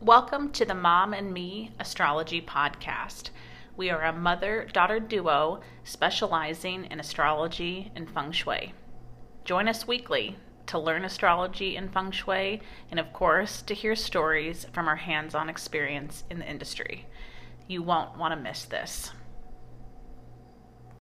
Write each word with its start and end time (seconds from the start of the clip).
Welcome 0.00 0.52
to 0.52 0.64
the 0.64 0.76
Mom 0.76 1.12
and 1.12 1.34
Me 1.34 1.72
Astrology 1.80 2.40
Podcast. 2.40 3.30
We 3.76 3.90
are 3.90 4.04
a 4.04 4.12
mother 4.12 4.68
daughter 4.72 5.00
duo 5.00 5.60
specializing 5.82 6.84
in 6.84 7.00
astrology 7.00 7.90
and 7.96 8.08
feng 8.08 8.30
shui. 8.30 8.74
Join 9.44 9.66
us 9.66 9.88
weekly 9.88 10.36
to 10.66 10.78
learn 10.78 11.04
astrology 11.04 11.76
and 11.76 11.92
feng 11.92 12.12
shui, 12.12 12.62
and 12.92 13.00
of 13.00 13.12
course, 13.12 13.60
to 13.62 13.74
hear 13.74 13.96
stories 13.96 14.66
from 14.72 14.86
our 14.86 14.96
hands 14.96 15.34
on 15.34 15.50
experience 15.50 16.22
in 16.30 16.38
the 16.38 16.48
industry. 16.48 17.08
You 17.66 17.82
won't 17.82 18.16
want 18.16 18.32
to 18.32 18.40
miss 18.40 18.66
this. 18.66 19.10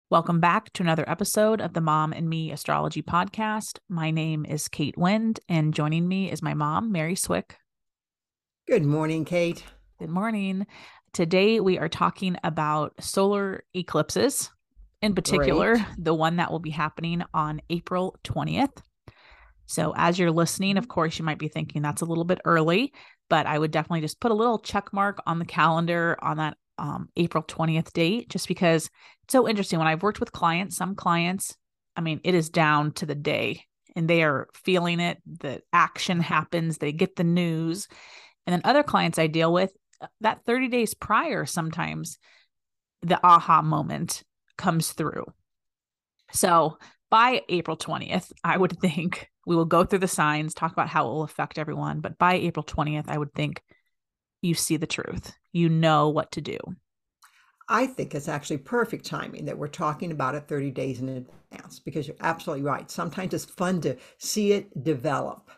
Welcome 0.09 0.39
back 0.39 0.73
to 0.73 0.81
another 0.81 1.07
episode 1.07 1.61
of 1.61 1.73
the 1.73 1.81
Mom 1.81 2.13
and 2.13 2.27
Me 2.27 2.51
Astrology 2.51 3.03
Podcast. 3.03 3.77
My 3.87 4.09
name 4.09 4.43
is 4.43 4.67
Kate 4.67 4.97
Wind, 4.97 5.39
and 5.47 5.71
joining 5.71 6.07
me 6.07 6.31
is 6.31 6.41
my 6.41 6.55
mom, 6.55 6.91
Mary 6.91 7.15
Swick. 7.15 7.57
Good 8.67 8.83
morning, 8.83 9.23
Kate. 9.23 9.63
Good 9.97 10.09
morning. 10.09 10.67
Today 11.13 11.61
we 11.61 11.79
are 11.79 11.87
talking 11.87 12.35
about 12.43 13.01
solar 13.01 13.63
eclipses, 13.73 14.51
in 15.01 15.15
particular, 15.15 15.75
Great. 15.75 15.85
the 15.97 16.13
one 16.13 16.35
that 16.35 16.51
will 16.51 16.59
be 16.59 16.71
happening 16.71 17.23
on 17.33 17.61
April 17.69 18.17
20th. 18.25 18.75
So, 19.67 19.93
as 19.95 20.19
you're 20.19 20.31
listening, 20.31 20.75
of 20.75 20.89
course, 20.89 21.17
you 21.17 21.23
might 21.23 21.39
be 21.39 21.47
thinking 21.47 21.81
that's 21.81 22.01
a 22.01 22.05
little 22.05 22.25
bit 22.25 22.41
early, 22.43 22.91
but 23.29 23.45
I 23.45 23.57
would 23.57 23.71
definitely 23.71 24.01
just 24.01 24.19
put 24.19 24.31
a 24.31 24.35
little 24.35 24.59
check 24.59 24.91
mark 24.91 25.21
on 25.25 25.39
the 25.39 25.45
calendar 25.45 26.17
on 26.21 26.35
that 26.35 26.57
um, 26.77 27.07
April 27.15 27.45
20th 27.45 27.93
date, 27.93 28.27
just 28.27 28.49
because 28.49 28.89
it's 29.23 29.31
so 29.31 29.47
interesting. 29.47 29.79
When 29.79 29.87
I've 29.87 30.03
worked 30.03 30.19
with 30.19 30.33
clients, 30.33 30.75
some 30.75 30.93
clients, 30.93 31.55
I 31.95 32.01
mean, 32.01 32.19
it 32.25 32.35
is 32.35 32.49
down 32.49 32.91
to 32.95 33.05
the 33.05 33.15
day 33.15 33.63
and 33.95 34.09
they 34.09 34.23
are 34.23 34.49
feeling 34.53 34.99
it. 34.99 35.19
The 35.39 35.61
action 35.71 36.19
happens, 36.19 36.79
they 36.79 36.91
get 36.91 37.15
the 37.15 37.23
news. 37.23 37.87
And 38.47 38.53
then 38.53 38.61
other 38.63 38.81
clients 38.81 39.19
I 39.19 39.27
deal 39.27 39.51
with, 39.51 39.71
uh, 40.01 40.07
that 40.21 40.45
30 40.45 40.69
days 40.69 40.93
prior, 40.93 41.45
sometimes 41.45 42.17
the 43.01 43.19
aha 43.23 43.61
moment 43.61 44.23
comes 44.57 44.93
through. 44.93 45.25
So 46.31 46.77
by 47.11 47.41
April 47.49 47.77
20th, 47.77 48.31
I 48.43 48.57
would 48.57 48.79
think 48.81 49.29
we 49.45 49.55
will 49.55 49.65
go 49.65 49.83
through 49.83 49.99
the 49.99 50.07
signs, 50.07 50.53
talk 50.53 50.71
about 50.71 50.87
how 50.89 51.07
it 51.07 51.13
will 51.13 51.23
affect 51.23 51.59
everyone. 51.59 51.99
But 51.99 52.17
by 52.17 52.35
April 52.35 52.63
20th, 52.63 53.09
I 53.09 53.17
would 53.17 53.33
think 53.33 53.61
you 54.41 54.53
see 54.53 54.77
the 54.77 54.87
truth. 54.87 55.35
You 55.51 55.67
know 55.67 56.09
what 56.09 56.31
to 56.31 56.41
do. 56.41 56.57
I 57.69 57.85
think 57.85 58.15
it's 58.15 58.29
actually 58.29 58.59
perfect 58.59 59.05
timing 59.05 59.45
that 59.45 59.57
we're 59.57 59.67
talking 59.67 60.11
about 60.11 60.35
it 60.35 60.47
30 60.47 60.71
days 60.71 61.01
in 61.01 61.09
advance 61.09 61.79
because 61.79 62.07
you're 62.07 62.15
absolutely 62.21 62.63
right. 62.63 62.89
Sometimes 62.89 63.33
it's 63.33 63.43
fun 63.43 63.81
to 63.81 63.97
see 64.19 64.53
it 64.53 64.83
develop. 64.85 65.51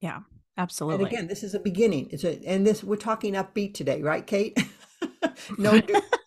Yeah, 0.00 0.20
absolutely. 0.58 1.04
And 1.04 1.12
again, 1.12 1.26
this 1.26 1.42
is 1.42 1.54
a 1.54 1.60
beginning. 1.60 2.08
It's 2.10 2.24
a 2.24 2.40
and 2.46 2.66
this 2.66 2.82
we're 2.84 2.96
talking 2.96 3.34
upbeat 3.34 3.74
today, 3.74 4.02
right, 4.02 4.26
Kate? 4.26 4.58
no 5.58 5.80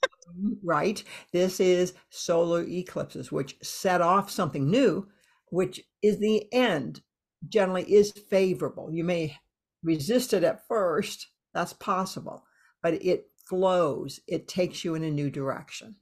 right. 0.64 1.04
This 1.32 1.60
is 1.60 1.94
solar 2.10 2.64
eclipses 2.64 3.32
which 3.32 3.58
set 3.62 4.02
off 4.02 4.30
something 4.30 4.70
new, 4.70 5.08
which 5.50 5.82
is 6.02 6.20
the 6.20 6.52
end 6.54 7.02
generally 7.48 7.84
is 7.84 8.12
favorable. 8.12 8.92
You 8.92 9.04
may 9.04 9.38
resist 9.84 10.34
it 10.34 10.44
at 10.44 10.68
first, 10.68 11.28
that's 11.54 11.74
possible, 11.74 12.44
but 12.82 12.96
it 13.06 13.30
flows, 13.48 14.20
it 14.28 14.48
takes 14.48 14.84
you 14.84 14.96
in 14.96 15.04
a 15.04 15.12
new 15.12 15.30
direction. 15.30 15.96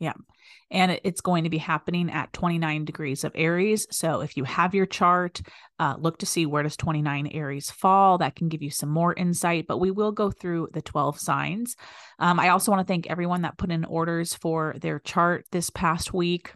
Yeah. 0.00 0.14
And 0.70 0.98
it's 1.04 1.20
going 1.20 1.44
to 1.44 1.50
be 1.50 1.58
happening 1.58 2.10
at 2.10 2.32
29 2.32 2.86
degrees 2.86 3.22
of 3.22 3.32
Aries. 3.34 3.86
So 3.90 4.22
if 4.22 4.34
you 4.36 4.44
have 4.44 4.74
your 4.74 4.86
chart, 4.86 5.42
uh, 5.78 5.96
look 5.98 6.18
to 6.18 6.26
see 6.26 6.46
where 6.46 6.62
does 6.62 6.76
29 6.76 7.26
Aries 7.28 7.70
fall. 7.70 8.16
That 8.18 8.34
can 8.34 8.48
give 8.48 8.62
you 8.62 8.70
some 8.70 8.88
more 8.88 9.12
insight, 9.12 9.66
but 9.68 9.78
we 9.78 9.90
will 9.90 10.10
go 10.10 10.30
through 10.30 10.68
the 10.72 10.80
12 10.80 11.18
signs. 11.18 11.76
Um, 12.18 12.40
I 12.40 12.48
also 12.48 12.72
want 12.72 12.86
to 12.86 12.90
thank 12.90 13.08
everyone 13.08 13.42
that 13.42 13.58
put 13.58 13.70
in 13.70 13.84
orders 13.84 14.32
for 14.32 14.74
their 14.80 15.00
chart 15.00 15.44
this 15.52 15.68
past 15.68 16.14
week 16.14 16.54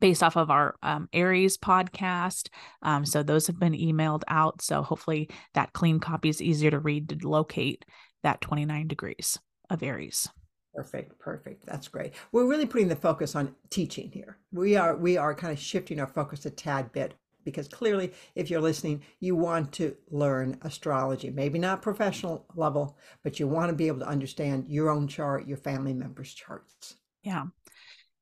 based 0.00 0.22
off 0.22 0.36
of 0.36 0.50
our 0.50 0.76
um, 0.82 1.08
Aries 1.12 1.56
podcast. 1.56 2.50
Um, 2.82 3.04
so 3.04 3.24
those 3.24 3.48
have 3.48 3.58
been 3.58 3.72
emailed 3.72 4.22
out. 4.28 4.62
So 4.62 4.82
hopefully 4.82 5.28
that 5.54 5.72
clean 5.72 5.98
copy 5.98 6.28
is 6.28 6.40
easier 6.40 6.70
to 6.70 6.78
read 6.78 7.08
to 7.08 7.28
locate 7.28 7.84
that 8.22 8.40
29 8.40 8.86
degrees 8.86 9.40
of 9.70 9.82
Aries. 9.82 10.28
Perfect, 10.74 11.18
perfect. 11.18 11.66
That's 11.66 11.88
great. 11.88 12.14
We're 12.32 12.46
really 12.46 12.66
putting 12.66 12.88
the 12.88 12.96
focus 12.96 13.36
on 13.36 13.54
teaching 13.70 14.10
here. 14.10 14.38
We 14.52 14.76
are 14.76 14.96
we 14.96 15.16
are 15.16 15.34
kind 15.34 15.52
of 15.52 15.58
shifting 15.58 16.00
our 16.00 16.06
focus 16.06 16.46
a 16.46 16.50
tad 16.50 16.90
bit 16.92 17.14
because 17.44 17.68
clearly 17.68 18.12
if 18.34 18.50
you're 18.50 18.60
listening, 18.60 19.02
you 19.20 19.36
want 19.36 19.72
to 19.74 19.94
learn 20.10 20.58
astrology. 20.62 21.30
Maybe 21.30 21.58
not 21.58 21.82
professional 21.82 22.46
level, 22.56 22.96
but 23.22 23.38
you 23.38 23.46
want 23.46 23.70
to 23.70 23.76
be 23.76 23.86
able 23.86 24.00
to 24.00 24.08
understand 24.08 24.66
your 24.68 24.90
own 24.90 25.06
chart, 25.06 25.46
your 25.46 25.58
family 25.58 25.94
members' 25.94 26.34
charts. 26.34 26.96
Yeah. 27.22 27.44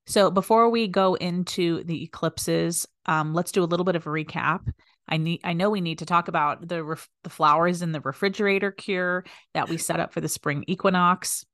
So 0.06 0.30
before 0.30 0.68
we 0.68 0.88
go 0.88 1.14
into 1.14 1.84
the 1.84 2.04
eclipses, 2.04 2.86
um, 3.06 3.32
let's 3.32 3.52
do 3.52 3.62
a 3.62 3.64
little 3.64 3.84
bit 3.84 3.96
of 3.96 4.06
a 4.06 4.10
recap. 4.10 4.60
I 5.08 5.16
need 5.16 5.40
I 5.42 5.52
know 5.52 5.70
we 5.70 5.80
need 5.80 5.98
to 5.98 6.06
talk 6.06 6.28
about 6.28 6.68
the 6.68 6.84
ref- 6.84 7.08
the 7.22 7.30
flowers 7.30 7.82
in 7.82 7.92
the 7.92 8.00
refrigerator 8.00 8.70
cure 8.70 9.24
that 9.54 9.68
we 9.68 9.76
set 9.76 10.00
up 10.00 10.12
for 10.12 10.20
the 10.20 10.28
spring 10.28 10.64
equinox. 10.66 11.44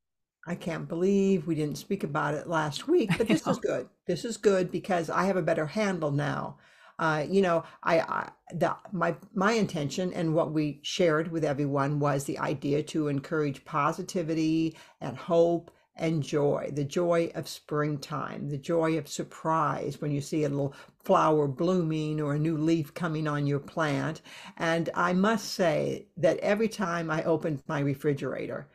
I 0.48 0.54
can't 0.54 0.88
believe 0.88 1.46
we 1.46 1.54
didn't 1.54 1.76
speak 1.76 2.04
about 2.04 2.32
it 2.32 2.48
last 2.48 2.88
week, 2.88 3.10
but 3.18 3.28
this 3.28 3.46
is 3.46 3.58
good. 3.58 3.86
This 4.06 4.24
is 4.24 4.38
good 4.38 4.72
because 4.72 5.10
I 5.10 5.24
have 5.24 5.36
a 5.36 5.42
better 5.42 5.66
handle 5.66 6.10
now. 6.10 6.56
Uh, 6.98 7.26
you 7.28 7.42
know, 7.42 7.64
I, 7.82 8.00
I 8.00 8.30
the, 8.52 8.74
my 8.90 9.14
my 9.34 9.52
intention 9.52 10.12
and 10.14 10.34
what 10.34 10.52
we 10.52 10.80
shared 10.82 11.30
with 11.30 11.44
everyone 11.44 12.00
was 12.00 12.24
the 12.24 12.38
idea 12.38 12.82
to 12.84 13.08
encourage 13.08 13.64
positivity 13.66 14.74
and 15.02 15.16
hope 15.16 15.70
and 15.94 16.22
joy 16.22 16.70
the 16.72 16.84
joy 16.84 17.30
of 17.34 17.46
springtime, 17.46 18.48
the 18.48 18.56
joy 18.56 18.96
of 18.96 19.06
surprise 19.06 20.00
when 20.00 20.10
you 20.10 20.20
see 20.20 20.44
a 20.44 20.48
little 20.48 20.74
flower 21.04 21.46
blooming 21.46 22.20
or 22.20 22.34
a 22.34 22.38
new 22.38 22.56
leaf 22.56 22.94
coming 22.94 23.28
on 23.28 23.46
your 23.46 23.60
plant. 23.60 24.22
And 24.56 24.88
I 24.94 25.12
must 25.12 25.52
say 25.52 26.06
that 26.16 26.38
every 26.38 26.68
time 26.68 27.10
I 27.10 27.22
opened 27.24 27.62
my 27.68 27.80
refrigerator, 27.80 28.68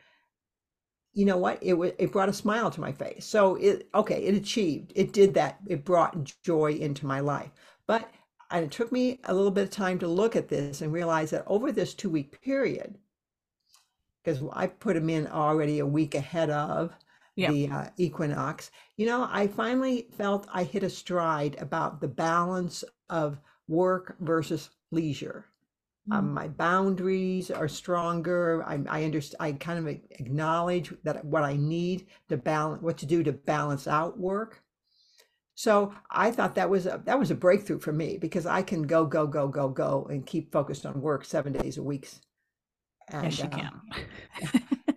you 1.14 1.24
know 1.24 1.36
what 1.36 1.58
it 1.62 1.74
was 1.74 1.92
it 1.98 2.12
brought 2.12 2.28
a 2.28 2.32
smile 2.32 2.70
to 2.70 2.80
my 2.80 2.92
face 2.92 3.24
so 3.24 3.56
it 3.56 3.88
okay 3.94 4.24
it 4.24 4.34
achieved 4.34 4.92
it 4.94 5.12
did 5.12 5.34
that 5.34 5.58
it 5.66 5.84
brought 5.84 6.32
joy 6.42 6.72
into 6.72 7.06
my 7.06 7.20
life 7.20 7.50
but 7.86 8.10
and 8.50 8.64
it 8.64 8.70
took 8.70 8.92
me 8.92 9.20
a 9.24 9.34
little 9.34 9.50
bit 9.50 9.64
of 9.64 9.70
time 9.70 9.98
to 9.98 10.06
look 10.06 10.36
at 10.36 10.48
this 10.48 10.80
and 10.80 10.92
realize 10.92 11.30
that 11.30 11.44
over 11.46 11.72
this 11.72 11.94
two 11.94 12.10
week 12.10 12.40
period 12.42 12.96
because 14.22 14.42
i 14.52 14.66
put 14.66 14.94
them 14.94 15.08
in 15.08 15.26
already 15.26 15.78
a 15.78 15.86
week 15.86 16.14
ahead 16.14 16.50
of 16.50 16.94
yeah. 17.36 17.50
the 17.50 17.68
uh, 17.68 17.84
equinox, 17.96 18.70
you 18.96 19.06
know, 19.06 19.28
I 19.30 19.46
finally 19.48 20.08
felt 20.16 20.46
I 20.52 20.64
hit 20.64 20.82
a 20.82 20.90
stride 20.90 21.56
about 21.60 22.00
the 22.00 22.08
balance 22.08 22.84
of 23.10 23.38
work 23.68 24.16
versus 24.20 24.70
leisure. 24.90 25.46
Um, 26.10 26.28
mm. 26.28 26.32
My 26.32 26.48
boundaries 26.48 27.50
are 27.50 27.68
stronger. 27.68 28.62
I, 28.66 28.80
I 28.88 29.04
understand. 29.04 29.36
I 29.40 29.52
kind 29.52 29.78
of 29.78 29.86
acknowledge 29.88 30.92
that 31.02 31.24
what 31.24 31.42
I 31.42 31.56
need 31.56 32.06
to 32.28 32.36
balance, 32.36 32.82
what 32.82 32.98
to 32.98 33.06
do 33.06 33.22
to 33.22 33.32
balance 33.32 33.86
out 33.86 34.18
work. 34.18 34.62
So 35.54 35.94
I 36.10 36.30
thought 36.30 36.56
that 36.56 36.68
was 36.68 36.86
a, 36.86 37.00
that 37.04 37.18
was 37.18 37.30
a 37.30 37.34
breakthrough 37.34 37.78
for 37.78 37.92
me 37.92 38.18
because 38.18 38.44
I 38.44 38.62
can 38.62 38.82
go 38.82 39.06
go 39.06 39.26
go 39.26 39.48
go 39.48 39.68
go 39.68 40.06
and 40.10 40.26
keep 40.26 40.52
focused 40.52 40.84
on 40.84 41.00
work 41.00 41.24
seven 41.24 41.52
days 41.52 41.78
a 41.78 41.82
week. 41.82 42.08
And, 43.08 43.24
yes, 43.24 43.38
you 43.38 43.44
uh, 43.44 43.48
can. 43.48 43.70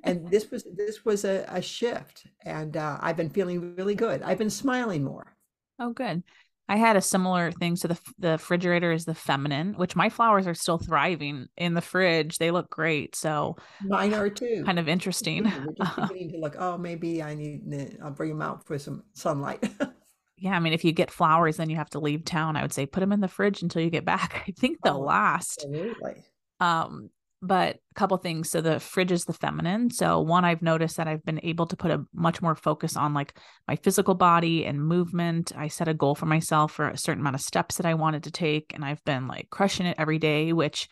and 0.04 0.32
this 0.32 0.50
was 0.52 0.66
this 0.76 1.06
was 1.06 1.26
a, 1.26 1.46
a 1.50 1.62
shift 1.62 2.26
and 2.46 2.78
uh, 2.78 2.98
i've 3.02 3.18
been 3.18 3.30
feeling 3.30 3.76
really 3.76 3.96
good 3.96 4.22
i've 4.24 4.38
been 4.38 4.50
smiling 4.50 5.04
more 5.04 5.36
oh 5.80 5.92
good 5.92 6.24
i 6.70 6.76
had 6.76 6.96
a 6.96 7.02
similar 7.02 7.52
thing. 7.52 7.76
So 7.76 7.88
the 7.88 8.00
the 8.20 8.32
refrigerator 8.32 8.92
is 8.92 9.06
the 9.06 9.16
feminine 9.16 9.74
which 9.74 9.96
my 9.96 10.10
flowers 10.10 10.48
are 10.48 10.54
still 10.54 10.78
thriving 10.78 11.48
in 11.58 11.74
the 11.74 11.82
fridge. 11.82 12.38
They 12.38 12.52
look 12.52 12.70
great. 12.70 13.16
So 13.16 13.56
mine 13.84 14.14
are 14.14 14.30
too. 14.30 14.64
kind 14.66 14.80
of 14.80 14.88
interesting. 14.88 15.44
We're 15.44 15.74
just 15.86 15.96
beginning 16.10 16.32
to 16.32 16.38
look 16.38 16.56
oh 16.58 16.78
maybe 16.78 17.24
i 17.24 17.34
need 17.34 17.62
i'll 18.04 18.12
bring 18.12 18.30
them 18.30 18.42
out 18.42 18.66
for 18.66 18.78
some 18.78 19.04
sunlight. 19.14 19.64
Yeah 20.40 20.52
i 20.56 20.60
mean 20.60 20.74
if 20.74 20.86
you 20.86 20.92
get 20.92 21.10
flowers 21.10 21.58
then 21.58 21.68
you 21.72 21.78
have 21.78 21.90
to 21.90 22.00
leave 22.00 22.24
town 22.24 22.56
i 22.56 22.62
would 22.62 22.72
say 22.72 22.86
put 22.86 23.00
them 23.00 23.12
in 23.12 23.22
the 23.22 23.28
fridge 23.28 23.64
until 23.64 23.82
you 23.82 23.90
get 23.90 24.06
back. 24.06 24.44
I 24.48 24.52
think 24.52 24.78
they'll 24.84 24.98
oh, 24.98 25.00
last. 25.00 25.64
absolutely. 25.66 26.24
Um 26.60 27.10
but 27.42 27.76
a 27.76 27.94
couple 27.94 28.18
things. 28.18 28.50
So 28.50 28.62
the 28.62 28.80
fridge 28.80 29.12
is 29.12 29.26
the 29.26 29.34
feminine. 29.34 29.92
So 29.92 30.20
one 30.20 30.46
i've 30.46 30.62
noticed 30.62 30.98
that 30.98 31.08
i've 31.08 31.24
been 31.24 31.40
able 31.44 31.68
to 31.68 31.76
put 31.76 31.92
a 31.92 32.04
much 32.14 32.42
more 32.42 32.56
focus 32.56 32.98
on 32.98 33.14
like 33.14 33.38
my 33.68 33.76
physical 33.76 34.16
body 34.16 34.66
and 34.66 34.84
movement. 34.84 35.52
I 35.56 35.68
set 35.68 35.88
a 35.88 35.94
goal 35.94 36.16
for 36.16 36.26
myself 36.26 36.72
for 36.72 36.90
a 36.90 36.98
certain 36.98 37.22
amount 37.22 37.36
of 37.36 37.42
steps 37.42 37.78
that 37.78 37.86
i 37.86 37.94
wanted 37.94 38.24
to 38.24 38.32
take 38.32 38.74
and 38.74 38.84
i've 38.84 39.04
been 39.06 39.28
like 39.28 39.50
crushing 39.50 39.86
it 39.86 39.98
every 40.00 40.18
day 40.18 40.54
which 40.54 40.90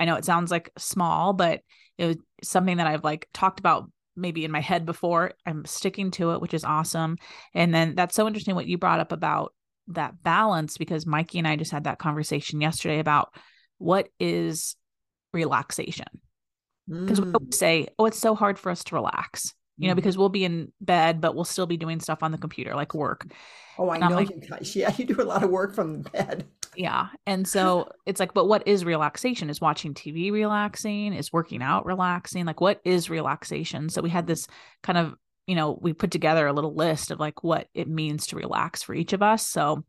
i 0.00 0.04
know 0.04 0.16
it 0.16 0.24
sounds 0.24 0.50
like 0.50 0.70
small 0.76 1.32
but 1.32 1.60
it 1.98 2.06
was 2.06 2.16
something 2.42 2.78
that 2.78 2.86
i've 2.86 3.04
like 3.04 3.28
talked 3.32 3.60
about 3.60 3.90
maybe 4.16 4.44
in 4.44 4.50
my 4.50 4.60
head 4.60 4.86
before. 4.86 5.32
I'm 5.44 5.64
sticking 5.64 6.12
to 6.12 6.32
it 6.32 6.40
which 6.40 6.54
is 6.54 6.64
awesome. 6.64 7.16
And 7.52 7.74
then 7.74 7.94
that's 7.94 8.14
so 8.14 8.26
interesting 8.26 8.54
what 8.54 8.66
you 8.66 8.78
brought 8.78 9.00
up 9.00 9.12
about 9.12 9.52
that 9.88 10.22
balance 10.22 10.78
because 10.78 11.04
mikey 11.04 11.38
and 11.38 11.46
i 11.46 11.56
just 11.56 11.70
had 11.70 11.84
that 11.84 11.98
conversation 11.98 12.58
yesterday 12.62 13.00
about 13.00 13.28
what 13.76 14.08
is 14.18 14.76
relaxation. 15.34 16.06
because 16.88 17.20
mm. 17.20 17.40
we 17.40 17.52
say, 17.52 17.88
oh, 17.98 18.06
it's 18.06 18.18
so 18.18 18.34
hard 18.34 18.58
for 18.58 18.70
us 18.70 18.84
to 18.84 18.94
relax, 18.94 19.54
you 19.76 19.86
know, 19.86 19.92
mm-hmm. 19.92 19.96
because 19.96 20.16
we'll 20.16 20.28
be 20.28 20.44
in 20.44 20.72
bed, 20.80 21.20
but 21.20 21.34
we'll 21.34 21.44
still 21.44 21.66
be 21.66 21.76
doing 21.76 22.00
stuff 22.00 22.22
on 22.22 22.32
the 22.32 22.38
computer 22.38 22.74
like 22.74 22.94
work. 22.94 23.26
Oh, 23.78 23.88
I 23.88 23.96
and 23.96 24.10
know 24.10 24.16
like, 24.16 24.30
you 24.30 24.40
guys. 24.48 24.74
Yeah, 24.76 24.92
you 24.96 25.04
do 25.04 25.20
a 25.20 25.24
lot 25.24 25.42
of 25.42 25.50
work 25.50 25.74
from 25.74 26.02
the 26.02 26.10
bed. 26.10 26.46
Yeah. 26.76 27.08
And 27.26 27.46
so 27.54 27.90
it's 28.06 28.20
like, 28.20 28.34
but 28.34 28.46
what 28.46 28.66
is 28.66 28.84
relaxation? 28.84 29.50
Is 29.50 29.60
watching 29.60 29.94
TV 29.94 30.32
relaxing? 30.32 31.12
Is 31.12 31.32
working 31.32 31.62
out 31.62 31.86
relaxing? 31.86 32.44
Like, 32.44 32.60
what 32.60 32.80
is 32.84 33.10
relaxation? 33.10 33.88
So 33.88 34.02
we 34.02 34.10
had 34.10 34.26
this 34.26 34.46
kind 34.82 34.98
of, 34.98 35.14
you 35.46 35.54
know, 35.54 35.78
we 35.80 35.92
put 35.92 36.10
together 36.10 36.46
a 36.46 36.52
little 36.52 36.74
list 36.74 37.10
of 37.10 37.20
like 37.20 37.42
what 37.42 37.68
it 37.74 37.88
means 37.88 38.28
to 38.28 38.36
relax 38.36 38.82
for 38.82 38.94
each 38.94 39.12
of 39.12 39.22
us. 39.22 39.46
So 39.46 39.84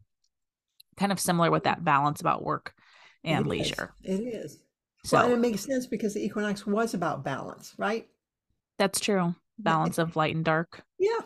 kind 0.97 1.11
of 1.11 1.19
similar 1.19 1.51
with 1.51 1.63
that 1.63 1.83
balance 1.83 2.21
about 2.21 2.43
work 2.43 2.73
and 3.23 3.45
it 3.45 3.49
leisure. 3.49 3.93
Is. 4.03 4.19
It 4.19 4.23
is. 4.23 4.59
So 5.05 5.17
well, 5.17 5.25
and 5.27 5.35
it 5.35 5.39
makes 5.39 5.61
sense 5.61 5.85
because 5.85 6.15
the 6.15 6.25
equinox 6.25 6.65
was 6.65 6.95
about 6.95 7.23
balance, 7.23 7.75
right? 7.77 8.07
That's 8.79 8.99
true. 8.99 9.35
Balance 9.59 9.99
of 9.99 10.15
light 10.15 10.35
and 10.35 10.43
dark. 10.43 10.83
Yeah. 10.97 11.19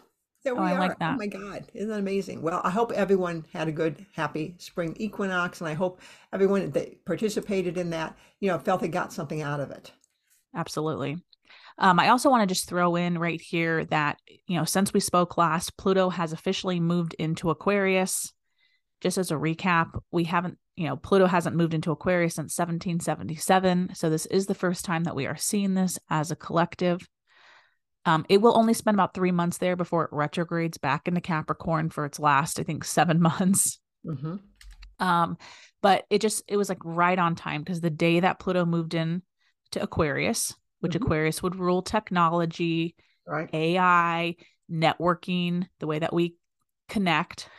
There 0.43 0.53
we 0.53 0.59
oh, 0.59 0.63
I 0.63 0.73
are. 0.73 0.79
Like 0.79 0.97
oh 0.99 1.13
my 1.13 1.27
God. 1.27 1.65
Isn't 1.73 1.89
that 1.89 1.99
amazing? 1.99 2.41
Well, 2.41 2.59
I 2.63 2.71
hope 2.71 2.91
everyone 2.91 3.45
had 3.53 3.69
a 3.69 3.71
good, 3.71 4.05
happy 4.13 4.55
spring 4.57 4.95
equinox. 4.97 5.61
And 5.61 5.69
I 5.69 5.75
hope 5.75 6.01
everyone 6.33 6.71
that 6.71 7.05
participated 7.05 7.77
in 7.77 7.89
that, 7.91 8.17
you 8.41 8.49
know, 8.49 8.59
felt 8.59 8.81
they 8.81 8.89
got 8.89 9.13
something 9.13 9.41
out 9.41 9.61
of 9.61 9.71
it. 9.71 9.93
Absolutely. 10.53 11.17
Um, 11.77 12.01
I 12.01 12.09
also 12.09 12.29
want 12.29 12.47
to 12.47 12.53
just 12.53 12.67
throw 12.67 12.97
in 12.97 13.17
right 13.17 13.39
here 13.39 13.85
that, 13.85 14.17
you 14.45 14.57
know, 14.57 14.65
since 14.65 14.93
we 14.93 14.99
spoke 14.99 15.37
last, 15.37 15.77
Pluto 15.77 16.09
has 16.09 16.33
officially 16.33 16.81
moved 16.81 17.15
into 17.17 17.49
Aquarius. 17.49 18.33
Just 19.01 19.17
as 19.17 19.31
a 19.31 19.35
recap, 19.35 19.99
we 20.11 20.25
haven't, 20.25 20.57
you 20.75 20.87
know, 20.87 20.95
Pluto 20.95 21.25
hasn't 21.25 21.55
moved 21.55 21.73
into 21.73 21.91
Aquarius 21.91 22.35
since 22.35 22.57
1777. 22.57 23.91
So 23.95 24.09
this 24.09 24.25
is 24.27 24.45
the 24.45 24.55
first 24.55 24.85
time 24.85 25.05
that 25.05 25.15
we 25.15 25.25
are 25.25 25.37
seeing 25.37 25.73
this 25.73 25.97
as 26.09 26.31
a 26.31 26.35
collective. 26.35 27.07
Um, 28.05 28.25
it 28.29 28.41
will 28.41 28.57
only 28.57 28.73
spend 28.73 28.95
about 28.95 29.13
three 29.13 29.31
months 29.31 29.57
there 29.57 29.75
before 29.75 30.05
it 30.05 30.13
retrogrades 30.13 30.77
back 30.77 31.07
into 31.07 31.21
Capricorn 31.21 31.89
for 31.89 32.05
its 32.05 32.19
last, 32.19 32.59
I 32.59 32.63
think, 32.63 32.83
seven 32.83 33.21
months. 33.21 33.79
Mm-hmm. 34.05 34.35
Um, 34.99 35.37
but 35.81 36.05
it 36.09 36.19
just 36.19 36.43
it 36.47 36.57
was 36.57 36.69
like 36.69 36.83
right 36.83 37.17
on 37.17 37.35
time 37.35 37.61
because 37.61 37.81
the 37.81 37.89
day 37.89 38.19
that 38.19 38.39
Pluto 38.39 38.65
moved 38.65 38.93
in 38.93 39.21
to 39.71 39.81
Aquarius, 39.81 40.53
which 40.79 40.93
mm-hmm. 40.93 41.03
Aquarius 41.03 41.41
would 41.41 41.55
rule 41.55 41.81
technology, 41.81 42.95
right. 43.25 43.49
AI, 43.53 44.35
networking, 44.71 45.67
the 45.79 45.87
way 45.87 45.99
that 45.99 46.13
we 46.13 46.35
connect. 46.89 47.49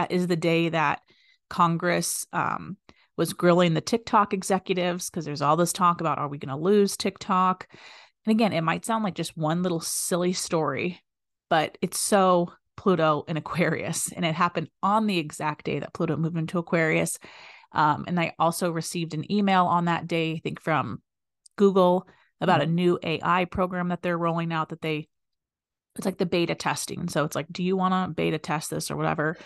That 0.00 0.12
is 0.12 0.28
the 0.28 0.36
day 0.36 0.70
that 0.70 1.02
Congress 1.50 2.26
um, 2.32 2.78
was 3.18 3.34
grilling 3.34 3.74
the 3.74 3.82
TikTok 3.82 4.32
executives 4.32 5.10
because 5.10 5.26
there's 5.26 5.42
all 5.42 5.58
this 5.58 5.74
talk 5.74 6.00
about 6.00 6.16
are 6.16 6.26
we 6.26 6.38
going 6.38 6.56
to 6.56 6.62
lose 6.62 6.96
TikTok? 6.96 7.66
And 8.24 8.32
again, 8.32 8.54
it 8.54 8.62
might 8.62 8.86
sound 8.86 9.04
like 9.04 9.14
just 9.14 9.36
one 9.36 9.62
little 9.62 9.80
silly 9.80 10.32
story, 10.32 11.02
but 11.50 11.76
it's 11.82 11.98
so 11.98 12.50
Pluto 12.78 13.24
in 13.28 13.36
Aquarius. 13.36 14.10
And 14.10 14.24
it 14.24 14.34
happened 14.34 14.70
on 14.82 15.06
the 15.06 15.18
exact 15.18 15.66
day 15.66 15.80
that 15.80 15.92
Pluto 15.92 16.16
moved 16.16 16.38
into 16.38 16.58
Aquarius. 16.58 17.18
Um, 17.72 18.06
and 18.08 18.18
I 18.18 18.32
also 18.38 18.70
received 18.70 19.12
an 19.12 19.30
email 19.30 19.66
on 19.66 19.84
that 19.84 20.06
day, 20.06 20.32
I 20.32 20.40
think 20.42 20.62
from 20.62 21.02
Google, 21.56 22.08
about 22.40 22.62
mm-hmm. 22.62 22.70
a 22.70 22.74
new 22.74 22.98
AI 23.02 23.44
program 23.44 23.88
that 23.88 24.00
they're 24.00 24.16
rolling 24.16 24.50
out 24.50 24.70
that 24.70 24.80
they, 24.80 25.08
it's 25.96 26.06
like 26.06 26.16
the 26.16 26.24
beta 26.24 26.54
testing. 26.54 27.10
So 27.10 27.24
it's 27.24 27.36
like, 27.36 27.48
do 27.52 27.62
you 27.62 27.76
want 27.76 27.92
to 27.92 28.14
beta 28.14 28.38
test 28.38 28.70
this 28.70 28.90
or 28.90 28.96
whatever? 28.96 29.36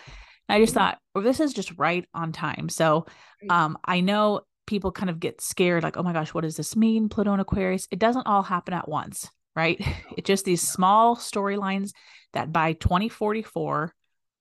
And 0.47 0.57
I 0.57 0.59
just 0.59 0.73
thought, 0.73 0.99
well, 1.13 1.23
this 1.23 1.39
is 1.39 1.53
just 1.53 1.77
right 1.77 2.05
on 2.13 2.31
time. 2.31 2.69
So 2.69 3.05
um, 3.49 3.77
I 3.83 4.01
know 4.01 4.41
people 4.67 4.91
kind 4.91 5.09
of 5.09 5.19
get 5.19 5.41
scared 5.41 5.83
like 5.83 5.95
oh 5.95 6.01
my 6.01 6.11
gosh 6.11 6.33
what 6.33 6.41
does 6.41 6.57
this 6.57 6.75
mean 6.75 7.07
pluto 7.09 7.31
and 7.31 7.41
aquarius? 7.41 7.87
It 7.91 7.99
doesn't 7.99 8.25
all 8.25 8.43
happen 8.43 8.73
at 8.73 8.89
once 8.89 9.29
right? 9.55 9.79
It's 10.17 10.27
just 10.27 10.45
these 10.45 10.61
small 10.61 11.17
storylines 11.17 11.91
that 12.33 12.51
by 12.53 12.73
2044 12.73 13.93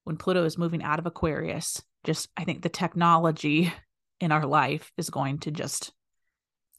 when 0.05 0.17
pluto 0.17 0.45
is 0.45 0.59
moving 0.59 0.83
out 0.83 0.99
of 0.99 1.07
aquarius 1.07 1.83
just 2.05 2.29
i 2.37 2.45
think 2.45 2.63
the 2.63 2.69
technology 2.69 3.73
in 4.21 4.31
our 4.31 4.47
life 4.47 4.93
is 4.97 5.11
going 5.11 5.39
to 5.39 5.51
just 5.51 5.93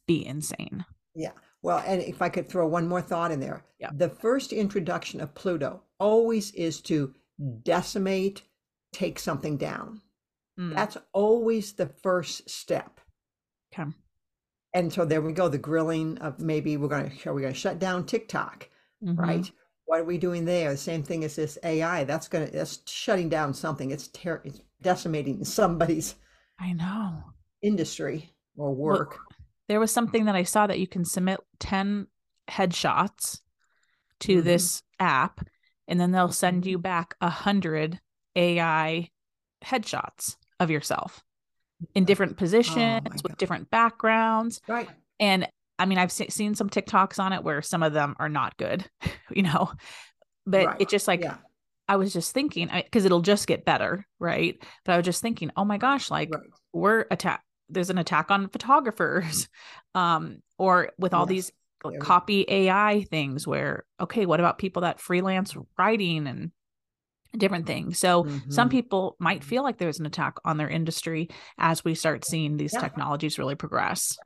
be 0.07 0.25
insane. 0.25 0.85
Yeah. 1.15 1.31
Well 1.61 1.83
and 1.85 2.01
if 2.01 2.21
i 2.21 2.29
could 2.29 2.47
throw 2.47 2.67
one 2.67 2.87
more 2.87 3.01
thought 3.01 3.31
in 3.31 3.39
there. 3.39 3.65
Yeah. 3.79 3.89
the 3.93 4.09
first 4.09 4.53
introduction 4.53 5.19
of 5.19 5.35
pluto 5.35 5.81
always 5.99 6.51
is 6.51 6.81
to 6.81 7.13
decimate 7.63 8.43
take 8.95 9.19
something 9.19 9.57
down 9.57 10.01
mm. 10.59 10.73
that's 10.73 10.97
always 11.13 11.73
the 11.73 11.87
first 12.01 12.49
step 12.49 12.99
Okay. 13.77 13.89
And 14.73 14.91
so 14.91 15.05
there 15.05 15.21
we 15.21 15.33
go. 15.33 15.47
The 15.47 15.57
grilling 15.57 16.17
of 16.17 16.39
maybe 16.39 16.77
we're 16.77 16.89
going 16.89 17.09
to 17.09 17.29
are 17.29 17.33
we 17.33 17.41
going 17.41 17.53
to 17.53 17.59
shut 17.59 17.79
down 17.79 18.05
TikTok, 18.05 18.69
mm-hmm. 19.03 19.19
right? 19.19 19.51
What 19.85 20.01
are 20.01 20.05
we 20.05 20.17
doing 20.17 20.45
there? 20.45 20.71
The 20.71 20.77
same 20.77 21.03
thing 21.03 21.23
as 21.23 21.35
this 21.35 21.57
AI. 21.63 22.03
That's 22.03 22.27
going 22.27 22.47
to 22.47 22.51
that's 22.51 22.79
shutting 22.85 23.29
down 23.29 23.53
something. 23.53 23.91
It's 23.91 24.09
ter- 24.09 24.41
it's 24.43 24.61
decimating 24.81 25.43
somebody's. 25.45 26.15
I 26.59 26.73
know 26.73 27.23
industry 27.61 28.33
or 28.57 28.73
work. 28.73 29.11
Well, 29.11 29.37
there 29.67 29.79
was 29.79 29.91
something 29.91 30.25
that 30.25 30.35
I 30.35 30.43
saw 30.43 30.67
that 30.67 30.79
you 30.79 30.87
can 30.87 31.05
submit 31.05 31.39
ten 31.59 32.07
headshots 32.49 33.41
to 34.21 34.37
mm-hmm. 34.37 34.45
this 34.45 34.83
app, 34.99 35.47
and 35.87 35.99
then 35.99 36.11
they'll 36.11 36.31
send 36.31 36.65
you 36.65 36.77
mm-hmm. 36.77 36.83
back 36.83 37.15
a 37.21 37.29
hundred 37.29 38.01
AI 38.35 39.09
headshots 39.63 40.35
of 40.59 40.69
yourself 40.69 41.23
in 41.93 42.05
different 42.05 42.37
positions 42.37 43.01
oh 43.05 43.19
with 43.23 43.37
different 43.37 43.69
backgrounds. 43.69 44.61
Right. 44.67 44.89
And 45.19 45.47
I 45.77 45.85
mean, 45.85 45.97
I've 45.97 46.11
se- 46.11 46.29
seen 46.29 46.55
some 46.55 46.69
TikToks 46.69 47.19
on 47.19 47.33
it 47.33 47.43
where 47.43 47.61
some 47.61 47.83
of 47.83 47.93
them 47.93 48.15
are 48.19 48.29
not 48.29 48.57
good, 48.57 48.89
you 49.29 49.43
know, 49.43 49.71
but 50.45 50.65
right. 50.65 50.81
it 50.81 50.89
just 50.89 51.07
like, 51.07 51.21
yeah. 51.21 51.37
I 51.87 51.97
was 51.97 52.13
just 52.13 52.33
thinking 52.33 52.69
because 52.73 53.05
it'll 53.05 53.21
just 53.21 53.45
get 53.45 53.65
better. 53.65 54.07
Right. 54.19 54.57
But 54.85 54.93
I 54.93 54.97
was 54.97 55.05
just 55.05 55.21
thinking, 55.21 55.51
oh 55.55 55.65
my 55.65 55.77
gosh, 55.77 56.09
like 56.09 56.33
right. 56.33 56.43
we're 56.73 57.05
attack. 57.11 57.43
There's 57.69 57.89
an 57.89 57.97
attack 57.97 58.31
on 58.31 58.49
photographers, 58.49 59.47
um, 59.95 60.39
or 60.57 60.91
with 60.97 61.13
all 61.13 61.23
yes. 61.23 61.29
these 61.29 61.51
like, 61.83 61.99
copy 61.99 62.45
AI 62.47 63.05
things 63.09 63.47
where, 63.47 63.85
okay, 63.99 64.25
what 64.25 64.39
about 64.39 64.57
people 64.57 64.81
that 64.83 64.99
freelance 64.99 65.55
writing 65.77 66.27
and 66.27 66.51
different 67.35 67.67
things. 67.67 67.99
So 67.99 68.23
mm-hmm. 68.23 68.51
some 68.51 68.69
people 68.69 69.15
might 69.19 69.43
feel 69.43 69.63
like 69.63 69.77
there's 69.77 69.99
an 69.99 70.05
attack 70.05 70.37
on 70.45 70.57
their 70.57 70.69
industry 70.69 71.29
as 71.57 71.83
we 71.83 71.95
start 71.95 72.25
seeing 72.25 72.57
these 72.57 72.73
yeah. 72.73 72.81
technologies 72.81 73.39
really 73.39 73.55
progress. 73.55 74.17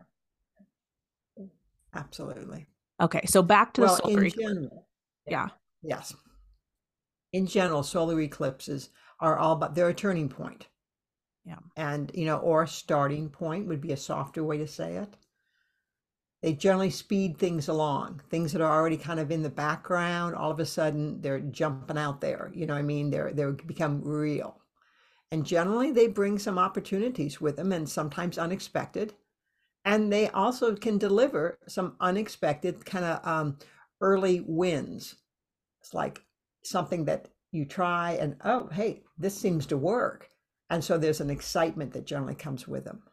Absolutely. 1.94 2.68
Okay, 3.02 3.22
so 3.26 3.42
back 3.42 3.74
to 3.74 3.82
well, 3.82 3.96
the 3.96 4.02
solar. 4.02 4.24
In 4.24 4.32
general, 4.32 4.88
yeah. 5.28 5.48
Yes. 5.82 6.14
In 7.32 7.48
general, 7.48 7.84
solar 7.84 8.20
eclipses 8.20 8.90
are 9.20 9.38
all 9.38 9.56
but 9.56 9.76
they're 9.76 9.90
a 9.90 9.94
turning 9.94 10.30
point. 10.30 10.68
Yeah. 11.46 11.60
And 11.78 12.12
you 12.14 12.26
know, 12.26 12.38
or 12.38 12.64
a 12.64 12.68
starting 12.68 13.30
point 13.30 13.68
would 13.68 13.82
be 13.82 13.92
a 13.92 13.98
softer 13.98 14.44
way 14.44 14.58
to 14.58 14.68
say 14.68 14.98
it 14.98 15.16
they 16.42 16.54
generally 16.54 16.90
speed 16.90 17.38
things 17.38 17.68
along. 17.68 18.22
Things 18.30 18.54
that 18.54 18.62
are 18.62 18.72
already 18.72 18.98
kind 18.98 19.20
of 19.20 19.32
in 19.32 19.44
the 19.44 19.50
background 19.50 20.36
all 20.36 20.52
of 20.52 20.60
a 20.60 20.66
sudden 20.66 21.22
they're 21.22 21.40
jumping 21.40 21.98
out 21.98 22.22
there. 22.22 22.52
You 22.54 22.66
know 22.66 22.74
what 22.74 22.80
i 22.80 22.84
mean? 22.84 23.10
They're 23.10 23.34
they 23.34 23.46
become 23.66 24.02
real. 24.02 24.62
And 25.32 25.46
generally 25.46 25.92
they 25.92 26.08
bring 26.08 26.40
some 26.40 26.58
opportunities 26.58 27.40
with 27.40 27.58
them 27.58 27.72
and 27.72 27.88
sometimes 27.88 28.38
unexpected. 28.38 29.14
And 29.86 30.12
they 30.12 30.30
also 30.30 30.76
can 30.76 30.98
deliver 30.98 31.58
some 31.68 31.96
unexpected 32.00 32.86
kind 32.86 33.06
of 33.06 33.28
um, 33.28 33.58
early 34.02 34.42
wins. 34.42 35.16
It's 35.82 35.94
like 35.94 36.22
something 36.64 37.06
that 37.06 37.30
you 37.52 37.66
try 37.66 38.12
and 38.12 38.36
oh 38.46 38.68
hey 38.72 39.04
this 39.18 39.38
seems 39.38 39.66
to 39.68 39.78
work. 39.78 40.30
And 40.70 40.84
so 40.84 40.98
there's 40.98 41.22
an 41.22 41.32
excitement 41.32 41.94
that 41.94 42.06
generally 42.06 42.36
comes 42.36 42.68
with 42.68 42.86
them 42.86 43.04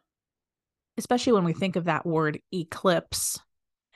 especially 0.97 1.33
when 1.33 1.43
we 1.43 1.53
think 1.53 1.75
of 1.75 1.85
that 1.85 2.05
word 2.05 2.39
eclipse, 2.53 3.39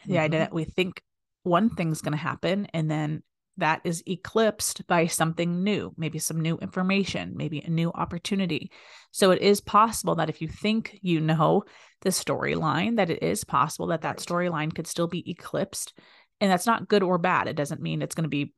the 0.05 0.13
mm-hmm. 0.13 0.21
idea 0.21 0.39
that 0.39 0.53
we 0.53 0.63
think 0.63 1.01
one 1.43 1.69
thing's 1.69 2.01
going 2.01 2.11
to 2.11 2.17
happen 2.17 2.67
and 2.73 2.89
then 2.89 3.23
that 3.57 3.81
is 3.83 4.03
eclipsed 4.07 4.87
by 4.87 5.07
something 5.07 5.63
new, 5.63 5.93
maybe 5.97 6.19
some 6.19 6.39
new 6.39 6.57
information, 6.57 7.33
maybe 7.35 7.59
a 7.59 7.69
new 7.69 7.91
opportunity. 7.93 8.71
So 9.11 9.31
it 9.31 9.41
is 9.41 9.61
possible 9.61 10.15
that 10.15 10.29
if 10.29 10.41
you 10.41 10.47
think 10.47 10.97
you 11.01 11.19
know 11.19 11.63
the 12.01 12.09
storyline, 12.09 12.95
that 12.95 13.09
it 13.09 13.21
is 13.21 13.43
possible 13.43 13.87
that 13.87 14.01
that 14.01 14.17
storyline 14.17 14.73
could 14.73 14.87
still 14.87 15.07
be 15.07 15.29
eclipsed. 15.29 15.93
And 16.39 16.49
that's 16.49 16.65
not 16.65 16.87
good 16.87 17.03
or 17.03 17.17
bad. 17.17 17.47
It 17.47 17.55
doesn't 17.55 17.81
mean 17.81 18.01
it's 18.01 18.15
going 18.15 18.23
to 18.23 18.29
be 18.29 18.53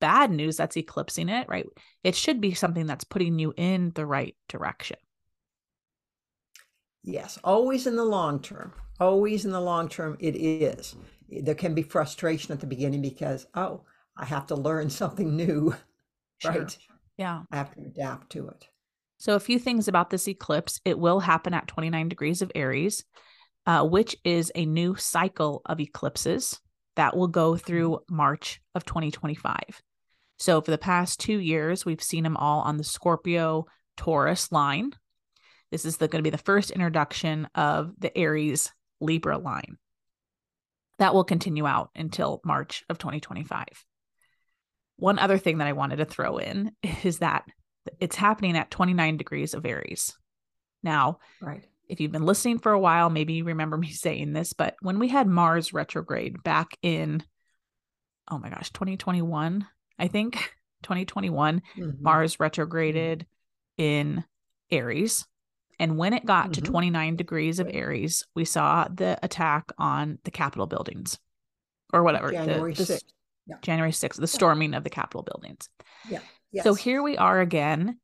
bad 0.00 0.30
news 0.30 0.56
that's 0.56 0.76
eclipsing 0.76 1.28
it, 1.28 1.48
right? 1.48 1.66
It 2.04 2.14
should 2.14 2.40
be 2.40 2.54
something 2.54 2.86
that's 2.86 3.04
putting 3.04 3.38
you 3.38 3.52
in 3.56 3.92
the 3.94 4.06
right 4.06 4.36
direction. 4.48 4.96
Yes, 7.02 7.38
always 7.44 7.86
in 7.86 7.96
the 7.96 8.04
long 8.04 8.40
term. 8.40 8.72
Always 9.00 9.44
in 9.44 9.52
the 9.52 9.60
long 9.60 9.88
term, 9.88 10.16
it 10.20 10.36
is. 10.36 10.96
There 11.28 11.54
can 11.54 11.74
be 11.74 11.82
frustration 11.82 12.52
at 12.52 12.60
the 12.60 12.66
beginning 12.66 13.02
because, 13.02 13.46
oh, 13.54 13.82
I 14.16 14.24
have 14.24 14.46
to 14.46 14.56
learn 14.56 14.90
something 15.02 15.36
new, 15.36 15.74
sure. 16.38 16.50
right? 16.52 16.78
Yeah. 17.16 17.42
I 17.50 17.56
have 17.56 17.74
to 17.74 17.80
adapt 17.80 18.30
to 18.30 18.48
it. 18.48 18.68
So, 19.18 19.34
a 19.34 19.40
few 19.40 19.58
things 19.58 19.88
about 19.88 20.10
this 20.10 20.28
eclipse 20.28 20.80
it 20.84 20.98
will 20.98 21.20
happen 21.20 21.54
at 21.54 21.66
29 21.68 22.08
degrees 22.08 22.42
of 22.42 22.52
Aries. 22.54 23.04
uh, 23.66 23.84
which 23.84 24.16
is 24.24 24.50
a 24.54 24.64
new 24.64 24.94
cycle 24.96 25.60
of 25.66 25.78
eclipses 25.78 26.58
that 26.96 27.14
will 27.14 27.28
go 27.28 27.54
through 27.56 27.90
mm-hmm. 27.90 28.16
March 28.16 28.60
of 28.74 28.84
2025. 28.84 29.54
So, 30.38 30.60
for 30.60 30.70
the 30.70 30.78
past 30.78 31.20
two 31.20 31.38
years, 31.38 31.84
we've 31.84 32.02
seen 32.02 32.24
them 32.24 32.36
all 32.36 32.62
on 32.62 32.76
the 32.76 32.84
Scorpio 32.84 33.66
Taurus 33.96 34.50
line. 34.52 34.92
This 35.70 35.84
is 35.84 35.96
going 35.96 36.10
to 36.10 36.22
be 36.22 36.30
the 36.30 36.38
first 36.38 36.70
introduction 36.70 37.48
of 37.54 37.92
the 37.98 38.16
Aries 38.16 38.72
Libra 39.00 39.38
line. 39.38 39.76
That 40.98 41.14
will 41.14 41.24
continue 41.24 41.66
out 41.66 41.90
until 41.94 42.40
March 42.44 42.84
of 42.88 42.98
2025. 42.98 43.66
One 44.96 45.18
other 45.18 45.38
thing 45.38 45.58
that 45.58 45.68
I 45.68 45.72
wanted 45.72 45.96
to 45.96 46.04
throw 46.04 46.38
in 46.38 46.72
is 47.04 47.18
that 47.18 47.44
it's 48.00 48.16
happening 48.16 48.56
at 48.56 48.70
29 48.70 49.16
degrees 49.16 49.54
of 49.54 49.64
Aries. 49.64 50.16
Now, 50.82 51.18
right. 51.40 51.64
if 51.88 52.00
you've 52.00 52.12
been 52.12 52.26
listening 52.26 52.58
for 52.58 52.72
a 52.72 52.80
while, 52.80 53.10
maybe 53.10 53.34
you 53.34 53.44
remember 53.44 53.76
me 53.76 53.90
saying 53.92 54.32
this, 54.32 54.52
but 54.52 54.74
when 54.80 54.98
we 54.98 55.08
had 55.08 55.28
Mars 55.28 55.72
retrograde 55.72 56.42
back 56.42 56.76
in, 56.82 57.22
oh 58.30 58.38
my 58.38 58.50
gosh, 58.50 58.70
2021, 58.72 59.66
I 59.98 60.08
think 60.08 60.34
2021, 60.82 61.62
mm-hmm. 61.76 62.02
Mars 62.02 62.40
retrograded 62.40 63.26
in 63.76 64.24
Aries. 64.70 65.26
And 65.78 65.96
when 65.96 66.12
it 66.12 66.26
got 66.26 66.44
mm-hmm. 66.44 66.52
to 66.52 66.60
29 66.62 67.16
degrees 67.16 67.60
of 67.60 67.68
Aries, 67.70 68.26
we 68.34 68.44
saw 68.44 68.88
the 68.92 69.18
attack 69.22 69.72
on 69.78 70.18
the 70.24 70.30
Capitol 70.30 70.66
buildings 70.66 71.18
or 71.92 72.02
whatever. 72.02 72.32
January 72.32 72.74
the, 72.74 72.84
the, 72.84 72.92
6th. 72.94 73.02
Yeah. 73.46 73.56
January 73.62 73.92
6th, 73.92 74.16
the 74.16 74.26
storming 74.26 74.74
of 74.74 74.84
the 74.84 74.90
Capitol 74.90 75.22
buildings. 75.22 75.68
Yeah. 76.08 76.20
Yes. 76.52 76.64
So 76.64 76.74
here 76.74 77.02
we 77.02 77.16
are 77.16 77.40
again, 77.40 77.98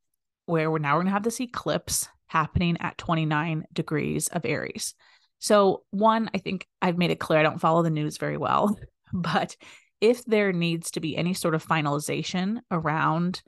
where 0.47 0.71
we're 0.71 0.79
now 0.79 0.95
we're 0.95 1.01
going 1.01 1.07
to 1.07 1.13
have 1.13 1.23
this 1.23 1.41
eclipse 1.41 2.09
happening 2.27 2.77
at 2.81 2.99
29 2.99 3.65
degrees 3.73 4.29
of 4.29 4.45
Aries. 4.45 4.95
So, 5.39 5.83
one, 5.91 6.31
I 6.35 6.39
think 6.39 6.67
I've 6.81 6.99
made 6.99 7.11
it 7.11 7.21
clear 7.21 7.39
I 7.39 7.43
don't 7.43 7.61
follow 7.61 7.83
the 7.83 7.91
news 7.91 8.17
very 8.19 8.37
well, 8.37 8.79
but 9.13 9.57
if 10.01 10.25
there 10.25 10.53
needs 10.53 10.91
to 10.93 11.01
be 11.01 11.17
any 11.17 11.35
sort 11.35 11.55
of 11.55 11.67
finalization 11.67 12.61
around 12.71 13.43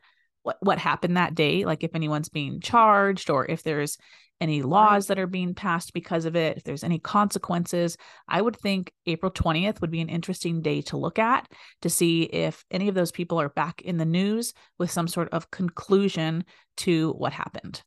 what, 0.47 0.59
what 0.61 0.79
happened 0.79 1.17
that 1.17 1.35
day, 1.35 1.65
like 1.65 1.83
if 1.83 1.97
anyone's 1.97 2.29
being 2.29 2.61
charged 2.61 3.31
or 3.31 3.45
if 3.47 3.65
there's 3.65 3.99
any 4.41 4.63
laws 4.63 5.09
that 5.09 5.19
are 5.19 5.27
being 5.27 5.55
passed 5.55 5.93
because 5.93 6.25
of 6.25 6.37
it, 6.37 6.57
if 6.57 6.63
there's 6.63 6.85
any 6.85 7.01
consequences, 7.01 7.97
I 8.29 8.41
would 8.41 8.55
think 8.55 8.93
April 9.07 9.33
20th 9.33 9.81
would 9.81 9.91
be 9.91 10.01
an 10.01 10.09
interesting 10.09 10.63
day 10.63 10.83
to 10.83 10.97
look 10.97 11.19
at 11.19 11.51
to 11.83 11.91
see 11.91 12.23
if 12.23 12.65
any 12.71 12.87
of 12.87 12.95
those 12.95 13.11
people 13.11 13.41
are 13.41 13.49
back 13.49 13.83
in 13.83 13.97
the 13.97 14.05
news 14.05 14.55
with 14.79 14.91
some 14.91 15.09
sort 15.09 15.31
of 15.31 15.51
conclusion 15.51 16.45
to 16.77 17.11
what 17.15 17.33
happened. 17.33 17.83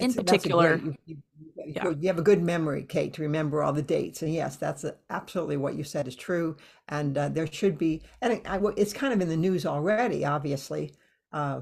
In 0.00 0.12
particular, 0.14 0.78
great, 0.78 0.98
you, 1.06 1.16
you, 1.36 1.72
yeah. 1.74 1.88
you, 1.90 2.06
have 2.08 2.18
a 2.18 2.22
good 2.22 2.42
memory, 2.42 2.84
Kate, 2.84 3.12
to 3.14 3.22
remember 3.22 3.62
all 3.62 3.72
the 3.72 3.82
dates. 3.82 4.22
And 4.22 4.32
yes, 4.32 4.56
that's 4.56 4.84
absolutely 5.10 5.56
what 5.56 5.74
you 5.74 5.84
said 5.84 6.08
is 6.08 6.16
true. 6.16 6.56
And 6.88 7.16
uh, 7.16 7.28
there 7.28 7.46
should 7.46 7.78
be, 7.78 8.02
and 8.20 8.34
it, 8.34 8.42
I, 8.48 8.60
it's 8.76 8.92
kind 8.92 9.12
of 9.12 9.20
in 9.20 9.28
the 9.28 9.36
news 9.36 9.66
already, 9.66 10.24
obviously. 10.24 10.94
Uh, 11.32 11.60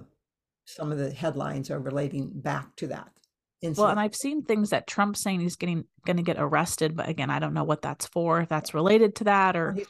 some 0.64 0.92
of 0.92 0.98
the 0.98 1.10
headlines 1.10 1.70
are 1.70 1.78
relating 1.78 2.30
back 2.34 2.76
to 2.76 2.86
that. 2.88 3.10
Incident. 3.60 3.82
Well, 3.82 3.90
and 3.90 4.00
I've 4.00 4.14
seen 4.14 4.42
things 4.42 4.70
that 4.70 4.86
Trump's 4.86 5.20
saying 5.20 5.40
he's 5.40 5.56
getting 5.56 5.84
going 6.06 6.16
to 6.18 6.22
get 6.22 6.36
arrested, 6.38 6.94
but 6.94 7.08
again, 7.08 7.28
I 7.28 7.40
don't 7.40 7.54
know 7.54 7.64
what 7.64 7.82
that's 7.82 8.06
for. 8.06 8.40
If 8.40 8.48
that's 8.48 8.72
related 8.72 9.16
to 9.16 9.24
that, 9.24 9.56
or 9.56 9.72
he's, 9.72 9.86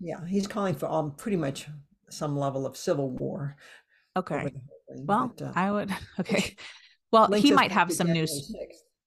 yeah, 0.00 0.26
he's 0.26 0.46
calling 0.46 0.74
for 0.74 0.86
all 0.86 1.10
pretty 1.10 1.36
much 1.36 1.66
some 2.08 2.36
level 2.38 2.64
of 2.64 2.76
civil 2.76 3.10
war. 3.10 3.56
Okay. 4.16 4.54
Well, 4.88 5.32
but, 5.36 5.44
uh, 5.44 5.52
I 5.54 5.70
would. 5.70 5.90
Okay. 6.20 6.56
Well, 7.12 7.30
he 7.32 7.52
might 7.52 7.70
have 7.72 7.92
some 7.92 8.12
news. 8.12 8.52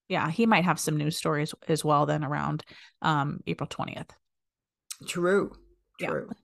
Yeah, 0.08 0.30
he 0.30 0.46
might 0.46 0.64
have 0.64 0.80
some 0.80 0.96
news 0.96 1.18
stories 1.18 1.54
as 1.68 1.84
well. 1.84 2.06
Then 2.06 2.24
around 2.24 2.64
um, 3.02 3.40
April 3.48 3.68
twentieth. 3.68 4.12
True. 5.08 5.52
True. 6.00 6.28
Yeah. 6.30 6.36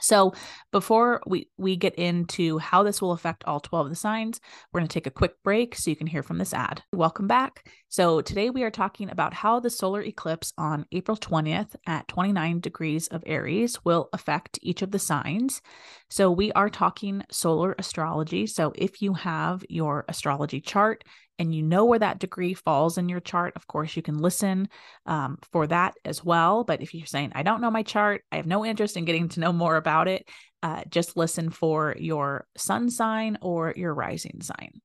So 0.00 0.32
before 0.72 1.22
we, 1.26 1.48
we 1.56 1.76
get 1.76 1.94
into 1.94 2.58
how 2.58 2.82
this 2.82 3.00
will 3.00 3.12
affect 3.12 3.44
all 3.44 3.60
12 3.60 3.86
of 3.86 3.90
the 3.90 3.96
signs, 3.96 4.40
we're 4.72 4.80
going 4.80 4.88
to 4.88 4.92
take 4.92 5.06
a 5.06 5.10
quick 5.10 5.42
break 5.42 5.74
so 5.74 5.90
you 5.90 5.96
can 5.96 6.06
hear 6.06 6.22
from 6.22 6.38
this 6.38 6.52
ad. 6.52 6.82
Welcome 6.92 7.26
back. 7.26 7.68
So 7.88 8.20
today 8.20 8.50
we 8.50 8.64
are 8.64 8.70
talking 8.70 9.08
about 9.10 9.34
how 9.34 9.60
the 9.60 9.70
solar 9.70 10.02
eclipse 10.02 10.52
on 10.58 10.84
April 10.92 11.16
20th 11.16 11.76
at 11.86 12.08
29 12.08 12.60
degrees 12.60 13.08
of 13.08 13.22
Aries 13.24 13.84
will 13.84 14.08
affect 14.12 14.58
each 14.62 14.82
of 14.82 14.90
the 14.90 14.98
signs. 14.98 15.62
So 16.10 16.30
we 16.30 16.52
are 16.52 16.68
talking 16.68 17.22
solar 17.30 17.74
astrology. 17.78 18.46
So 18.46 18.72
if 18.74 19.00
you 19.00 19.14
have 19.14 19.64
your 19.68 20.04
astrology 20.08 20.60
chart, 20.60 21.04
and 21.38 21.54
you 21.54 21.62
know 21.62 21.84
where 21.84 21.98
that 21.98 22.18
degree 22.18 22.54
falls 22.54 22.98
in 22.98 23.08
your 23.08 23.20
chart, 23.20 23.54
of 23.56 23.66
course, 23.66 23.96
you 23.96 24.02
can 24.02 24.18
listen 24.18 24.68
um, 25.06 25.38
for 25.52 25.66
that 25.66 25.94
as 26.04 26.24
well. 26.24 26.64
But 26.64 26.80
if 26.80 26.94
you're 26.94 27.06
saying, 27.06 27.32
I 27.34 27.42
don't 27.42 27.60
know 27.60 27.70
my 27.70 27.82
chart, 27.82 28.22
I 28.30 28.36
have 28.36 28.46
no 28.46 28.64
interest 28.64 28.96
in 28.96 29.04
getting 29.04 29.28
to 29.30 29.40
know 29.40 29.52
more 29.52 29.76
about 29.76 30.08
it, 30.08 30.28
uh, 30.62 30.82
just 30.88 31.16
listen 31.16 31.50
for 31.50 31.94
your 31.98 32.46
sun 32.56 32.90
sign 32.90 33.38
or 33.42 33.74
your 33.76 33.92
rising 33.92 34.40
sign. 34.40 34.80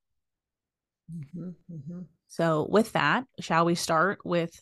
Mm-hmm, 1.14 1.48
mm-hmm. 1.72 2.00
So, 2.28 2.66
with 2.70 2.92
that, 2.92 3.24
shall 3.40 3.64
we 3.64 3.74
start 3.74 4.20
with 4.24 4.52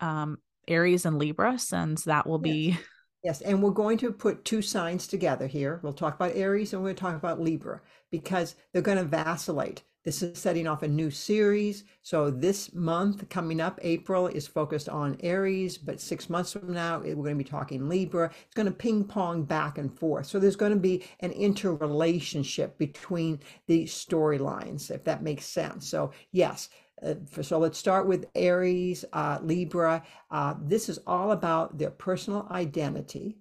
um, 0.00 0.38
Aries 0.68 1.06
and 1.06 1.18
Libra, 1.18 1.58
since 1.58 2.04
that 2.04 2.26
will 2.26 2.38
be. 2.38 2.68
Yes. 2.70 2.80
yes, 3.22 3.40
and 3.42 3.62
we're 3.62 3.70
going 3.70 3.98
to 3.98 4.12
put 4.12 4.44
two 4.44 4.62
signs 4.62 5.06
together 5.06 5.46
here. 5.46 5.80
We'll 5.82 5.92
talk 5.92 6.14
about 6.14 6.36
Aries 6.36 6.72
and 6.72 6.82
we're 6.82 6.88
going 6.88 6.96
to 6.96 7.00
talk 7.00 7.16
about 7.16 7.40
Libra 7.40 7.80
because 8.10 8.54
they're 8.72 8.82
going 8.82 8.98
to 8.98 9.04
vacillate. 9.04 9.82
This 10.06 10.22
is 10.22 10.38
setting 10.38 10.68
off 10.68 10.84
a 10.84 10.88
new 10.88 11.10
series. 11.10 11.82
So 12.02 12.30
this 12.30 12.72
month 12.72 13.28
coming 13.28 13.60
up, 13.60 13.80
April, 13.82 14.28
is 14.28 14.46
focused 14.46 14.88
on 14.88 15.16
Aries, 15.18 15.76
but 15.76 16.00
six 16.00 16.30
months 16.30 16.52
from 16.52 16.72
now, 16.72 17.00
we're 17.00 17.16
going 17.16 17.36
to 17.36 17.42
be 17.42 17.50
talking 17.50 17.88
Libra. 17.88 18.26
It's 18.44 18.54
going 18.54 18.66
to 18.66 18.72
ping 18.72 19.02
pong 19.02 19.42
back 19.42 19.78
and 19.78 19.92
forth. 19.92 20.26
So 20.26 20.38
there's 20.38 20.54
going 20.54 20.70
to 20.70 20.78
be 20.78 21.02
an 21.18 21.32
interrelationship 21.32 22.78
between 22.78 23.40
the 23.66 23.82
storylines, 23.82 24.92
if 24.92 25.02
that 25.02 25.24
makes 25.24 25.44
sense. 25.44 25.88
So 25.88 26.12
yes, 26.30 26.68
uh, 27.04 27.14
so 27.42 27.58
let's 27.58 27.76
start 27.76 28.06
with 28.06 28.26
Aries, 28.36 29.04
uh, 29.12 29.40
Libra. 29.42 30.04
Uh, 30.30 30.54
this 30.62 30.88
is 30.88 31.00
all 31.04 31.32
about 31.32 31.78
their 31.78 31.90
personal 31.90 32.46
identity 32.52 33.38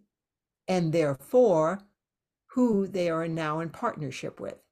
and 0.68 0.92
therefore 0.92 1.80
who 2.48 2.88
they 2.88 3.12
are 3.12 3.28
now 3.28 3.60
in 3.60 3.70
partnership 3.70 4.40
with. 4.40 4.65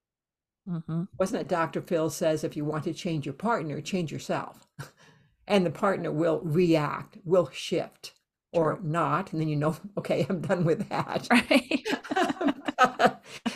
Mm-hmm. 0.70 1.04
Wasn't 1.20 1.42
it 1.42 1.48
Dr. 1.48 1.82
Phil 1.82 2.10
says 2.10 2.44
if 2.44 2.56
you 2.56 2.66
want 2.66 2.86
to 2.86 2.94
change 2.94 3.26
your 3.26 3.34
partner, 3.34 3.82
change 3.82 4.12
yourself. 4.12 4.68
and 5.48 5.66
the 5.66 5.72
partner 5.72 6.12
will 6.12 6.40
react, 6.44 7.18
will 7.26 7.50
shift 7.52 8.14
or 8.54 8.80
not. 8.82 9.32
And 9.32 9.42
then 9.42 9.50
you 9.50 9.56
know, 9.58 9.76
okay, 9.98 10.26
I'm 10.30 10.42
done 10.42 10.64
with 10.66 10.88
that. 10.90 11.28
Right. 11.50 11.86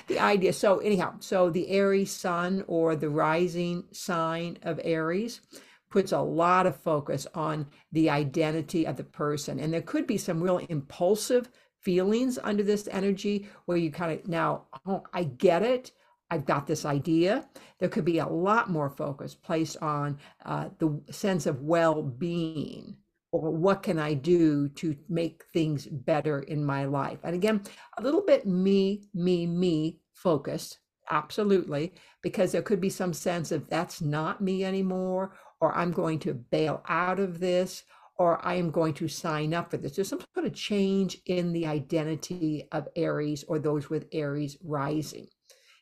the 0.07 0.19
idea. 0.19 0.53
So, 0.53 0.79
anyhow, 0.79 1.15
so 1.19 1.49
the 1.49 1.69
Aries 1.69 2.11
sun 2.11 2.63
or 2.67 2.95
the 2.95 3.09
rising 3.09 3.83
sign 3.91 4.57
of 4.63 4.79
Aries 4.83 5.41
puts 5.89 6.11
a 6.11 6.19
lot 6.19 6.65
of 6.65 6.75
focus 6.75 7.27
on 7.33 7.67
the 7.91 8.09
identity 8.09 8.85
of 8.85 8.97
the 8.97 9.03
person. 9.03 9.59
And 9.59 9.73
there 9.73 9.81
could 9.81 10.07
be 10.07 10.17
some 10.17 10.41
real 10.41 10.57
impulsive 10.57 11.49
feelings 11.81 12.39
under 12.43 12.63
this 12.63 12.87
energy 12.91 13.47
where 13.65 13.77
you 13.77 13.91
kind 13.91 14.19
of 14.19 14.27
now, 14.27 14.63
oh, 14.85 15.03
I 15.13 15.23
get 15.23 15.63
it. 15.63 15.91
I've 16.29 16.45
got 16.45 16.67
this 16.67 16.85
idea. 16.85 17.47
There 17.79 17.89
could 17.89 18.05
be 18.05 18.19
a 18.19 18.27
lot 18.27 18.69
more 18.69 18.89
focus 18.89 19.33
placed 19.33 19.77
on 19.77 20.19
uh, 20.45 20.69
the 20.79 21.01
sense 21.09 21.45
of 21.45 21.61
well 21.61 22.01
being 22.01 22.97
or 23.31 23.51
what 23.51 23.83
can 23.83 23.99
I 23.99 24.13
do 24.13 24.69
to 24.69 24.95
make 25.09 25.43
things 25.53 25.85
better 25.85 26.39
in 26.39 26.63
my 26.63 26.85
life. 26.85 27.19
And 27.23 27.35
again, 27.35 27.61
a 27.97 28.01
little 28.01 28.21
bit 28.21 28.45
me, 28.45 29.03
me, 29.13 29.45
me 29.45 29.99
focused, 30.13 30.79
absolutely, 31.09 31.93
because 32.21 32.51
there 32.51 32.61
could 32.61 32.81
be 32.81 32.89
some 32.89 33.13
sense 33.13 33.51
of 33.51 33.69
that's 33.69 34.01
not 34.01 34.41
me 34.41 34.63
anymore, 34.63 35.33
or 35.59 35.75
I'm 35.75 35.91
going 35.91 36.19
to 36.19 36.33
bail 36.33 36.81
out 36.87 37.19
of 37.19 37.39
this, 37.39 37.83
or 38.17 38.45
I 38.45 38.55
am 38.55 38.71
going 38.71 38.93
to 38.95 39.07
sign 39.07 39.53
up 39.53 39.71
for 39.71 39.77
this. 39.77 39.95
There's 39.95 40.07
some 40.07 40.23
sort 40.33 40.45
of 40.45 40.53
change 40.53 41.19
in 41.25 41.53
the 41.53 41.67
identity 41.67 42.67
of 42.71 42.87
Aries 42.95 43.43
or 43.47 43.59
those 43.59 43.89
with 43.89 44.07
Aries 44.11 44.57
rising. 44.63 45.27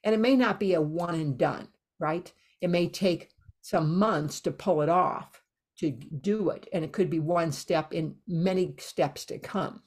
And 0.06 0.16
it 0.16 0.20
may 0.20 0.36
not 0.36 0.60
be 0.60 0.76
a 0.76 0.82
one 0.82 1.16
and 1.16 1.38
done, 1.38 1.68
right? 2.00 2.32
It 2.62 2.70
may 2.70 2.88
take 2.88 3.32
some 3.62 3.98
months 3.98 4.40
to 4.42 4.52
pull 4.52 4.82
it 4.84 4.90
off, 4.90 5.42
to 5.80 5.92
do 5.92 6.52
it. 6.52 6.70
And 6.72 6.86
it 6.86 6.94
could 6.94 7.10
be 7.10 7.20
one 7.20 7.52
step 7.52 7.92
in 7.92 8.16
many 8.28 8.76
steps 8.78 9.26
to 9.26 9.40
come. 9.40 9.82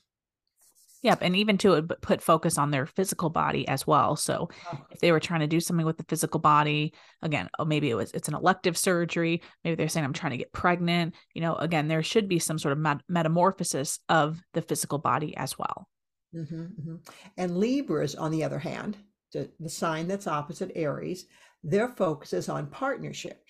Yep. 1.02 1.20
And 1.22 1.36
even 1.36 1.56
to 1.58 1.80
put 1.82 2.20
focus 2.20 2.58
on 2.58 2.72
their 2.72 2.84
physical 2.84 3.30
body 3.30 3.68
as 3.68 3.86
well. 3.86 4.16
So 4.16 4.48
uh-huh. 4.66 4.78
if 4.90 4.98
they 4.98 5.12
were 5.12 5.20
trying 5.20 5.40
to 5.40 5.46
do 5.46 5.60
something 5.60 5.86
with 5.86 5.96
the 5.96 6.04
physical 6.08 6.40
body, 6.40 6.92
again, 7.22 7.48
oh, 7.60 7.64
maybe 7.64 7.88
it 7.88 7.94
was, 7.94 8.10
it's 8.10 8.26
an 8.26 8.34
elective 8.34 8.76
surgery. 8.76 9.42
Maybe 9.62 9.76
they're 9.76 9.88
saying, 9.88 10.04
I'm 10.04 10.12
trying 10.12 10.32
to 10.32 10.38
get 10.38 10.52
pregnant. 10.52 11.14
You 11.34 11.42
know, 11.42 11.54
again, 11.54 11.86
there 11.86 12.02
should 12.02 12.28
be 12.28 12.40
some 12.40 12.58
sort 12.58 12.72
of 12.72 12.78
met- 12.78 13.02
metamorphosis 13.08 14.00
of 14.08 14.42
the 14.54 14.62
physical 14.62 14.98
body 14.98 15.36
as 15.36 15.56
well. 15.56 15.86
Mm-hmm, 16.34 16.62
mm-hmm. 16.62 16.96
And 17.36 17.56
Libras, 17.56 18.16
on 18.16 18.32
the 18.32 18.42
other 18.42 18.58
hand, 18.58 18.96
the, 19.32 19.68
sign 19.68 20.08
that's 20.08 20.26
opposite 20.26 20.72
Aries, 20.74 21.26
their 21.62 21.88
focus 21.88 22.32
is 22.32 22.48
on 22.48 22.68
partnership. 22.68 23.44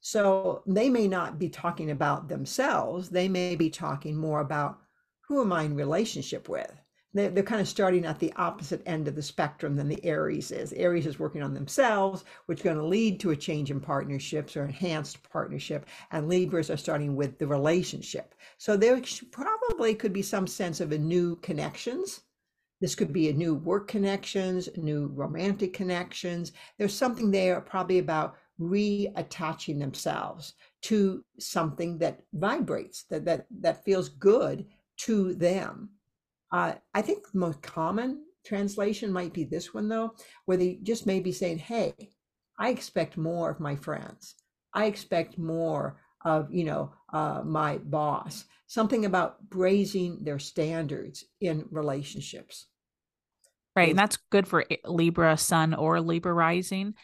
So 0.00 0.62
they 0.66 0.90
may 0.90 1.06
not 1.06 1.38
be 1.38 1.48
talking 1.48 1.90
about 1.92 2.28
themselves. 2.28 3.08
They 3.08 3.28
may 3.28 3.54
be 3.54 3.70
talking 3.70 4.16
more 4.16 4.40
about 4.40 4.80
who 5.28 5.40
am 5.40 5.52
I 5.52 5.62
in 5.62 5.76
relationship 5.76 6.48
with? 6.48 6.72
They're, 7.14 7.30
they're 7.30 7.44
kind 7.44 7.60
of 7.60 7.68
starting 7.68 8.04
at 8.06 8.18
the 8.18 8.32
opposite 8.36 8.82
end 8.86 9.06
of 9.06 9.14
the 9.14 9.22
spectrum 9.22 9.76
than 9.76 9.88
the 9.88 10.04
Aries 10.04 10.50
is. 10.50 10.72
Aries 10.72 11.06
is 11.06 11.18
working 11.18 11.42
on 11.42 11.54
themselves, 11.54 12.24
which 12.46 12.60
is 12.60 12.64
going 12.64 12.78
to 12.78 12.84
lead 12.84 13.20
to 13.20 13.30
a 13.30 13.36
change 13.36 13.70
in 13.70 13.80
partnerships 13.80 14.56
or 14.56 14.64
enhanced 14.64 15.22
partnership. 15.30 15.86
And 16.10 16.28
Libras 16.28 16.70
are 16.70 16.76
starting 16.76 17.14
with 17.14 17.38
the 17.38 17.46
relationship. 17.46 18.34
So 18.58 18.76
there 18.76 19.00
probably 19.30 19.94
could 19.94 20.12
be 20.12 20.22
some 20.22 20.46
sense 20.46 20.80
of 20.80 20.92
a 20.92 20.98
new 20.98 21.36
connections. 21.36 22.22
This 22.82 22.96
could 22.96 23.12
be 23.12 23.28
a 23.28 23.32
new 23.32 23.54
work 23.54 23.86
connections, 23.86 24.68
new 24.76 25.06
romantic 25.14 25.72
connections. 25.72 26.50
There's 26.78 26.92
something 26.92 27.30
there 27.30 27.60
probably 27.60 28.00
about 28.00 28.34
reattaching 28.60 29.78
themselves 29.78 30.54
to 30.82 31.24
something 31.38 31.98
that 31.98 32.24
vibrates, 32.32 33.04
that 33.04 33.24
that 33.24 33.46
that 33.60 33.84
feels 33.84 34.08
good 34.08 34.66
to 35.06 35.32
them. 35.34 35.90
Uh, 36.50 36.74
I 36.92 37.02
think 37.02 37.30
the 37.30 37.38
most 37.38 37.62
common 37.62 38.24
translation 38.44 39.12
might 39.12 39.32
be 39.32 39.44
this 39.44 39.72
one 39.72 39.88
though, 39.88 40.16
where 40.46 40.56
they 40.56 40.80
just 40.82 41.06
may 41.06 41.20
be 41.20 41.30
saying, 41.30 41.58
"Hey, 41.58 42.10
I 42.58 42.70
expect 42.70 43.16
more 43.16 43.48
of 43.48 43.60
my 43.60 43.76
friends. 43.76 44.34
I 44.74 44.86
expect 44.86 45.38
more 45.38 46.00
of 46.24 46.52
you 46.52 46.64
know 46.64 46.94
uh, 47.12 47.42
my 47.44 47.78
boss." 47.78 48.44
Something 48.66 49.04
about 49.04 49.36
raising 49.54 50.24
their 50.24 50.40
standards 50.40 51.26
in 51.40 51.68
relationships. 51.70 52.66
Right, 53.74 53.90
and 53.90 53.98
that's 53.98 54.18
good 54.30 54.46
for 54.46 54.64
Libra 54.84 55.36
Sun 55.38 55.74
or 55.74 56.00
Libra 56.00 56.32
Rising 56.32 56.94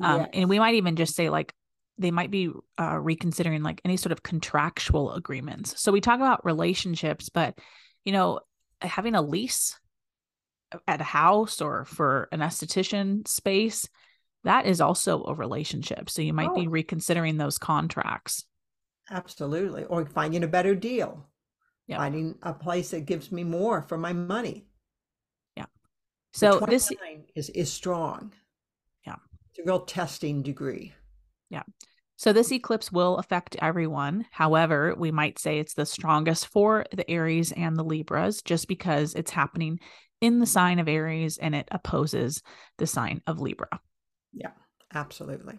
um, 0.00 0.20
yes. 0.20 0.30
and 0.32 0.48
we 0.48 0.58
might 0.58 0.74
even 0.74 0.96
just 0.96 1.14
say 1.14 1.30
like 1.30 1.54
they 1.98 2.10
might 2.10 2.30
be 2.30 2.50
uh, 2.80 2.98
reconsidering 2.98 3.62
like 3.62 3.80
any 3.84 3.96
sort 3.96 4.12
of 4.12 4.22
contractual 4.22 5.12
agreements 5.12 5.80
so 5.80 5.92
we 5.92 6.00
talk 6.00 6.16
about 6.16 6.44
relationships 6.44 7.28
but 7.28 7.58
you 8.04 8.12
know 8.12 8.40
having 8.80 9.14
a 9.14 9.22
lease 9.22 9.78
at 10.88 11.00
a 11.00 11.04
house 11.04 11.60
or 11.60 11.84
for 11.84 12.28
an 12.32 12.40
esthetician 12.40 13.26
space 13.28 13.88
that 14.42 14.66
is 14.66 14.80
also 14.80 15.22
a 15.24 15.34
relationship 15.34 16.10
so 16.10 16.22
you 16.22 16.32
might 16.32 16.50
oh. 16.50 16.54
be 16.54 16.66
reconsidering 16.66 17.36
those 17.36 17.58
contracts 17.58 18.44
absolutely 19.10 19.84
or 19.84 20.04
finding 20.06 20.42
a 20.42 20.48
better 20.48 20.74
deal 20.74 21.24
yep. 21.86 21.98
finding 21.98 22.34
a 22.42 22.52
place 22.52 22.90
that 22.90 23.06
gives 23.06 23.30
me 23.30 23.44
more 23.44 23.82
for 23.82 23.96
my 23.96 24.12
money 24.12 24.66
so 26.34 26.60
this 26.68 26.92
is 27.34 27.48
is 27.50 27.72
strong 27.72 28.32
Yeah. 29.06 29.16
it's 29.50 29.58
a 29.60 29.62
real 29.64 29.80
testing 29.80 30.42
degree. 30.42 30.92
Yeah. 31.50 31.62
So 32.16 32.32
this 32.32 32.52
eclipse 32.52 32.92
will 32.92 33.18
affect 33.18 33.56
everyone. 33.60 34.26
However, 34.30 34.94
we 34.96 35.10
might 35.10 35.38
say 35.38 35.58
it's 35.58 35.74
the 35.74 35.86
strongest 35.86 36.46
for 36.46 36.86
the 36.92 37.08
Aries 37.10 37.52
and 37.52 37.76
the 37.76 37.84
Libras 37.84 38.42
just 38.42 38.68
because 38.68 39.14
it's 39.14 39.30
happening 39.30 39.80
in 40.20 40.38
the 40.38 40.46
sign 40.46 40.78
of 40.78 40.88
Aries 40.88 41.38
and 41.38 41.54
it 41.54 41.68
opposes 41.70 42.42
the 42.78 42.86
sign 42.86 43.20
of 43.26 43.40
Libra. 43.40 43.80
Yeah, 44.32 44.52
absolutely. 44.94 45.58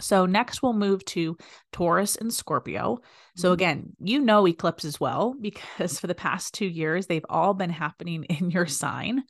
So 0.00 0.26
next 0.26 0.62
we'll 0.62 0.72
move 0.72 1.04
to 1.06 1.36
Taurus 1.72 2.16
and 2.16 2.32
Scorpio. 2.32 3.00
So 3.36 3.48
mm-hmm. 3.48 3.54
again, 3.54 3.96
you 3.98 4.20
know 4.20 4.46
eclipses 4.46 5.00
well 5.00 5.34
because 5.40 5.98
for 6.00 6.06
the 6.06 6.14
past 6.14 6.54
2 6.54 6.66
years 6.66 7.06
they've 7.06 7.26
all 7.28 7.54
been 7.54 7.70
happening 7.70 8.24
in 8.24 8.50
your 8.50 8.66
sign. 8.66 9.24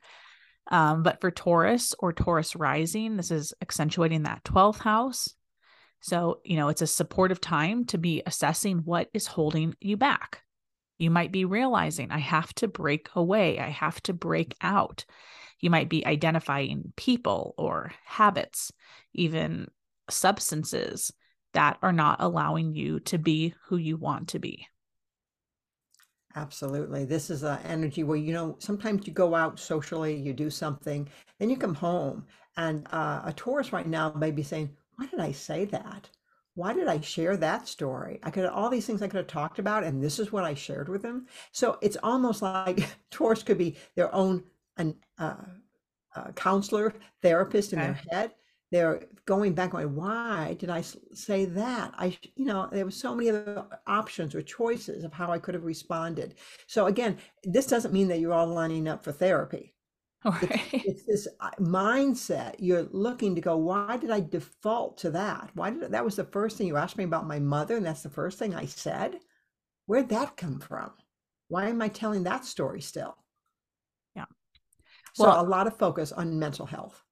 Um, 0.69 1.03
but 1.03 1.21
for 1.21 1.31
Taurus 1.31 1.95
or 1.99 2.13
Taurus 2.13 2.55
rising, 2.55 3.17
this 3.17 3.31
is 3.31 3.55
accentuating 3.63 4.25
that 4.25 4.45
12th 4.45 4.81
house. 4.81 5.35
So, 6.01 6.41
you 6.45 6.57
know, 6.57 6.69
it's 6.69 6.83
a 6.83 6.87
supportive 6.87 7.41
time 7.41 7.87
to 7.87 7.99
be 7.99 8.23
assessing 8.25 8.79
what 8.79 9.09
is 9.13 9.27
holding 9.27 9.75
you 9.81 9.97
back. 9.97 10.43
You 10.99 11.11
might 11.11 11.33
be 11.33 11.45
realizing, 11.45 12.11
I 12.11 12.19
have 12.19 12.53
to 12.55 12.69
break 12.69 13.09
away, 13.15 13.59
I 13.59 13.69
have 13.69 14.01
to 14.05 14.13
break 14.13 14.55
out. 14.61 15.05
You 15.61 15.71
might 15.71 15.89
be 15.89 16.07
identifying 16.07 16.93
people 16.97 17.55
or 17.57 17.93
habits, 18.05 18.73
even 19.15 19.69
substances 20.11 21.13
that 21.55 21.79
are 21.83 21.93
not 21.93 22.21
allowing 22.21 22.75
you 22.75 23.01
to 23.01 23.19
be 23.19 23.55
who 23.67 23.77
you 23.77 23.97
want 23.97 24.29
to 24.29 24.39
be. 24.39 24.67
Absolutely. 26.37 27.05
This 27.05 27.31
is 27.31 27.43
an 27.43 27.59
energy 27.65 28.05
where, 28.05 28.17
you 28.17 28.33
know, 28.33 28.57
sometimes 28.59 29.07
you 29.07 29.13
go 29.13 29.35
out 29.35 29.59
socially, 29.59 30.15
you 30.15 30.33
do 30.33 30.51
something, 30.51 31.09
then 31.39 31.51
you 31.51 31.57
come 31.57 31.75
home. 31.75 32.27
And 32.57 32.87
uh, 32.93 33.23
a 33.25 33.33
Taurus 33.33 33.73
right 33.73 33.87
now 33.87 34.13
may 34.13 34.31
be 34.31 34.43
saying, 34.43 34.71
Why 34.97 35.07
did 35.07 35.21
I 35.21 35.33
say 35.33 35.65
that? 35.67 36.09
Why 36.55 36.73
did 36.73 36.89
I 36.89 37.01
share 37.01 37.37
that 37.37 37.69
story? 37.69 38.19
I 38.25 38.31
could 38.31 38.45
have 38.45 38.53
all 38.53 38.69
these 38.69 38.85
things 38.85 39.01
I 39.01 39.07
could 39.07 39.19
have 39.19 39.29
talked 39.29 39.61
about, 39.61 39.85
and 39.85 40.03
this 40.03 40.19
is 40.19 40.33
what 40.33 40.45
I 40.45 40.55
shared 40.55 40.89
with 40.89 41.03
them. 41.03 41.27
So 41.53 41.79
it's 41.81 41.97
almost 42.03 42.43
like 42.43 42.89
Taurus 43.11 43.45
could 43.45 43.59
be 43.59 43.77
their 43.95 44.13
own 44.15 44.43
an, 44.77 44.97
uh, 45.19 45.37
uh, 46.17 46.33
counselor, 46.33 46.95
therapist 47.23 47.73
in 47.73 47.79
okay. 47.79 47.87
their 47.87 48.01
head 48.11 48.33
they're 48.71 49.07
going 49.25 49.55
back 49.55 49.71
going 49.71 49.95
why 49.95 50.57
did 50.59 50.71
i 50.71 50.83
say 51.15 51.45
that? 51.47 51.93
I 51.97 52.17
you 52.37 52.45
know 52.45 52.69
there 52.71 52.85
were 52.85 52.91
so 52.91 53.15
many 53.15 53.31
other 53.31 53.65
options 53.87 54.35
or 54.35 54.43
choices 54.43 55.05
of 55.05 55.13
how 55.13 55.31
i 55.31 55.39
could 55.39 55.55
have 55.55 55.65
responded. 55.65 56.35
So 56.67 56.87
again 56.87 57.19
this 57.45 57.67
doesn't 57.67 57.95
mean 57.95 58.09
that 58.09 58.21
you're 58.21 58.33
all 58.33 58.47
lining 58.47 58.89
up 58.89 59.05
for 59.05 59.13
therapy. 59.13 59.75
Right. 60.25 60.61
it's, 60.73 60.85
it's 60.85 61.07
this 61.07 61.29
uh, 61.39 61.51
mindset. 61.61 62.57
You're 62.59 62.89
looking 62.91 63.37
to 63.37 63.41
go 63.41 63.57
why 63.57 63.97
did 63.97 64.11
i 64.11 64.21
default 64.21 64.99
to 64.99 65.11
that? 65.13 65.51
Why 65.55 65.71
did 65.71 65.93
that 65.93 66.05
was 66.05 66.17
the 66.17 66.25
first 66.25 66.57
thing 66.57 66.67
you 66.67 66.77
asked 66.77 66.99
me 66.99 67.05
about 67.05 67.27
my 67.27 67.39
mother 67.39 67.77
and 67.77 67.87
that's 67.87 68.03
the 68.03 68.11
first 68.11 68.39
thing 68.39 68.55
i 68.55 68.67
said? 68.67 69.21
Where'd 69.87 70.11
that 70.11 70.37
come 70.37 70.61
from? 70.61 70.91
Why 71.49 71.69
am 71.69 71.81
i 71.81 71.89
telling 71.89 72.25
that 72.25 72.45
story 72.45 72.81
still? 72.81 73.17
Yeah. 74.17 74.27
So 75.15 75.25
well, 75.25 75.41
a 75.41 75.49
lot 75.49 75.67
of 75.67 75.79
focus 75.79 76.13
on 76.13 76.39
mental 76.39 76.67
health 76.67 77.03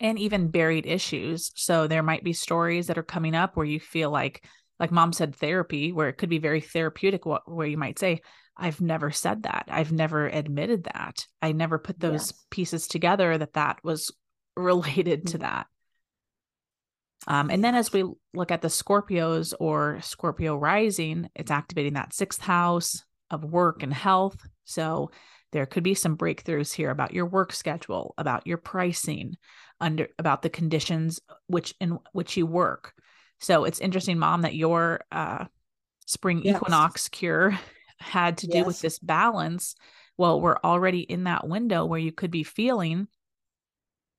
and 0.00 0.18
even 0.18 0.48
buried 0.48 0.86
issues. 0.86 1.52
So 1.54 1.86
there 1.86 2.02
might 2.02 2.24
be 2.24 2.32
stories 2.32 2.86
that 2.86 2.98
are 2.98 3.02
coming 3.02 3.34
up 3.34 3.56
where 3.56 3.66
you 3.66 3.78
feel 3.78 4.10
like, 4.10 4.44
like 4.78 4.90
mom 4.90 5.12
said, 5.12 5.36
therapy, 5.36 5.92
where 5.92 6.08
it 6.08 6.16
could 6.16 6.30
be 6.30 6.38
very 6.38 6.62
therapeutic, 6.62 7.22
where 7.26 7.66
you 7.66 7.76
might 7.76 7.98
say, 7.98 8.22
I've 8.56 8.80
never 8.80 9.10
said 9.10 9.44
that. 9.44 9.66
I've 9.68 9.92
never 9.92 10.26
admitted 10.26 10.84
that. 10.84 11.26
I 11.40 11.52
never 11.52 11.78
put 11.78 12.00
those 12.00 12.30
yes. 12.30 12.44
pieces 12.50 12.88
together 12.88 13.36
that 13.36 13.54
that 13.54 13.78
was 13.84 14.10
related 14.56 15.28
to 15.28 15.38
mm-hmm. 15.38 15.42
that. 15.42 15.66
Um, 17.26 17.50
and 17.50 17.62
then 17.62 17.74
as 17.74 17.92
we 17.92 18.04
look 18.32 18.50
at 18.50 18.62
the 18.62 18.68
Scorpios 18.68 19.52
or 19.60 20.00
Scorpio 20.00 20.56
rising, 20.56 21.28
it's 21.34 21.50
activating 21.50 21.92
that 21.94 22.14
sixth 22.14 22.40
house 22.40 23.04
of 23.30 23.44
work 23.44 23.82
and 23.82 23.92
health. 23.92 24.38
So 24.64 25.10
there 25.52 25.66
could 25.66 25.82
be 25.82 25.94
some 25.94 26.16
breakthroughs 26.16 26.72
here 26.72 26.90
about 26.90 27.12
your 27.12 27.26
work 27.26 27.52
schedule, 27.52 28.14
about 28.16 28.46
your 28.46 28.56
pricing, 28.56 29.36
under 29.80 30.08
about 30.18 30.42
the 30.42 30.50
conditions 30.50 31.20
which 31.46 31.74
in 31.80 31.98
which 32.12 32.36
you 32.36 32.46
work. 32.46 32.94
So 33.38 33.64
it's 33.64 33.80
interesting, 33.80 34.18
mom, 34.18 34.42
that 34.42 34.54
your 34.54 35.00
uh, 35.10 35.46
spring 36.06 36.42
yes. 36.44 36.56
equinox 36.56 37.08
cure 37.08 37.58
had 37.98 38.38
to 38.38 38.46
do 38.46 38.58
yes. 38.58 38.66
with 38.66 38.80
this 38.80 38.98
balance. 38.98 39.74
Well, 40.18 40.40
we're 40.40 40.58
already 40.62 41.00
in 41.00 41.24
that 41.24 41.48
window 41.48 41.86
where 41.86 41.98
you 41.98 42.12
could 42.12 42.30
be 42.30 42.42
feeling 42.42 43.08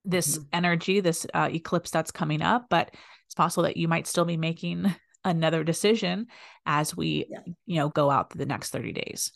this 0.04 0.38
mm-hmm. 0.38 0.48
energy, 0.54 1.00
this 1.00 1.28
uh, 1.34 1.50
eclipse 1.52 1.92
that's 1.92 2.12
coming 2.12 2.42
up, 2.42 2.66
but 2.70 2.92
it's 3.28 3.36
possible 3.36 3.64
that 3.64 3.78
you 3.78 3.88
might 3.88 4.08
still 4.08 4.26
be 4.26 4.38
making 4.38 4.94
another 5.24 5.64
decision 5.64 6.28
as 6.66 6.98
we, 6.98 7.28
yeah. 7.30 7.40
you 7.68 7.76
know, 7.76 7.90
go 7.90 8.10
out 8.10 8.32
the 8.32 8.46
next 8.46 8.72
30 8.72 8.94
days. 8.94 9.32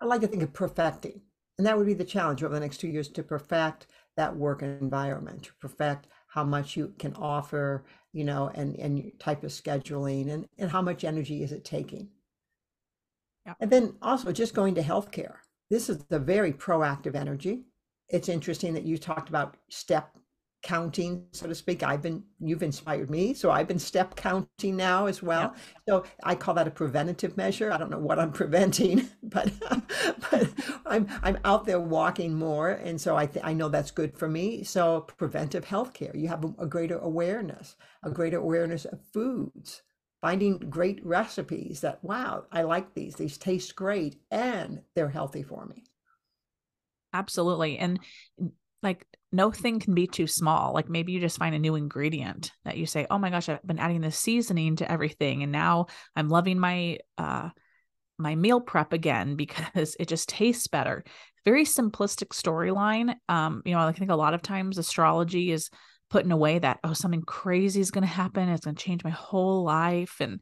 I 0.00 0.06
like 0.06 0.22
to 0.22 0.26
think 0.26 0.42
of 0.42 0.52
perfecting. 0.52 1.20
And 1.58 1.66
that 1.66 1.76
would 1.76 1.86
be 1.86 1.94
the 1.94 2.04
challenge 2.04 2.42
over 2.42 2.54
the 2.54 2.60
next 2.60 2.78
two 2.78 2.88
years 2.88 3.08
to 3.10 3.22
perfect 3.22 3.86
that 4.16 4.36
work 4.36 4.62
environment 4.62 5.44
to 5.44 5.52
perfect 5.60 6.06
how 6.28 6.44
much 6.44 6.76
you 6.76 6.92
can 6.98 7.14
offer, 7.14 7.84
you 8.12 8.24
know, 8.24 8.50
and, 8.54 8.74
and 8.76 9.12
type 9.20 9.44
of 9.44 9.50
scheduling 9.50 10.30
and, 10.30 10.48
and 10.58 10.70
how 10.70 10.82
much 10.82 11.04
energy 11.04 11.42
is 11.42 11.52
it 11.52 11.64
taking. 11.64 12.08
Yeah. 13.46 13.54
And 13.60 13.70
then 13.70 13.94
also 14.02 14.32
just 14.32 14.54
going 14.54 14.74
to 14.74 14.82
healthcare. 14.82 15.36
This 15.70 15.88
is 15.88 15.98
the 16.04 16.18
very 16.18 16.52
proactive 16.52 17.14
energy. 17.14 17.66
It's 18.08 18.28
interesting 18.28 18.74
that 18.74 18.84
you 18.84 18.98
talked 18.98 19.28
about 19.28 19.56
step 19.68 20.16
counting, 20.64 21.26
so 21.30 21.46
to 21.46 21.54
speak. 21.54 21.82
I've 21.82 22.02
been, 22.02 22.24
you've 22.40 22.62
inspired 22.62 23.10
me. 23.10 23.34
So 23.34 23.50
I've 23.50 23.68
been 23.68 23.78
step 23.78 24.16
counting 24.16 24.76
now 24.76 25.06
as 25.06 25.22
well. 25.22 25.54
Yeah. 25.54 25.60
So 25.86 26.04
I 26.24 26.34
call 26.34 26.54
that 26.54 26.66
a 26.66 26.70
preventative 26.70 27.36
measure. 27.36 27.70
I 27.70 27.76
don't 27.76 27.90
know 27.90 27.98
what 27.98 28.18
I'm 28.18 28.32
preventing, 28.40 29.08
but, 29.22 29.52
but 30.30 30.48
I'm, 30.86 31.06
I'm 31.22 31.38
out 31.44 31.66
there 31.66 31.78
walking 31.80 32.34
more. 32.34 32.70
And 32.70 33.00
so 33.00 33.16
I, 33.16 33.26
th- 33.26 33.44
I 33.44 33.52
know 33.52 33.68
that's 33.68 33.92
good 33.92 34.16
for 34.18 34.26
me. 34.26 34.64
So 34.64 35.02
preventive 35.02 35.66
healthcare, 35.66 36.18
you 36.18 36.28
have 36.28 36.44
a, 36.44 36.54
a 36.58 36.66
greater 36.66 36.98
awareness, 36.98 37.76
a 38.02 38.10
greater 38.10 38.38
awareness 38.38 38.86
of 38.86 38.98
foods, 39.12 39.82
finding 40.22 40.58
great 40.58 41.04
recipes 41.04 41.82
that, 41.82 42.02
wow, 42.02 42.46
I 42.50 42.62
like 42.62 42.94
these, 42.94 43.14
these 43.16 43.36
taste 43.36 43.76
great 43.76 44.16
and 44.30 44.80
they're 44.96 45.10
healthy 45.10 45.42
for 45.42 45.66
me. 45.66 45.84
Absolutely. 47.12 47.78
And 47.78 48.00
like 48.82 49.06
no 49.34 49.50
thing 49.50 49.80
can 49.80 49.94
be 49.94 50.06
too 50.06 50.26
small. 50.26 50.72
Like 50.72 50.88
maybe 50.88 51.12
you 51.12 51.20
just 51.20 51.38
find 51.38 51.54
a 51.54 51.58
new 51.58 51.74
ingredient 51.74 52.52
that 52.64 52.76
you 52.76 52.86
say, 52.86 53.06
"Oh 53.10 53.18
my 53.18 53.30
gosh, 53.30 53.48
I've 53.48 53.66
been 53.66 53.78
adding 53.78 54.00
this 54.00 54.18
seasoning 54.18 54.76
to 54.76 54.90
everything 54.90 55.42
and 55.42 55.52
now 55.52 55.86
I'm 56.16 56.28
loving 56.28 56.58
my 56.58 56.98
uh 57.18 57.50
my 58.16 58.36
meal 58.36 58.60
prep 58.60 58.92
again 58.92 59.34
because 59.36 59.96
it 59.98 60.08
just 60.08 60.28
tastes 60.28 60.68
better." 60.68 61.04
Very 61.44 61.64
simplistic 61.64 62.28
storyline. 62.28 63.16
Um, 63.28 63.62
you 63.64 63.72
know, 63.74 63.80
I 63.80 63.92
think 63.92 64.10
a 64.10 64.16
lot 64.16 64.34
of 64.34 64.40
times 64.40 64.78
astrology 64.78 65.50
is 65.50 65.68
put 66.10 66.24
in 66.24 66.32
a 66.32 66.36
way 66.36 66.58
that 66.58 66.78
oh 66.84 66.92
something 66.92 67.22
crazy 67.22 67.80
is 67.80 67.90
going 67.90 68.02
to 68.02 68.08
happen, 68.08 68.48
it's 68.48 68.64
going 68.64 68.76
to 68.76 68.84
change 68.84 69.04
my 69.04 69.10
whole 69.10 69.64
life 69.64 70.16
and 70.20 70.40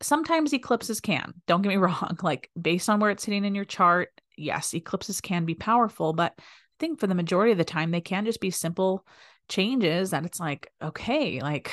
sometimes 0.00 0.52
eclipses 0.52 1.00
can. 1.00 1.34
Don't 1.46 1.62
get 1.62 1.68
me 1.68 1.76
wrong, 1.78 2.18
like 2.22 2.50
based 2.60 2.88
on 2.88 3.00
where 3.00 3.10
it's 3.10 3.24
sitting 3.24 3.44
in 3.44 3.54
your 3.54 3.64
chart, 3.64 4.10
yes, 4.36 4.74
eclipses 4.74 5.20
can 5.20 5.44
be 5.44 5.54
powerful, 5.54 6.12
but 6.12 6.38
think 6.84 7.00
for 7.00 7.06
the 7.06 7.14
majority 7.14 7.52
of 7.52 7.58
the 7.58 7.64
time, 7.64 7.90
they 7.90 8.00
can 8.00 8.26
just 8.26 8.40
be 8.40 8.50
simple 8.50 9.06
changes 9.48 10.10
that 10.10 10.24
it's 10.24 10.38
like, 10.38 10.70
okay, 10.82 11.40
like. 11.40 11.70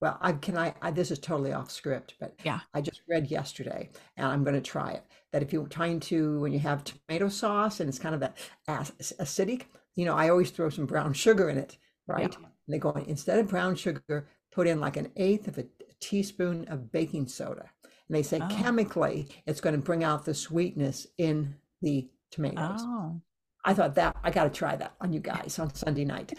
Well, 0.00 0.16
I 0.20 0.32
can 0.32 0.56
I, 0.56 0.74
I 0.80 0.92
this 0.92 1.10
is 1.10 1.18
totally 1.18 1.52
off 1.52 1.72
script, 1.72 2.14
but 2.20 2.36
yeah, 2.44 2.60
I 2.72 2.80
just 2.80 3.02
read 3.08 3.32
yesterday 3.32 3.90
and 4.16 4.28
I'm 4.28 4.44
going 4.44 4.54
to 4.54 4.60
try 4.60 4.92
it. 4.92 5.02
That 5.32 5.42
if 5.42 5.52
you're 5.52 5.66
trying 5.66 5.98
to, 6.00 6.40
when 6.40 6.52
you 6.52 6.60
have 6.60 6.84
tomato 6.84 7.28
sauce 7.28 7.80
and 7.80 7.88
it's 7.88 7.98
kind 7.98 8.14
of 8.14 8.20
that 8.20 8.36
acidic, 8.68 9.64
you 9.96 10.04
know, 10.04 10.14
I 10.14 10.28
always 10.28 10.50
throw 10.50 10.70
some 10.70 10.86
brown 10.86 11.14
sugar 11.14 11.50
in 11.50 11.58
it, 11.58 11.76
right? 12.06 12.32
Yeah. 12.32 12.46
And 12.46 12.74
they 12.74 12.78
go 12.78 12.90
instead 12.92 13.40
of 13.40 13.48
brown 13.48 13.74
sugar, 13.74 14.28
put 14.52 14.68
in 14.68 14.78
like 14.78 14.96
an 14.96 15.10
eighth 15.16 15.48
of 15.48 15.58
a 15.58 15.66
teaspoon 16.00 16.66
of 16.68 16.92
baking 16.92 17.26
soda. 17.26 17.68
And 17.82 18.16
they 18.16 18.22
say 18.22 18.38
oh. 18.40 18.48
chemically, 18.48 19.28
it's 19.46 19.60
going 19.60 19.74
to 19.74 19.82
bring 19.82 20.04
out 20.04 20.24
the 20.24 20.34
sweetness 20.34 21.08
in 21.18 21.56
the 21.82 22.08
tomatoes. 22.30 22.82
Oh. 22.82 23.20
I 23.68 23.74
thought 23.74 23.96
that 23.96 24.16
I 24.24 24.30
got 24.30 24.44
to 24.44 24.50
try 24.50 24.76
that 24.76 24.94
on 24.98 25.12
you 25.12 25.20
guys 25.20 25.58
on 25.58 25.74
Sunday 25.74 26.06
night 26.06 26.32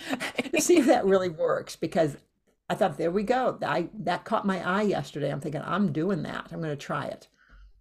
and 0.51 0.63
see 0.63 0.77
if 0.77 0.87
that 0.87 1.05
really 1.05 1.29
works 1.29 1.75
because 1.75 2.17
I 2.71 2.73
thought 2.73 2.97
there 2.97 3.11
we 3.11 3.21
go. 3.21 3.55
I 3.61 3.89
that 3.99 4.25
caught 4.25 4.47
my 4.47 4.67
eye 4.67 4.81
yesterday. 4.81 5.31
I'm 5.31 5.39
thinking 5.39 5.61
I'm 5.63 5.91
doing 5.91 6.23
that. 6.23 6.47
I'm 6.51 6.59
going 6.59 6.71
to 6.71 6.75
try 6.75 7.05
it. 7.05 7.27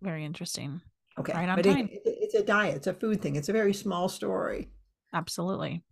Very 0.03 0.27
interesting. 0.27 0.83
Okay, 1.19 1.33
right 1.33 1.57
but 1.57 1.65
it, 1.65 1.79
it, 1.79 2.03
it's 2.05 2.35
a 2.35 2.43
diet. 2.43 2.77
It's 2.77 2.89
a 2.89 2.93
food 2.93 3.23
thing. 3.23 3.37
It's 3.37 3.49
a 3.49 3.55
very 3.55 3.73
small 3.73 4.11
story. 4.11 4.69
Absolutely. 5.15 5.83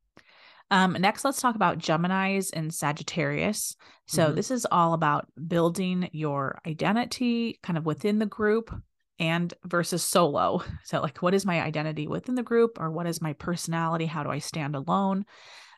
Um, 0.70 0.92
next, 0.92 1.24
let's 1.24 1.40
talk 1.40 1.54
about 1.54 1.78
Geminis 1.78 2.50
and 2.52 2.74
Sagittarius. 2.74 3.74
So, 4.06 4.26
mm-hmm. 4.26 4.34
this 4.34 4.50
is 4.50 4.66
all 4.70 4.92
about 4.92 5.28
building 5.48 6.10
your 6.12 6.58
identity 6.66 7.58
kind 7.62 7.78
of 7.78 7.86
within 7.86 8.18
the 8.18 8.26
group 8.26 8.70
and 9.18 9.52
versus 9.64 10.02
solo. 10.02 10.62
So, 10.84 11.00
like, 11.00 11.18
what 11.18 11.34
is 11.34 11.44
my 11.44 11.62
identity 11.62 12.06
within 12.06 12.36
the 12.36 12.42
group, 12.42 12.78
or 12.80 12.90
what 12.90 13.06
is 13.06 13.20
my 13.20 13.32
personality? 13.32 14.06
How 14.06 14.22
do 14.22 14.30
I 14.30 14.38
stand 14.38 14.76
alone? 14.76 15.24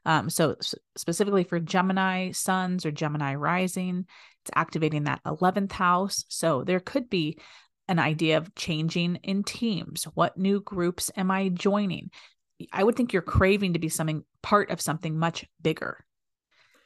Um, 0.05 0.29
so, 0.29 0.57
specifically 0.97 1.45
for 1.45 1.59
Gemini 1.61 2.33
suns 2.33 2.85
or 2.85 2.91
Gemini 2.91 3.35
rising, 3.35 4.07
it's 4.43 4.51
activating 4.55 5.05
that 5.05 5.23
11th 5.25 5.73
house. 5.73 6.25
So, 6.29 6.63
there 6.65 6.81
could 6.81 7.09
be 7.09 7.39
an 7.89 7.99
idea 7.99 8.37
of 8.37 8.55
changing 8.55 9.17
in 9.23 9.43
teams. 9.43 10.05
What 10.05 10.37
new 10.37 10.61
groups 10.61 11.11
am 11.17 11.31
I 11.31 11.49
joining? 11.49 12.11
I 12.73 12.85
would 12.85 12.97
think 12.97 13.13
you're 13.13 13.23
craving 13.23 13.73
to 13.73 13.79
be 13.79 13.89
something 13.89 14.25
part 14.43 14.71
of 14.71 14.81
something 14.81 15.19
much 15.19 15.47
bigger. 15.63 16.05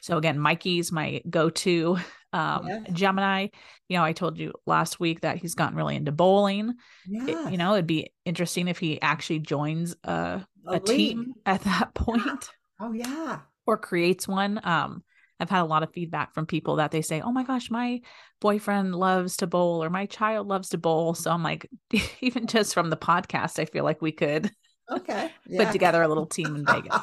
So 0.03 0.19
again, 0.19 0.39
Mikey's 0.39 0.91
my 0.93 1.23
go-to 1.31 1.97
um, 2.33 2.67
yeah. 2.67 2.81
Gemini. 2.93 3.49
You 3.89 3.99
know, 3.99 4.05
I 4.05 4.13
told 4.13 4.37
you 4.37 4.53
last 4.67 4.99
week 4.99 5.21
that 5.21 5.39
he's 5.39 5.55
gotten 5.55 5.77
really 5.77 5.97
into 5.97 6.13
bowling. 6.13 6.75
Yeah. 7.07 7.47
It, 7.47 7.53
you 7.53 7.59
know, 7.59 7.75
it'd 7.75 7.87
be 7.87 8.13
interesting 8.25 8.69
if 8.69 8.79
he 8.79 9.01
actually 9.01 9.39
joins 9.39 9.95
a, 10.05 10.45
a, 10.67 10.73
a 10.73 10.81
team 10.81 11.35
at 11.47 11.63
that 11.63 11.95
point. 11.95 12.23
Yeah. 12.27 12.37
Oh 12.81 12.91
yeah. 12.91 13.39
Or 13.65 13.77
creates 13.77 14.27
one. 14.27 14.61
Um, 14.65 15.05
I've 15.39 15.49
had 15.49 15.63
a 15.63 15.67
lot 15.67 15.85
of 15.85 15.93
feedback 15.93 16.35
from 16.35 16.47
people 16.47 16.77
that 16.77 16.91
they 16.91 17.01
say, 17.01 17.21
"Oh 17.21 17.31
my 17.31 17.45
gosh, 17.45 17.71
my 17.71 18.01
boyfriend 18.41 18.93
loves 18.93 19.37
to 19.37 19.47
bowl 19.47 19.85
or 19.85 19.89
my 19.89 20.07
child 20.07 20.49
loves 20.49 20.71
to 20.71 20.79
bowl." 20.79 21.15
So 21.15 21.31
I'm 21.31 21.45
like, 21.45 21.71
even 22.21 22.49
just 22.49 22.75
from 22.75 22.91
the 22.91 22.97
podcast, 22.97 23.61
I 23.61 23.67
feel 23.67 23.85
like 23.85 24.03
we 24.03 24.11
could 24.11 24.51
Okay. 24.91 25.31
Yeah. 25.47 25.65
Put 25.65 25.73
together 25.73 26.03
a 26.03 26.09
little 26.09 26.27
team 26.27 26.55
in 26.57 26.65
Vegas. 26.67 26.97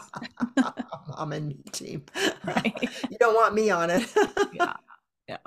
I'm 1.17 1.33
a 1.33 1.53
team. 1.71 2.03
Right. 2.45 2.73
you 3.09 3.17
don't 3.19 3.35
want 3.35 3.53
me 3.53 3.69
on 3.69 3.89
it. 3.89 4.09
yeah. 4.53 4.73
Yeah. 5.27 5.37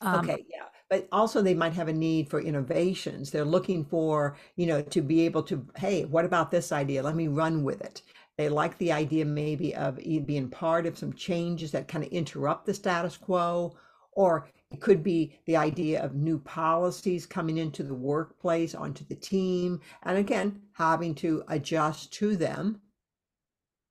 Um, 0.00 0.20
okay. 0.20 0.44
Yeah. 0.48 0.64
But 0.88 1.06
also, 1.12 1.40
they 1.42 1.54
might 1.54 1.74
have 1.74 1.88
a 1.88 1.92
need 1.92 2.28
for 2.28 2.40
innovations. 2.40 3.30
They're 3.30 3.44
looking 3.44 3.84
for, 3.84 4.36
you 4.56 4.66
know, 4.66 4.82
to 4.82 5.00
be 5.02 5.24
able 5.26 5.42
to, 5.44 5.66
hey, 5.76 6.04
what 6.04 6.24
about 6.24 6.50
this 6.50 6.72
idea? 6.72 7.02
Let 7.02 7.14
me 7.14 7.28
run 7.28 7.62
with 7.62 7.80
it. 7.80 8.02
They 8.36 8.48
like 8.48 8.76
the 8.78 8.92
idea 8.92 9.24
maybe 9.24 9.74
of 9.74 9.96
being 9.96 10.48
part 10.48 10.86
of 10.86 10.98
some 10.98 11.12
changes 11.12 11.72
that 11.72 11.88
kind 11.88 12.04
of 12.04 12.10
interrupt 12.10 12.66
the 12.66 12.74
status 12.74 13.16
quo 13.16 13.76
or 14.12 14.48
it 14.70 14.80
could 14.80 15.02
be 15.02 15.38
the 15.46 15.56
idea 15.56 16.02
of 16.02 16.14
new 16.14 16.38
policies 16.38 17.26
coming 17.26 17.58
into 17.58 17.82
the 17.82 17.94
workplace, 17.94 18.74
onto 18.74 19.04
the 19.04 19.16
team, 19.16 19.80
and 20.04 20.16
again, 20.16 20.62
having 20.72 21.14
to 21.16 21.42
adjust 21.48 22.12
to 22.14 22.36
them, 22.36 22.80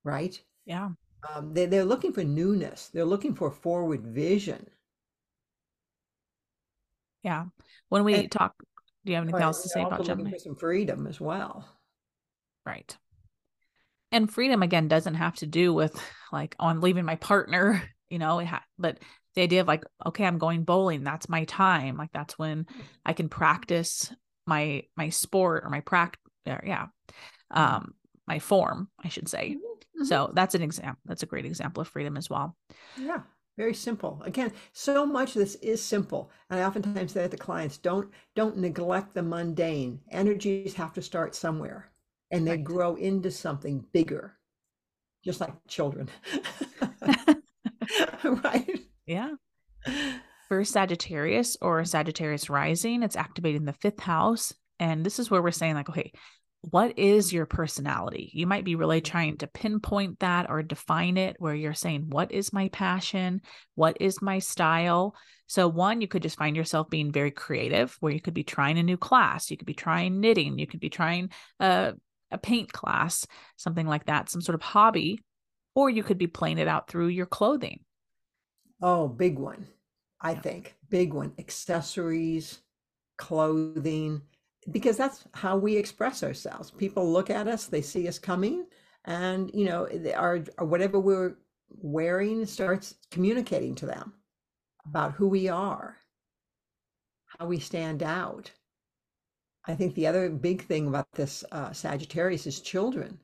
right? 0.03 0.41
Yeah. 0.65 0.89
Um, 1.35 1.53
they, 1.53 1.65
they're 1.65 1.83
looking 1.83 2.13
for 2.13 2.23
newness, 2.23 2.89
they're 2.93 3.03
looking 3.05 3.35
for 3.35 3.51
forward 3.51 4.05
vision. 4.05 4.67
Yeah. 7.23 7.45
When 7.89 8.05
we 8.05 8.15
and, 8.15 8.31
talk, 8.31 8.55
do 9.03 9.11
you 9.11 9.15
have 9.15 9.25
anything 9.25 9.41
else 9.41 9.63
to 9.63 9.69
say 9.69 9.83
about 9.83 10.05
Gemini? 10.05 10.37
some 10.37 10.55
freedom 10.55 11.07
as 11.07 11.19
well. 11.19 11.67
Right. 12.65 12.95
And 14.11 14.31
freedom 14.31 14.63
again 14.63 14.87
doesn't 14.87 15.15
have 15.15 15.35
to 15.37 15.45
do 15.45 15.73
with 15.73 16.01
like, 16.31 16.55
oh, 16.59 16.67
I'm 16.67 16.79
leaving 16.79 17.03
my 17.03 17.15
partner, 17.15 17.83
you 18.09 18.19
know, 18.19 18.39
it 18.39 18.45
ha- 18.45 18.63
but 18.77 18.99
the 19.35 19.41
idea 19.41 19.61
of 19.61 19.67
like 19.67 19.83
okay 20.05 20.25
i'm 20.25 20.37
going 20.37 20.63
bowling 20.63 21.03
that's 21.03 21.29
my 21.29 21.43
time 21.45 21.97
like 21.97 22.11
that's 22.13 22.37
when 22.37 22.65
i 23.05 23.13
can 23.13 23.29
practice 23.29 24.13
my 24.45 24.83
my 24.97 25.09
sport 25.09 25.63
or 25.63 25.69
my 25.69 25.81
practice 25.81 26.21
yeah 26.63 26.87
um 27.51 27.93
my 28.27 28.39
form 28.39 28.89
i 29.03 29.09
should 29.09 29.29
say. 29.29 29.55
Mm-hmm. 29.55 30.05
so 30.05 30.31
that's 30.33 30.55
an 30.55 30.61
example 30.61 30.99
that's 31.05 31.23
a 31.23 31.27
great 31.27 31.45
example 31.45 31.81
of 31.81 31.87
freedom 31.87 32.17
as 32.17 32.29
well. 32.29 32.55
Yeah 32.97 33.21
very 33.57 33.73
simple. 33.73 34.21
Again 34.25 34.53
so 34.71 35.05
much 35.05 35.35
of 35.35 35.41
this 35.41 35.55
is 35.55 35.83
simple 35.83 36.31
and 36.49 36.59
i 36.59 36.63
oftentimes 36.63 37.11
say 37.11 37.27
to 37.27 37.37
clients 37.37 37.77
don't 37.77 38.09
don't 38.35 38.57
neglect 38.57 39.13
the 39.13 39.21
mundane. 39.21 39.99
Energies 40.11 40.73
have 40.75 40.93
to 40.93 41.01
start 41.01 41.35
somewhere 41.35 41.91
and 42.31 42.47
they 42.47 42.51
right. 42.51 42.63
grow 42.63 42.95
into 42.95 43.29
something 43.31 43.85
bigger 43.91 44.37
just 45.23 45.41
like 45.41 45.53
children. 45.67 46.09
Right 48.23 48.78
yeah. 49.09 49.31
For 50.47 50.63
Sagittarius 50.63 51.57
or 51.61 51.83
Sagittarius 51.83 52.49
rising, 52.49 53.03
it's 53.03 53.15
activating 53.15 53.65
the 53.65 53.73
fifth 53.73 53.99
house. 53.99 54.53
And 54.79 55.05
this 55.05 55.19
is 55.19 55.29
where 55.29 55.41
we're 55.41 55.51
saying, 55.51 55.75
like, 55.75 55.89
okay, 55.89 56.11
what 56.61 56.99
is 56.99 57.33
your 57.33 57.45
personality? 57.45 58.29
You 58.33 58.45
might 58.45 58.65
be 58.65 58.75
really 58.75 59.01
trying 59.01 59.37
to 59.37 59.47
pinpoint 59.47 60.19
that 60.19 60.49
or 60.49 60.61
define 60.61 61.17
it, 61.17 61.37
where 61.39 61.55
you're 61.55 61.73
saying, 61.73 62.05
what 62.09 62.31
is 62.31 62.53
my 62.53 62.67
passion? 62.69 63.41
What 63.75 63.97
is 63.99 64.21
my 64.21 64.39
style? 64.39 65.15
So, 65.47 65.67
one, 65.67 66.01
you 66.01 66.07
could 66.07 66.21
just 66.21 66.37
find 66.37 66.55
yourself 66.55 66.89
being 66.89 67.11
very 67.11 67.31
creative, 67.31 67.95
where 67.99 68.13
you 68.13 68.21
could 68.21 68.33
be 68.33 68.43
trying 68.43 68.77
a 68.77 68.83
new 68.83 68.97
class, 68.97 69.49
you 69.49 69.57
could 69.57 69.65
be 69.65 69.73
trying 69.73 70.19
knitting, 70.19 70.59
you 70.59 70.67
could 70.67 70.79
be 70.79 70.89
trying 70.89 71.29
a, 71.59 71.93
a 72.29 72.37
paint 72.37 72.71
class, 72.71 73.25
something 73.55 73.87
like 73.87 74.05
that, 74.05 74.29
some 74.29 74.41
sort 74.41 74.55
of 74.55 74.61
hobby, 74.61 75.19
or 75.73 75.89
you 75.89 76.03
could 76.03 76.17
be 76.17 76.27
playing 76.27 76.59
it 76.59 76.67
out 76.67 76.87
through 76.87 77.07
your 77.07 77.25
clothing. 77.25 77.79
Oh, 78.81 79.07
big 79.07 79.37
one. 79.37 79.67
I 80.21 80.31
yeah. 80.31 80.41
think 80.41 80.75
big 80.89 81.13
one. 81.13 81.33
Accessories, 81.37 82.59
clothing, 83.17 84.21
because 84.71 84.97
that's 84.97 85.25
how 85.33 85.57
we 85.57 85.77
express 85.77 86.23
ourselves. 86.23 86.71
People 86.71 87.11
look 87.11 87.29
at 87.29 87.47
us, 87.47 87.65
they 87.65 87.81
see 87.81 88.07
us 88.07 88.19
coming, 88.19 88.65
and 89.05 89.51
you 89.53 89.65
know, 89.65 89.87
our 90.15 90.39
whatever 90.59 90.99
we're 90.99 91.35
wearing 91.69 92.45
starts 92.45 92.95
communicating 93.11 93.75
to 93.75 93.85
them 93.85 94.13
about 94.85 95.13
who 95.13 95.27
we 95.27 95.47
are, 95.47 95.97
how 97.37 97.45
we 97.45 97.59
stand 97.59 98.03
out. 98.03 98.51
I 99.65 99.75
think 99.75 99.93
the 99.93 100.07
other 100.07 100.29
big 100.29 100.63
thing 100.65 100.87
about 100.87 101.11
this 101.13 101.43
uh, 101.51 101.71
Sagittarius 101.71 102.47
is 102.47 102.59
children. 102.59 103.19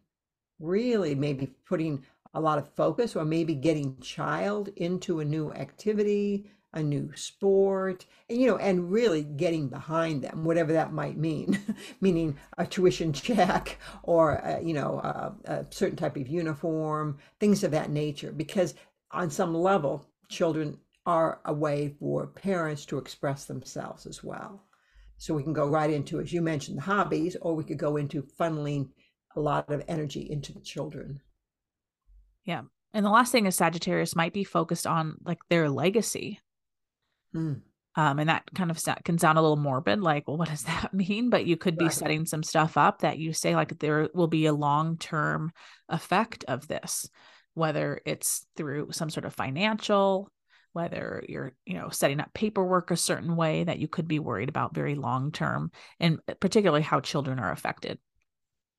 Really, 0.60 1.16
maybe 1.16 1.48
putting 1.68 2.04
a 2.36 2.42
lot 2.42 2.60
of 2.60 2.74
focus 2.76 3.16
or 3.16 3.26
maybe 3.26 3.56
getting 3.56 3.98
child 4.00 4.70
into 4.76 5.20
a 5.20 5.26
new 5.26 5.52
activity 5.54 6.46
a 6.76 6.84
new 6.84 7.10
sport 7.16 8.06
and 8.30 8.40
you 8.40 8.48
know 8.48 8.58
and 8.58 8.92
really 8.92 9.24
getting 9.24 9.70
behind 9.70 10.22
them 10.22 10.44
whatever 10.44 10.74
that 10.74 10.94
might 10.94 11.18
mean. 11.18 11.58
Meaning 12.02 12.38
a 12.58 12.68
tuition 12.68 13.14
check 13.14 13.80
or 14.04 14.34
a, 14.34 14.62
you 14.62 14.74
know 14.74 15.00
a, 15.00 15.34
a 15.46 15.66
certain 15.72 15.96
type 15.96 16.18
of 16.18 16.28
uniform 16.28 17.18
things 17.40 17.64
of 17.64 17.72
that 17.72 17.90
nature. 17.90 18.32
Because 18.32 18.76
on 19.12 19.30
some 19.32 19.56
level 19.56 20.06
children 20.30 20.78
are 21.06 21.40
a 21.46 21.54
way 21.54 21.96
for 22.00 22.28
parents 22.28 22.86
to 22.88 22.98
express 22.98 23.46
themselves 23.46 24.06
as 24.06 24.24
well. 24.24 24.62
So 25.18 25.34
we 25.34 25.44
can 25.44 25.54
go 25.54 25.68
right 25.68 25.90
into 25.90 26.20
as 26.20 26.34
you 26.34 26.42
mentioned 26.42 26.78
the 26.78 26.84
hobbies 26.84 27.38
or 27.42 27.56
we 27.56 27.64
could 27.64 27.80
go 27.80 27.96
into 27.96 28.22
funneling 28.22 28.90
a 29.36 29.40
lot 29.40 29.72
of 29.72 29.84
energy 29.88 30.30
into 30.30 30.52
the 30.52 30.60
children. 30.60 31.22
Yeah. 32.46 32.62
And 32.94 33.06
the 33.06 33.10
last 33.10 33.32
thing 33.32 33.46
is 33.46 33.56
Sagittarius 33.56 34.16
might 34.16 34.34
be 34.34 34.44
focused 34.44 34.88
on 34.88 35.18
like 35.26 35.40
their 35.50 35.70
legacy. 35.70 36.40
Mm. 37.36 37.62
Um, 37.98 38.20
and 38.20 38.30
that 38.30 38.44
kind 38.54 38.72
of 38.72 38.80
can 39.06 39.18
sound 39.18 39.38
a 39.38 39.42
little 39.42 39.56
morbid, 39.56 40.02
like, 40.02 40.28
well, 40.28 40.38
what 40.38 40.50
does 40.50 40.64
that 40.66 40.94
mean? 40.94 41.30
But 41.30 41.46
you 41.46 41.58
could 41.58 41.78
be 41.78 41.86
Right. 41.86 41.94
setting 41.94 42.26
some 42.26 42.44
stuff 42.44 42.78
up 42.78 43.00
that 43.00 43.18
you 43.18 43.34
say, 43.34 43.56
like, 43.56 43.80
there 43.80 44.10
will 44.14 44.28
be 44.28 44.46
a 44.46 44.54
long 44.54 44.98
term 44.98 45.52
effect 45.90 46.44
of 46.48 46.68
this, 46.68 47.10
whether 47.54 48.02
it's 48.06 48.46
through 48.58 48.92
some 48.92 49.10
sort 49.10 49.26
of 49.26 49.34
financial, 49.34 50.30
whether 50.74 51.24
you're, 51.30 51.54
you 51.66 51.76
know, 51.76 51.88
setting 51.90 52.20
up 52.20 52.34
paperwork 52.34 52.92
a 52.92 52.98
certain 52.98 53.38
way 53.38 53.64
that 53.64 53.80
you 53.80 53.88
could 53.88 54.10
be 54.10 54.20
worried 54.20 54.50
about 54.50 54.76
very 54.76 54.96
long 54.96 55.32
term, 55.32 55.72
and 56.00 56.20
particularly 56.42 56.82
how 56.82 57.00
children 57.00 57.40
are 57.40 57.52
affected. 57.52 57.98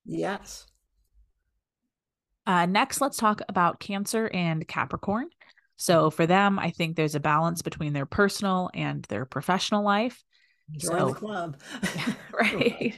Yes. 0.05 0.67
Uh, 2.47 2.65
next, 2.65 3.01
let's 3.01 3.17
talk 3.17 3.41
about 3.49 3.81
Cancer 3.81 4.29
and 4.33 4.65
Capricorn. 4.67 5.27
So 5.75 6.09
for 6.09 6.25
them, 6.25 6.57
I 6.57 6.71
think 6.71 6.95
there's 6.95 7.13
a 7.13 7.19
balance 7.19 7.61
between 7.61 7.91
their 7.91 8.05
personal 8.05 8.71
and 8.73 9.03
their 9.09 9.25
professional 9.25 9.83
life. 9.83 10.23
Join 10.71 10.99
So- 10.99 11.07
the 11.09 11.13
club. 11.13 11.61
right. 12.33 12.97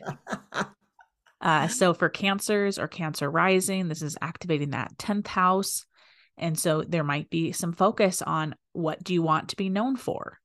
Uh, 1.42 1.68
so 1.68 1.94
for 1.94 2.10
cancers 2.10 2.78
or 2.78 2.88
cancer 2.88 3.30
rising, 3.30 3.88
this 3.88 4.02
is 4.02 4.18
activating 4.22 4.70
that 4.70 4.98
10th 4.98 5.28
house. 5.28 5.86
And 6.38 6.58
so 6.58 6.84
there 6.84 7.04
might 7.04 7.30
be 7.30 7.52
some 7.52 7.74
focus 7.74 8.22
on 8.22 8.56
what 8.74 9.04
do 9.04 9.14
you 9.14 9.22
want 9.24 9.50
to 9.50 9.56
be 9.56 9.70
known 9.70 9.98
for? 9.98 10.38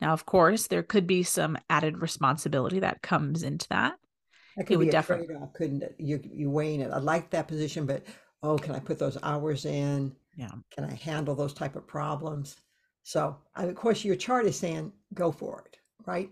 Now, 0.00 0.12
of 0.12 0.24
course, 0.24 0.68
there 0.68 0.82
could 0.82 1.06
be 1.06 1.22
some 1.22 1.58
added 1.68 2.00
responsibility 2.00 2.80
that 2.80 3.02
comes 3.02 3.42
into 3.42 3.68
that. 3.68 3.94
That 4.56 4.66
could 4.66 4.78
would 4.78 4.84
be 4.84 4.88
a 4.88 4.92
defi- 4.92 5.14
trade-off, 5.14 5.52
couldn't 5.52 5.82
it? 5.82 5.96
You 5.98 6.20
you 6.24 6.50
weighing 6.50 6.80
it. 6.80 6.90
I 6.90 6.98
like 6.98 7.30
that 7.30 7.46
position, 7.46 7.86
but 7.86 8.04
oh, 8.42 8.56
can 8.58 8.74
I 8.74 8.78
put 8.78 8.98
those 8.98 9.18
hours 9.22 9.64
in? 9.64 10.14
Yeah. 10.36 10.50
Can 10.74 10.84
I 10.84 10.94
handle 10.94 11.34
those 11.34 11.52
type 11.54 11.76
of 11.76 11.86
problems? 11.86 12.56
So, 13.02 13.36
of 13.56 13.74
course, 13.74 14.04
your 14.04 14.16
chart 14.16 14.46
is 14.46 14.58
saying 14.58 14.92
go 15.14 15.32
for 15.32 15.64
it, 15.66 15.78
right? 16.06 16.30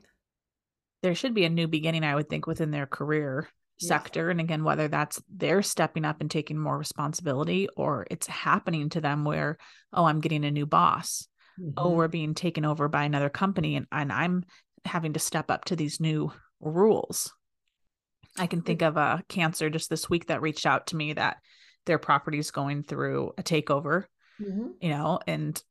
There 1.02 1.14
should 1.14 1.34
be 1.34 1.44
a 1.44 1.50
new 1.50 1.66
beginning, 1.68 2.04
I 2.04 2.14
would 2.14 2.28
think, 2.28 2.46
within 2.46 2.70
their 2.70 2.86
career 2.86 3.48
Yeah. 3.78 3.88
sector. 3.88 4.30
And 4.30 4.40
again, 4.40 4.64
whether 4.64 4.88
that's 4.88 5.22
they're 5.28 5.62
stepping 5.62 6.04
up 6.04 6.20
and 6.20 6.30
taking 6.30 6.58
more 6.58 6.78
responsibility 6.78 7.68
or 7.76 8.06
it's 8.10 8.26
happening 8.26 8.88
to 8.90 9.00
them 9.00 9.24
where, 9.24 9.58
oh, 9.92 10.04
I'm 10.04 10.20
getting 10.20 10.44
a 10.44 10.50
new 10.50 10.66
boss. 10.66 11.28
oh 11.78 11.88
Mhm. 11.90 11.96
we're 11.96 12.08
being 12.08 12.34
taken 12.34 12.66
over 12.66 12.86
by 12.86 13.04
another 13.04 13.30
company 13.30 13.76
and, 13.76 13.86
and 13.90 14.12
i'm 14.12 14.44
having 14.84 15.14
to 15.14 15.18
step 15.18 15.50
up 15.50 15.64
to 15.64 15.74
these 15.74 16.00
new 16.00 16.30
rules 16.60 17.32
i 18.38 18.46
can 18.46 18.60
think 18.60 18.82
of 18.82 18.98
a 18.98 19.24
cancer 19.30 19.70
just 19.70 19.88
this 19.88 20.10
week 20.10 20.26
that 20.26 20.42
reached 20.42 20.66
out 20.66 20.88
to 20.88 20.96
me 20.96 21.14
that 21.14 21.38
their 21.86 21.98
property 21.98 22.38
is 22.38 22.50
going 22.50 22.82
through 22.82 23.32
a 23.38 23.42
takeover 23.42 24.04
Mhm. 24.40 24.74
you 24.80 24.90
know 24.90 25.18
and 25.26 25.62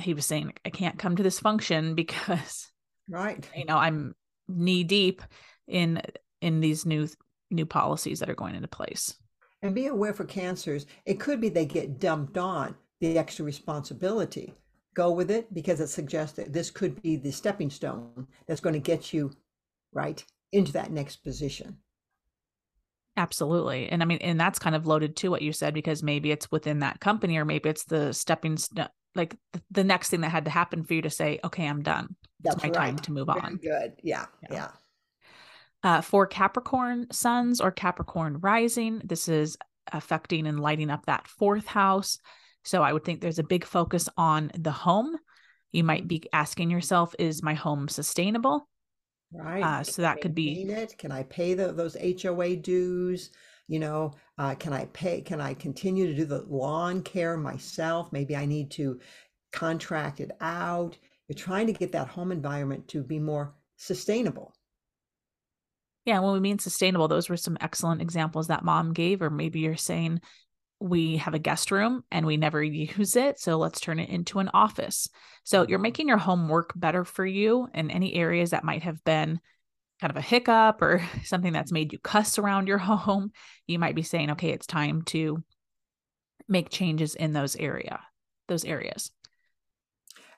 he 0.00 0.14
was 0.14 0.24
saying 0.24 0.52
i 0.64 0.70
can't 0.70 0.98
come 0.98 1.16
to 1.16 1.22
this 1.22 1.38
function 1.40 1.94
because 2.02 2.70
Right. 3.08 3.46
you 3.54 3.64
know 3.66 3.76
i'm 3.76 4.14
knee 4.48 4.84
deep 4.84 5.22
in 5.66 6.00
in 6.40 6.60
these 6.60 6.86
new 6.86 7.08
new 7.50 7.66
policies 7.66 8.20
that 8.20 8.30
are 8.30 8.34
going 8.34 8.54
into 8.54 8.68
place 8.68 9.14
And 9.62 9.74
be 9.74 9.86
aware 9.88 10.14
for 10.14 10.24
cancers, 10.24 10.86
it 11.04 11.18
could 11.18 11.40
be 11.40 11.48
they 11.48 11.66
get 11.66 11.98
dumped 11.98 12.38
on 12.38 12.76
the 13.00 13.18
extra 13.18 13.44
responsibility. 13.44 14.54
Go 14.94 15.10
with 15.10 15.30
it 15.30 15.52
because 15.52 15.80
it 15.80 15.88
suggests 15.88 16.36
that 16.36 16.52
this 16.52 16.70
could 16.70 17.02
be 17.02 17.16
the 17.16 17.32
stepping 17.32 17.70
stone 17.70 18.26
that's 18.46 18.60
going 18.60 18.74
to 18.74 18.90
get 18.92 19.12
you 19.12 19.32
right 19.92 20.24
into 20.52 20.72
that 20.72 20.92
next 20.92 21.16
position. 21.24 21.76
Absolutely. 23.18 23.88
And 23.88 24.00
I 24.00 24.06
mean, 24.06 24.18
and 24.18 24.38
that's 24.38 24.60
kind 24.60 24.76
of 24.76 24.86
loaded 24.86 25.16
to 25.16 25.28
what 25.28 25.42
you 25.42 25.52
said 25.52 25.74
because 25.74 26.04
maybe 26.04 26.30
it's 26.30 26.52
within 26.52 26.78
that 26.78 27.00
company 27.00 27.36
or 27.36 27.44
maybe 27.44 27.68
it's 27.68 27.84
the 27.84 28.12
stepping 28.12 28.56
stone, 28.56 28.86
like 29.16 29.36
the 29.72 29.82
next 29.82 30.10
thing 30.10 30.20
that 30.20 30.28
had 30.28 30.44
to 30.44 30.52
happen 30.52 30.84
for 30.84 30.94
you 30.94 31.02
to 31.02 31.10
say, 31.10 31.40
okay, 31.42 31.66
I'm 31.66 31.82
done. 31.82 32.14
That's 32.44 32.54
it's 32.54 32.62
my 32.62 32.70
right. 32.70 32.76
time 32.76 32.96
to 32.96 33.12
move 33.12 33.26
Very 33.26 33.40
on. 33.40 33.56
good. 33.56 33.94
Yeah. 34.04 34.26
Yeah. 34.48 34.48
Yeah. 34.52 34.68
Uh, 35.82 36.00
for 36.00 36.28
Capricorn 36.28 37.08
suns 37.10 37.60
or 37.60 37.72
Capricorn 37.72 38.38
rising, 38.40 39.02
this 39.04 39.28
is 39.28 39.56
affecting 39.92 40.46
and 40.46 40.60
lighting 40.60 40.90
up 40.90 41.06
that 41.06 41.26
fourth 41.26 41.66
house. 41.66 42.18
So 42.62 42.84
I 42.84 42.92
would 42.92 43.04
think 43.04 43.20
there's 43.20 43.40
a 43.40 43.44
big 43.44 43.64
focus 43.64 44.08
on 44.16 44.52
the 44.56 44.70
home. 44.70 45.16
You 45.72 45.82
might 45.82 46.06
be 46.06 46.22
asking 46.32 46.70
yourself, 46.70 47.16
is 47.18 47.42
my 47.42 47.54
home 47.54 47.88
sustainable? 47.88 48.68
Right. 49.32 49.62
Uh, 49.62 49.82
so 49.82 50.02
that 50.02 50.20
could 50.20 50.34
be- 50.34 50.62
it? 50.62 50.96
Can 50.98 51.12
I 51.12 51.22
pay 51.24 51.54
the, 51.54 51.72
those 51.72 51.96
HOA 51.96 52.56
dues? 52.56 53.30
You 53.66 53.78
know, 53.78 54.14
uh, 54.38 54.54
can 54.54 54.72
I 54.72 54.86
pay? 54.86 55.20
Can 55.20 55.40
I 55.40 55.52
continue 55.54 56.06
to 56.06 56.14
do 56.14 56.24
the 56.24 56.44
lawn 56.48 57.02
care 57.02 57.36
myself? 57.36 58.10
Maybe 58.12 58.34
I 58.34 58.46
need 58.46 58.70
to 58.72 58.98
contract 59.52 60.20
it 60.20 60.30
out. 60.40 60.96
You're 61.28 61.36
trying 61.36 61.66
to 61.66 61.74
get 61.74 61.92
that 61.92 62.08
home 62.08 62.32
environment 62.32 62.88
to 62.88 63.02
be 63.02 63.18
more 63.18 63.54
sustainable. 63.76 64.54
Yeah, 66.06 66.20
when 66.20 66.32
we 66.32 66.40
mean 66.40 66.58
sustainable, 66.58 67.08
those 67.08 67.28
were 67.28 67.36
some 67.36 67.58
excellent 67.60 68.00
examples 68.00 68.46
that 68.46 68.64
mom 68.64 68.94
gave. 68.94 69.20
Or 69.20 69.28
maybe 69.28 69.60
you're 69.60 69.76
saying 69.76 70.22
we 70.80 71.16
have 71.16 71.34
a 71.34 71.38
guest 71.38 71.70
room 71.70 72.04
and 72.10 72.24
we 72.26 72.36
never 72.36 72.62
use 72.62 73.16
it. 73.16 73.40
So 73.40 73.58
let's 73.58 73.80
turn 73.80 73.98
it 73.98 74.08
into 74.10 74.38
an 74.38 74.50
office. 74.54 75.08
So 75.44 75.66
you're 75.68 75.78
Mhm. 75.78 75.82
making 75.82 76.08
your 76.08 76.18
home 76.18 76.48
work 76.48 76.72
better 76.76 77.04
for 77.04 77.26
you 77.26 77.68
in 77.74 77.90
any 77.90 78.14
areas 78.14 78.50
that 78.50 78.64
might 78.64 78.84
have 78.84 79.02
been 79.04 79.40
kind 80.00 80.10
of 80.10 80.16
a 80.16 80.22
hiccup 80.22 80.82
or 80.82 81.02
something 81.24 81.52
that's 81.52 81.72
made 81.72 81.92
you 81.92 81.98
cuss 81.98 82.38
around 82.38 82.68
your 82.68 82.78
home. 82.80 83.32
You 83.66 83.78
might 83.78 83.96
be 83.96 84.02
saying, 84.02 84.32
okay, 84.32 84.50
it's 84.50 84.66
time 84.66 85.02
to 85.06 85.42
make 86.48 86.70
changes 86.70 87.14
in 87.14 87.32
those 87.32 87.56
area, 87.56 88.00
those 88.48 88.64
areas. 88.64 89.10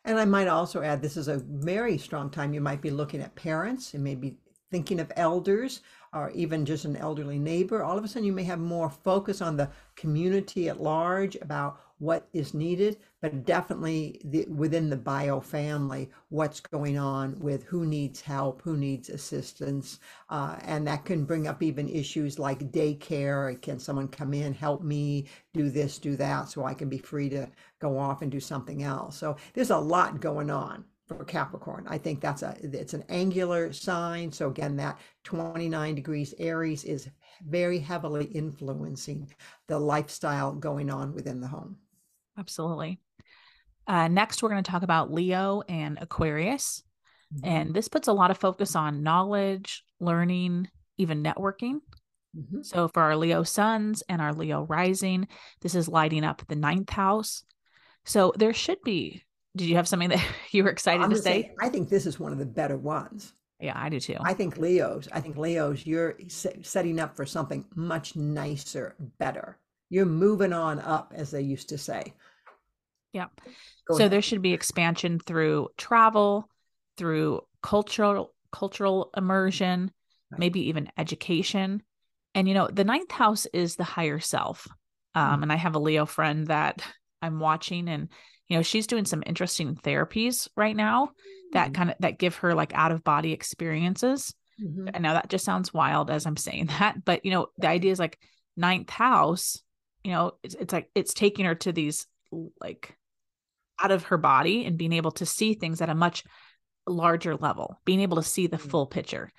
And 0.04 0.18
I 0.18 0.24
might 0.24 0.48
also 0.48 0.82
add, 0.82 1.02
this 1.02 1.16
is 1.16 1.28
a 1.28 1.38
very 1.38 1.98
strong 1.98 2.30
time. 2.30 2.52
You 2.54 2.60
might 2.60 2.80
be 2.82 2.90
looking 2.90 3.20
at 3.20 3.34
parents 3.34 3.94
and 3.94 4.02
maybe 4.04 4.38
thinking 4.70 5.00
of 5.00 5.12
elders 5.16 5.80
or 6.12 6.30
even 6.30 6.64
just 6.64 6.84
an 6.84 6.96
elderly 6.96 7.38
neighbor. 7.38 7.82
All 7.82 7.96
of 7.96 8.04
a 8.04 8.08
sudden, 8.08 8.26
you 8.26 8.32
may 8.32 8.44
have 8.44 8.58
more 8.58 8.90
focus 8.90 9.40
on 9.40 9.56
the 9.56 9.70
community 9.96 10.68
at 10.68 10.80
large 10.80 11.36
about 11.36 11.80
what 11.98 12.26
is 12.32 12.54
needed, 12.54 12.96
but 13.20 13.44
definitely 13.44 14.20
the, 14.24 14.46
within 14.46 14.88
the 14.88 14.96
bio 14.96 15.38
family, 15.38 16.10
what's 16.30 16.58
going 16.58 16.98
on 16.98 17.38
with 17.38 17.62
who 17.64 17.84
needs 17.84 18.22
help, 18.22 18.62
who 18.62 18.76
needs 18.76 19.10
assistance. 19.10 20.00
Uh, 20.30 20.56
and 20.62 20.86
that 20.86 21.04
can 21.04 21.26
bring 21.26 21.46
up 21.46 21.62
even 21.62 21.88
issues 21.88 22.38
like 22.38 22.72
daycare. 22.72 23.60
Can 23.60 23.78
someone 23.78 24.08
come 24.08 24.32
in, 24.32 24.54
help 24.54 24.82
me 24.82 25.26
do 25.52 25.68
this, 25.68 25.98
do 25.98 26.16
that, 26.16 26.48
so 26.48 26.64
I 26.64 26.72
can 26.72 26.88
be 26.88 26.98
free 26.98 27.28
to 27.28 27.46
go 27.80 27.98
off 27.98 28.22
and 28.22 28.32
do 28.32 28.40
something 28.40 28.82
else. 28.82 29.16
So 29.16 29.36
there's 29.52 29.70
a 29.70 29.78
lot 29.78 30.20
going 30.20 30.50
on 30.50 30.84
for 31.16 31.24
Capricorn. 31.24 31.86
I 31.88 31.98
think 31.98 32.20
that's 32.20 32.42
a 32.42 32.56
it's 32.62 32.94
an 32.94 33.04
angular 33.08 33.72
sign. 33.72 34.30
So 34.30 34.48
again, 34.48 34.76
that 34.76 34.98
29 35.24 35.94
degrees 35.96 36.34
Aries 36.38 36.84
is 36.84 37.08
very 37.46 37.78
heavily 37.80 38.26
influencing 38.26 39.32
the 39.66 39.78
lifestyle 39.78 40.52
going 40.52 40.88
on 40.88 41.12
within 41.12 41.40
the 41.40 41.48
home. 41.48 41.76
Absolutely. 42.38 43.00
Uh, 43.86 44.06
next, 44.06 44.42
we're 44.42 44.50
going 44.50 44.62
to 44.62 44.70
talk 44.70 44.82
about 44.82 45.12
Leo 45.12 45.62
and 45.68 45.98
Aquarius. 46.00 46.82
And 47.44 47.74
this 47.74 47.88
puts 47.88 48.08
a 48.08 48.12
lot 48.12 48.30
of 48.30 48.38
focus 48.38 48.74
on 48.74 49.02
knowledge, 49.02 49.84
learning, 50.00 50.68
even 50.96 51.22
networking. 51.22 51.80
Mhm. 52.36 52.64
So 52.64 52.88
for 52.88 53.02
our 53.02 53.16
Leo 53.16 53.42
suns 53.42 54.02
and 54.08 54.20
our 54.20 54.32
Leo 54.32 54.62
rising, 54.64 55.28
this 55.60 55.74
is 55.74 55.88
lighting 55.88 56.24
up 56.24 56.42
the 56.46 56.56
ninth 56.56 56.90
house. 56.90 57.44
So 58.04 58.32
there 58.36 58.52
should 58.52 58.82
be. 58.82 59.24
Did 59.56 59.68
you 59.68 59.76
have 59.76 59.88
something 59.88 60.10
that 60.10 60.24
you 60.52 60.64
were 60.64 60.70
excited 60.70 61.02
I'm 61.02 61.10
to 61.10 61.14
gonna 61.16 61.22
say? 61.22 61.54
I 61.60 61.68
think 61.68 61.88
this 61.88 62.06
is 62.06 62.20
one 62.20 62.32
of 62.32 62.38
the 62.38 62.46
better 62.46 62.76
ones. 62.76 63.32
Yeah, 63.58 63.74
I 63.76 63.88
do 63.90 64.00
too. 64.00 64.16
I 64.20 64.32
think 64.32 64.56
Leo's. 64.56 65.08
I 65.12 65.20
think 65.20 65.36
Leo's. 65.36 65.84
You're 65.86 66.16
setting 66.28 66.98
up 66.98 67.14
for 67.14 67.26
something 67.26 67.66
much 67.74 68.16
nicer, 68.16 68.96
better. 69.18 69.58
You're 69.90 70.06
moving 70.06 70.52
on 70.54 70.78
up, 70.78 71.12
as 71.14 71.30
they 71.30 71.42
used 71.42 71.68
to 71.70 71.78
say. 71.78 72.14
Yeah. 73.12 73.26
Go 73.86 73.94
so 73.94 73.98
ahead. 73.98 74.12
there 74.12 74.22
should 74.22 74.40
be 74.40 74.52
expansion 74.54 75.18
through 75.18 75.68
travel, 75.76 76.48
through 76.96 77.42
cultural 77.62 78.32
cultural 78.52 79.10
immersion, 79.16 79.90
Right. 80.30 80.38
maybe 80.38 80.68
even 80.68 80.90
education. 80.96 81.82
And 82.34 82.46
you 82.48 82.54
know, 82.54 82.68
the 82.68 82.84
ninth 82.84 83.10
house 83.10 83.46
is 83.52 83.74
the 83.76 83.84
higher 83.84 84.20
self. 84.20 84.68
Um, 85.14 85.40
Mm. 85.40 85.42
and 85.42 85.52
I 85.52 85.56
have 85.56 85.74
a 85.74 85.80
Leo 85.80 86.06
friend 86.06 86.46
that 86.46 86.82
I'm 87.20 87.40
watching, 87.40 87.88
and 87.88 88.08
you 88.50 88.56
know, 88.56 88.62
she's 88.62 88.86
doing 88.88 89.04
some 89.06 89.22
interesting 89.24 89.76
therapies 89.76 90.48
right 90.56 90.76
now 90.76 91.12
that 91.52 91.70
Mm. 91.70 91.74
kind 91.74 91.90
of 91.90 91.96
that 92.00 92.18
give 92.18 92.36
her 92.36 92.54
like 92.54 92.74
out 92.74 92.92
of 92.92 93.04
body 93.04 93.32
experiences. 93.32 94.34
Mhm. 94.60 94.90
I 94.92 94.98
know 94.98 95.14
that 95.14 95.30
just 95.30 95.44
sounds 95.44 95.72
wild 95.72 96.10
as 96.10 96.26
I'm 96.26 96.36
saying 96.36 96.66
that, 96.78 97.04
but 97.04 97.24
you 97.24 97.30
know, 97.30 97.46
the 97.58 97.68
idea 97.68 97.92
is 97.92 97.98
like 98.00 98.18
ninth 98.56 98.90
house, 98.90 99.62
you 100.04 100.10
know, 100.12 100.32
it's, 100.42 100.54
it's 100.56 100.72
like 100.72 100.90
it's 100.94 101.14
taking 101.14 101.46
her 101.46 101.54
to 101.54 101.72
these 101.72 102.06
like 102.60 102.96
out 103.82 103.92
of 103.92 104.04
her 104.04 104.18
body 104.18 104.66
and 104.66 104.76
being 104.76 104.92
able 104.92 105.12
to 105.12 105.24
see 105.24 105.54
things 105.54 105.80
at 105.80 105.88
a 105.88 105.94
much 105.94 106.24
larger 106.86 107.36
level, 107.36 107.80
being 107.84 108.00
able 108.00 108.16
to 108.16 108.22
see 108.22 108.46
the 108.48 108.56
Mhm. 108.58 108.70
full 108.70 108.86
picture. 108.86 109.30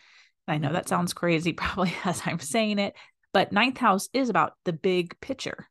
I 0.48 0.58
know 0.58 0.74
that 0.74 0.86
Mhm. 0.86 0.90
sounds 0.90 1.14
crazy 1.14 1.54
probably 1.62 1.94
as 2.06 2.22
I'm 2.26 2.40
saying 2.40 2.80
it, 2.80 2.96
But 3.34 3.52
ninth 3.52 3.78
house 3.78 4.10
is 4.14 4.30
about 4.30 4.54
the 4.66 4.74
big 4.74 5.20
picture. 5.22 5.70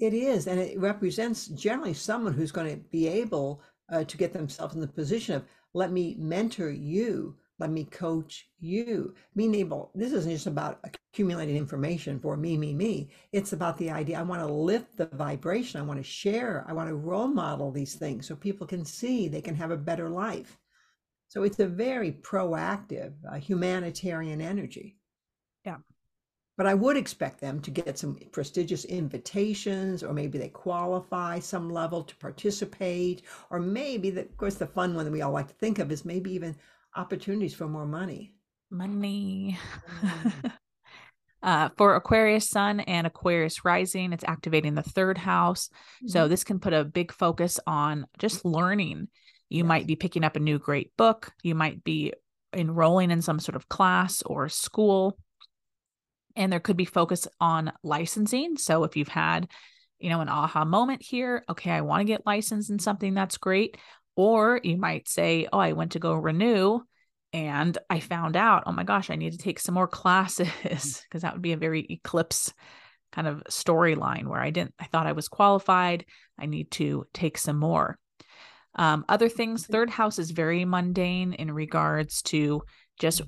It 0.00 0.14
is. 0.14 0.46
And 0.46 0.60
it 0.60 0.78
represents 0.78 1.46
generally 1.48 1.94
someone 1.94 2.32
who's 2.32 2.52
going 2.52 2.70
to 2.70 2.76
be 2.90 3.08
able 3.08 3.62
uh, 3.90 4.04
to 4.04 4.16
get 4.16 4.32
themselves 4.32 4.74
in 4.74 4.80
the 4.80 4.88
position 4.88 5.34
of, 5.36 5.44
let 5.74 5.92
me 5.92 6.16
mentor 6.18 6.70
you 6.70 7.36
let 7.58 7.70
me 7.70 7.84
coach 7.84 8.48
you. 8.60 9.14
Being 9.34 9.54
able, 9.54 9.90
this 9.94 10.12
isn't 10.12 10.30
just 10.30 10.46
about 10.46 10.80
accumulating 10.84 11.56
information 11.56 12.20
for 12.20 12.36
me, 12.36 12.58
me, 12.58 12.74
me. 12.74 13.10
It's 13.32 13.52
about 13.52 13.78
the 13.78 13.90
idea 13.90 14.18
I 14.18 14.22
want 14.22 14.42
to 14.42 14.52
lift 14.52 14.96
the 14.96 15.06
vibration. 15.06 15.80
I 15.80 15.84
want 15.84 15.98
to 15.98 16.04
share. 16.04 16.64
I 16.68 16.74
want 16.74 16.88
to 16.88 16.94
role 16.94 17.28
model 17.28 17.72
these 17.72 17.94
things 17.94 18.28
so 18.28 18.36
people 18.36 18.66
can 18.66 18.84
see 18.84 19.28
they 19.28 19.40
can 19.40 19.54
have 19.54 19.70
a 19.70 19.76
better 19.76 20.10
life. 20.10 20.58
So 21.28 21.42
it's 21.42 21.58
a 21.58 21.66
very 21.66 22.12
proactive, 22.12 23.14
uh, 23.28 23.36
humanitarian 23.36 24.40
energy. 24.40 24.96
Yeah. 25.64 25.78
But 26.56 26.66
I 26.66 26.74
would 26.74 26.96
expect 26.96 27.40
them 27.40 27.60
to 27.60 27.70
get 27.70 27.98
some 27.98 28.16
prestigious 28.32 28.86
invitations, 28.86 30.02
or 30.02 30.12
maybe 30.12 30.38
they 30.38 30.48
qualify 30.48 31.38
some 31.38 31.70
level 31.70 32.02
to 32.02 32.16
participate, 32.16 33.22
or 33.50 33.58
maybe, 33.60 34.10
the, 34.10 34.22
of 34.22 34.36
course, 34.38 34.54
the 34.54 34.66
fun 34.66 34.94
one 34.94 35.04
that 35.04 35.10
we 35.10 35.22
all 35.22 35.32
like 35.32 35.48
to 35.48 35.54
think 35.54 35.78
of 35.78 35.92
is 35.92 36.04
maybe 36.04 36.32
even 36.32 36.56
opportunities 36.94 37.54
for 37.54 37.68
more 37.68 37.86
money. 37.86 38.32
Money. 38.70 39.58
Mm. 40.00 40.52
uh, 41.42 41.68
for 41.76 41.94
Aquarius 41.94 42.48
Sun 42.48 42.80
and 42.80 43.06
Aquarius 43.06 43.64
Rising, 43.64 44.12
it's 44.12 44.24
activating 44.24 44.74
the 44.74 44.82
third 44.82 45.18
house. 45.18 45.68
Mm-hmm. 45.68 46.08
So 46.08 46.28
this 46.28 46.42
can 46.42 46.58
put 46.58 46.72
a 46.72 46.84
big 46.84 47.12
focus 47.12 47.60
on 47.66 48.06
just 48.18 48.44
learning. 48.44 49.08
You 49.48 49.58
yes. 49.58 49.66
might 49.66 49.86
be 49.86 49.94
picking 49.94 50.24
up 50.24 50.36
a 50.36 50.40
new 50.40 50.58
great 50.58 50.96
book. 50.96 51.32
You 51.42 51.54
might 51.54 51.84
be 51.84 52.14
enrolling 52.52 53.10
in 53.10 53.22
some 53.22 53.38
sort 53.38 53.56
of 53.56 53.68
class 53.68 54.22
or 54.22 54.48
school. 54.48 55.18
And 56.36 56.52
there 56.52 56.60
could 56.60 56.76
be 56.76 56.84
focus 56.84 57.26
on 57.40 57.72
licensing. 57.82 58.56
So 58.56 58.84
if 58.84 58.96
you've 58.96 59.08
had, 59.08 59.48
you 59.98 60.10
know, 60.10 60.20
an 60.20 60.28
aha 60.28 60.64
moment 60.64 61.02
here, 61.02 61.44
okay, 61.48 61.70
I 61.70 61.80
want 61.80 62.00
to 62.00 62.04
get 62.04 62.26
licensed 62.26 62.70
in 62.70 62.78
something 62.78 63.14
that's 63.14 63.38
great. 63.38 63.76
Or 64.16 64.60
you 64.62 64.76
might 64.76 65.08
say, 65.08 65.48
Oh, 65.52 65.58
I 65.58 65.72
went 65.72 65.92
to 65.92 65.98
go 65.98 66.14
renew 66.14 66.80
and 67.32 67.76
I 67.90 68.00
found 68.00 68.36
out, 68.36 68.62
oh 68.66 68.72
my 68.72 68.84
gosh, 68.84 69.10
I 69.10 69.16
need 69.16 69.32
to 69.32 69.38
take 69.38 69.58
some 69.58 69.74
more 69.74 69.88
classes 70.02 71.02
because 71.02 71.22
that 71.22 71.34
would 71.34 71.42
be 71.42 71.52
a 71.52 71.58
very 71.58 71.86
eclipse 71.90 72.52
kind 73.12 73.28
of 73.28 73.42
storyline 73.50 74.26
where 74.26 74.40
I 74.40 74.50
didn't, 74.50 74.74
I 74.78 74.84
thought 74.86 75.06
I 75.06 75.12
was 75.12 75.28
qualified. 75.28 76.04
I 76.38 76.46
need 76.46 76.70
to 76.72 77.06
take 77.14 77.38
some 77.38 77.58
more. 77.58 77.98
Um, 78.74 79.04
other 79.08 79.28
things, 79.28 79.66
third 79.66 79.88
house 79.88 80.18
is 80.18 80.30
very 80.30 80.64
mundane 80.64 81.32
in 81.32 81.50
regards 81.50 82.22
to 82.22 82.62
just 82.98 83.22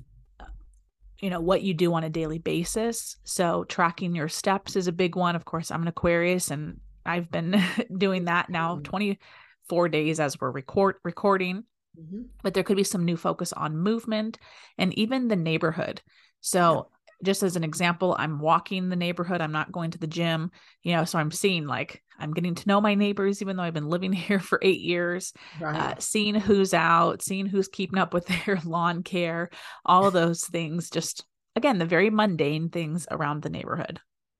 you 1.19 1.29
know 1.29 1.41
what 1.41 1.61
you 1.61 1.73
do 1.73 1.93
on 1.93 2.03
a 2.03 2.09
daily 2.09 2.39
basis 2.39 3.17
so 3.23 3.63
tracking 3.65 4.15
your 4.15 4.29
steps 4.29 4.75
is 4.75 4.87
a 4.87 4.91
big 4.91 5.15
one 5.15 5.35
of 5.35 5.45
course 5.45 5.69
i'm 5.69 5.81
an 5.81 5.87
aquarius 5.87 6.49
and 6.49 6.79
i've 7.05 7.29
been 7.29 7.61
doing 7.97 8.25
that 8.25 8.49
now 8.49 8.79
24 8.83 9.89
days 9.89 10.19
as 10.19 10.39
we're 10.39 10.51
record 10.51 10.95
recording. 11.03 11.63
Mm-hmm. 11.99 12.23
But 12.43 12.53
there 12.53 12.63
could 12.63 12.77
be 12.77 12.83
some 12.83 13.05
new 13.05 13.17
focus 13.17 13.53
on 13.53 13.77
movement 13.77 14.37
and 14.77 14.93
even 14.97 15.27
the 15.27 15.35
neighborhood. 15.35 16.01
So. 16.41 16.89
Just 17.23 17.43
as 17.43 17.55
an 17.55 17.63
example, 17.63 18.15
I'm 18.17 18.39
walking 18.39 18.89
the 18.89 18.95
neighborhood. 18.95 19.41
I'm 19.41 19.51
not 19.51 19.71
going 19.71 19.91
to 19.91 19.97
the 19.97 20.07
gym, 20.07 20.51
you 20.83 20.93
know, 20.93 21.05
so 21.05 21.19
I'm 21.19 21.31
seeing 21.31 21.65
like 21.65 22.01
I'm 22.19 22.33
getting 22.33 22.55
to 22.55 22.67
know 22.67 22.81
my 22.81 22.95
neighbors, 22.95 23.41
even 23.41 23.57
though 23.57 23.63
I've 23.63 23.73
been 23.73 23.89
living 23.89 24.13
here 24.13 24.39
for 24.39 24.59
eight 24.61 24.81
years, 24.81 25.33
uh, 25.61 25.65
right. 25.65 25.75
uh, 25.75 25.95
seeing 25.99 26.35
who's 26.35 26.73
out, 26.73 27.21
seeing 27.21 27.45
who's 27.45 27.67
keeping 27.67 27.99
up 27.99 28.13
with 28.13 28.25
their 28.45 28.59
lawn 28.63 29.03
care, 29.03 29.49
all 29.85 30.05
of 30.05 30.13
those 30.13 30.43
things. 30.45 30.89
Just 30.89 31.25
again, 31.55 31.77
the 31.77 31.85
very 31.85 32.09
mundane 32.09 32.69
things 32.69 33.07
around 33.11 33.41
the 33.41 33.49
neighborhood. 33.49 33.99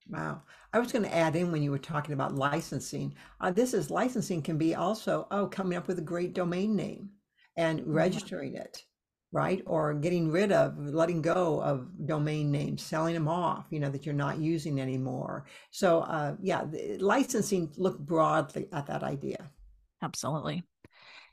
Wow. 0.10 0.42
I 0.72 0.80
was 0.80 0.92
going 0.92 1.04
to 1.04 1.15
add 1.15 1.36
in 1.36 1.52
when 1.52 1.63
you 1.63 1.72
were 1.72 1.80
talking 1.80 2.13
about 2.13 2.36
licensing. 2.36 3.15
Uh, 3.42 3.52
this 3.52 3.74
is 3.74 3.89
licensing 3.89 4.42
can 4.42 4.58
be 4.58 4.76
also, 4.76 5.28
oh, 5.32 5.48
coming 5.48 5.78
up 5.78 5.88
with 5.88 5.98
a 5.98 6.04
great 6.04 6.34
domain 6.34 6.76
name 6.76 7.10
and 7.58 7.82
mm-hmm. 7.82 7.94
registering 7.94 8.56
it, 8.56 8.84
right? 9.32 9.62
Or 9.65 9.94
getting 9.94 10.32
rid 10.32 10.52
of, 10.52 10.78
letting 10.78 11.22
go 11.22 11.62
of 11.62 11.88
domain 12.06 12.52
names, 12.52 12.82
selling 12.82 13.13
them 13.13 13.28
off, 13.28 13.65
you 13.70 13.80
know, 13.80 13.89
that 13.89 14.06
you're 14.06 14.15
not 14.15 14.39
using 14.39 14.82
anymore. 14.82 15.46
So, 15.72 16.00
uh, 16.00 16.36
yeah, 16.42 16.65
licensing, 17.00 17.72
look 17.78 18.00
broadly 18.00 18.68
at 18.74 18.88
that 18.88 19.04
idea. 19.04 19.52
Absolutely. 20.02 20.63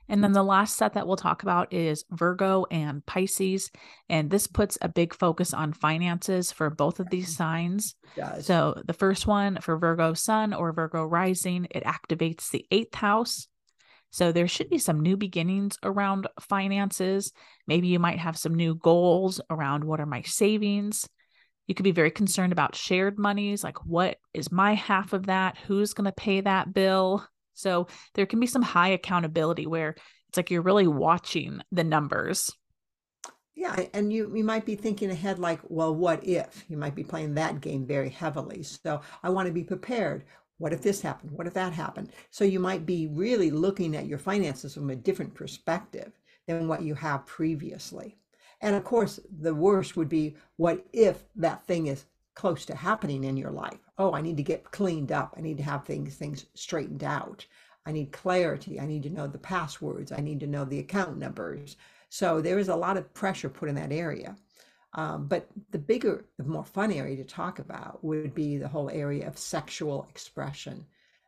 And 0.08 0.22
then 0.22 0.32
the 0.32 0.44
last 0.44 0.76
set 0.76 0.92
that 0.92 1.06
we'll 1.06 1.16
talk 1.16 1.42
about 1.42 1.72
is 1.72 2.04
Virgo 2.12 2.64
and 2.70 3.04
Pisces. 3.06 3.72
And 4.08 4.30
this 4.30 4.46
puts 4.46 4.78
a 4.80 4.88
big 4.88 5.12
focus 5.12 5.52
on 5.52 5.72
finances 5.72 6.52
for 6.52 6.70
both 6.70 7.00
of 7.00 7.10
these 7.10 7.36
signs. 7.36 7.96
So 8.40 8.80
the 8.86 8.92
first 8.92 9.26
one 9.26 9.58
for 9.60 9.76
Virgo 9.76 10.14
Sun 10.14 10.54
or 10.54 10.72
Virgo 10.72 11.04
Rising, 11.04 11.66
it 11.72 11.82
activates 11.82 12.50
the 12.50 12.66
eighth 12.70 12.94
house. 12.94 13.48
So 14.10 14.32
there 14.32 14.48
should 14.48 14.70
be 14.70 14.78
some 14.78 15.00
new 15.00 15.16
beginnings 15.16 15.78
around 15.82 16.26
finances. 16.40 17.32
Maybe 17.66 17.88
you 17.88 17.98
might 17.98 18.18
have 18.18 18.38
some 18.38 18.54
new 18.54 18.74
goals 18.74 19.40
around 19.50 19.84
what 19.84 20.00
are 20.00 20.06
my 20.06 20.22
savings. 20.22 21.08
You 21.66 21.74
could 21.74 21.84
be 21.84 21.92
very 21.92 22.10
concerned 22.10 22.52
about 22.52 22.76
shared 22.76 23.18
monies, 23.18 23.64
like 23.64 23.84
what 23.84 24.18
is 24.32 24.52
my 24.52 24.74
half 24.74 25.12
of 25.12 25.26
that? 25.26 25.58
Who's 25.66 25.94
going 25.94 26.04
to 26.04 26.12
pay 26.12 26.40
that 26.40 26.72
bill? 26.72 27.26
So 27.54 27.88
there 28.14 28.26
can 28.26 28.38
be 28.38 28.46
some 28.46 28.62
high 28.62 28.88
accountability 28.88 29.66
where 29.66 29.96
it's 30.28 30.36
like 30.36 30.50
you're 30.50 30.62
really 30.62 30.86
watching 30.86 31.60
the 31.72 31.84
numbers. 31.84 32.52
Yeah, 33.54 33.86
and 33.94 34.12
you 34.12 34.30
you 34.36 34.44
might 34.44 34.66
be 34.66 34.76
thinking 34.76 35.10
ahead 35.10 35.38
like, 35.38 35.60
well, 35.64 35.94
what 35.94 36.26
if? 36.26 36.64
You 36.68 36.76
might 36.76 36.94
be 36.94 37.02
playing 37.02 37.34
that 37.34 37.62
game 37.62 37.86
very 37.86 38.10
heavily. 38.10 38.62
So 38.62 39.00
I 39.22 39.30
want 39.30 39.46
to 39.46 39.52
be 39.52 39.64
prepared. 39.64 40.24
What 40.58 40.72
if 40.72 40.82
this 40.82 41.00
happened? 41.02 41.32
What 41.32 41.46
if 41.46 41.54
that 41.54 41.72
happened? 41.72 42.12
So 42.30 42.44
you 42.44 42.60
might 42.60 42.86
be 42.86 43.08
really 43.08 43.50
looking 43.50 43.94
at 43.94 44.06
your 44.06 44.18
finances 44.18 44.74
from 44.74 44.90
a 44.90 44.96
different 44.96 45.34
perspective 45.34 46.12
than 46.46 46.68
what 46.68 46.82
you 46.82 46.94
have 46.94 47.26
previously. 47.26 48.16
And 48.60 48.74
of 48.74 48.84
course, 48.84 49.20
the 49.40 49.54
worst 49.54 49.96
would 49.96 50.08
be 50.08 50.36
what 50.56 50.86
if 50.92 51.24
that 51.36 51.66
thing 51.66 51.88
is 51.88 52.06
close 52.34 52.64
to 52.66 52.74
happening 52.74 53.24
in 53.24 53.36
your 53.36 53.50
life. 53.50 53.78
Oh, 53.98 54.12
I 54.12 54.20
need 54.20 54.36
to 54.36 54.42
get 54.42 54.70
cleaned 54.70 55.12
up. 55.12 55.34
I 55.36 55.40
need 55.40 55.56
to 55.58 55.62
have 55.62 55.84
things 55.84 56.14
things 56.14 56.46
straightened 56.54 57.04
out. 57.04 57.46
I 57.84 57.92
need 57.92 58.12
clarity. 58.12 58.80
I 58.80 58.86
need 58.86 59.02
to 59.04 59.10
know 59.10 59.26
the 59.26 59.38
passwords. 59.38 60.12
I 60.12 60.20
need 60.20 60.40
to 60.40 60.46
know 60.46 60.64
the 60.64 60.80
account 60.80 61.18
numbers. 61.18 61.76
So 62.08 62.40
there 62.40 62.58
is 62.58 62.68
a 62.68 62.76
lot 62.76 62.96
of 62.96 63.12
pressure 63.14 63.48
put 63.48 63.68
in 63.68 63.74
that 63.76 63.92
area. 63.92 64.36
Um, 64.96 65.28
but 65.28 65.48
the 65.70 65.78
bigger, 65.78 66.24
the 66.38 66.44
more 66.44 66.64
fun 66.64 66.90
area 66.90 67.16
to 67.16 67.24
talk 67.24 67.58
about 67.58 68.02
would 68.02 68.34
be 68.34 68.56
the 68.56 68.68
whole 68.68 68.90
area 68.90 69.28
of 69.28 69.38
sexual 69.38 70.06
expression. 70.10 70.84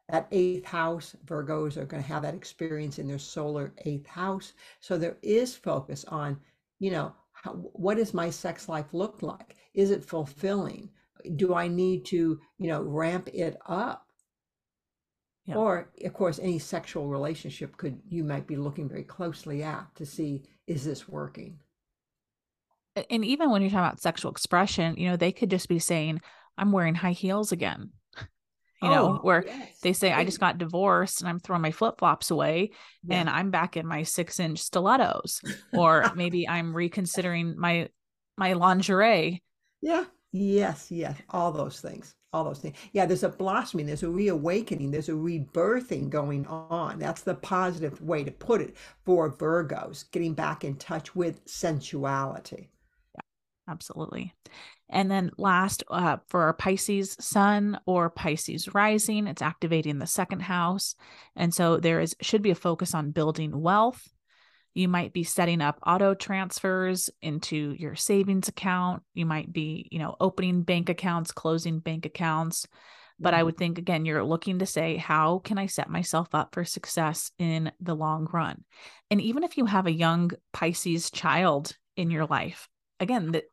That 0.09 0.27
eighth 0.33 0.65
house, 0.65 1.15
Virgos 1.27 1.77
are 1.77 1.85
going 1.85 2.03
to 2.03 2.09
have 2.09 2.23
that 2.23 2.35
experience 2.35 2.99
in 2.99 3.07
their 3.07 3.19
solar 3.19 3.75
eighth 3.85 4.07
house. 4.07 4.55
So 4.81 4.97
there 4.97 5.19
is 5.23 5.55
focus 5.55 6.05
on, 6.07 6.41
you 6.81 6.91
know, 6.91 7.15
how, 7.33 7.53
what 7.53 7.99
does 7.99 8.15
my 8.15 8.31
sex 8.31 8.69
life 8.69 8.93
look 8.93 9.23
like? 9.23 9.57
Is 9.75 9.91
it 9.91 10.05
fulfilling? 10.05 10.91
do 11.37 11.55
I 11.55 11.69
need 11.69 12.05
to, 12.07 12.41
you 12.59 12.69
know, 12.69 12.83
ramp 12.83 13.29
it 13.33 13.57
up? 13.67 14.07
Yeah. 15.47 15.57
Or, 15.57 15.91
of 16.05 16.13
course, 16.13 16.39
any 16.39 16.59
sexual 16.59 17.09
relationship 17.09 17.77
could 17.77 18.01
you 18.09 18.23
might 18.23 18.47
be 18.47 18.57
looking 18.57 18.89
very 18.89 19.05
closely 19.05 19.63
at 19.63 19.95
to 19.97 20.05
see 20.05 20.43
is 20.67 20.85
this 20.85 21.09
working. 21.09 21.59
And 23.11 23.25
even 23.25 23.51
when 23.51 23.63
you're 23.63 23.71
talking 23.71 23.87
about 23.87 24.01
sexual 24.01 24.31
expression, 24.31 24.97
you 24.97 25.09
know, 25.09 25.17
they 25.17 25.33
could 25.33 25.51
just 25.51 25.69
be 25.69 25.79
saying, 25.79 26.21
"I'm 26.57 26.73
wearing 26.73 26.95
high 26.95 27.13
heels 27.13 27.53
again." 27.53 27.91
You 28.81 28.91
oh, 28.91 28.95
know, 28.95 29.19
where 29.23 29.45
yes. 29.45 29.81
they 29.81 29.93
say, 29.93 30.13
"I 30.13 30.25
just 30.25 30.39
got 30.39 30.57
divorced 30.57 31.21
and 31.21 31.29
I'm 31.29 31.41
throwing 31.41 31.63
my 31.63 31.73
flip 31.73 31.99
flops 31.99 32.31
away, 32.31 32.71
yeah. 33.03 33.17
and 33.17 33.29
I'm 33.29 33.51
back 33.51 33.77
in 33.77 33.85
my 33.85 34.05
six 34.05 34.39
inch 34.39 34.61
stilettos," 34.61 35.41
or 35.73 36.13
maybe 36.15 36.49
I'm 36.49 36.73
reconsidering 36.73 37.59
my 37.59 37.89
my 38.37 38.53
lingerie. 38.53 39.43
Yeah, 39.83 40.05
Yes, 40.33 40.91
yes, 40.91 41.17
all 41.31 41.53
those 41.53 41.81
things, 41.81 42.15
all 42.35 42.45
those 42.45 42.59
things. 42.59 42.77
Yeah, 42.93 43.07
there's 43.07 43.23
a 43.23 43.31
blossoming, 43.31 43.87
there's 43.87 44.03
a 44.03 44.11
reawakening, 44.11 44.91
there's 44.91 45.09
a 45.09 45.13
rebirthing 45.13 46.11
going 46.11 46.47
on. 46.47 46.99
That's 46.99 47.23
the 47.23 47.35
positive 47.35 48.01
way 48.03 48.25
to 48.25 48.31
put 48.31 48.61
it 48.61 48.77
for 49.05 49.33
Virgos, 49.33 50.11
getting 50.11 50.35
back 50.35 50.65
in 50.65 50.77
touch 50.77 51.17
with 51.17 51.41
sensuality. 51.47 52.69
Absolutely. 53.69 54.35
And 54.89 55.11
then 55.11 55.31
last, 55.37 55.85
uh, 55.91 56.17
for 56.29 56.43
our 56.43 56.55
Pisces 56.55 57.17
sun 57.21 57.79
or 57.85 58.09
Pisces 58.09 58.73
rising, 58.75 59.27
it's 59.27 59.43
activating 59.43 59.99
the 59.99 60.07
second 60.07 60.41
house. 60.41 60.95
And 61.37 61.53
so 61.53 61.77
there 61.77 62.01
is 62.01 62.17
should 62.23 62.41
be 62.41 62.51
a 62.51 62.55
focus 62.55 62.95
on 62.95 63.11
building 63.11 63.61
wealth 63.61 64.09
you 64.79 64.87
might 64.87 65.13
be 65.13 65.25
setting 65.25 65.61
up 65.61 65.81
auto 65.85 66.15
transfers 66.15 67.11
into 67.21 67.75
your 67.77 67.97
savings 67.97 68.47
account. 68.47 69.03
You 69.13 69.27
might 69.27 69.53
be, 69.53 69.89
you 69.91 69.99
know, 69.99 70.15
opening 70.21 70.63
bank 70.63 70.89
accounts, 70.89 71.33
closing 71.33 71.81
bank 71.81 72.07
accounts. 72.07 72.65
But 73.19 73.35
I 73.35 73.39
mm-hmm. 73.39 73.47
would 73.47 73.57
think 73.57 73.79
again, 73.79 74.05
you're 74.05 74.23
looking 74.23 74.61
to 74.61 74.67
say, 74.67 74.97
how 74.97 75.41
can 75.41 75.59
I 75.59 75.67
set 75.67 75.91
myself 75.91 76.29
up 76.33 76.55
for 76.55 76.65
success 76.65 77.33
in 77.41 77.73
the 77.81 77.97
long 77.97 78.29
run? 78.33 78.63
And 79.11 79.21
even 79.21 79.43
if 79.43 79.57
you 79.57 79.65
have 79.67 79.89
a 79.89 79.93
young 79.93 80.31
Pisces 80.53 81.11
child 81.11 81.77
in 81.97 82.13
your 82.13 82.27
life, 82.27 82.69
again, 83.01 83.33
that 83.33 83.45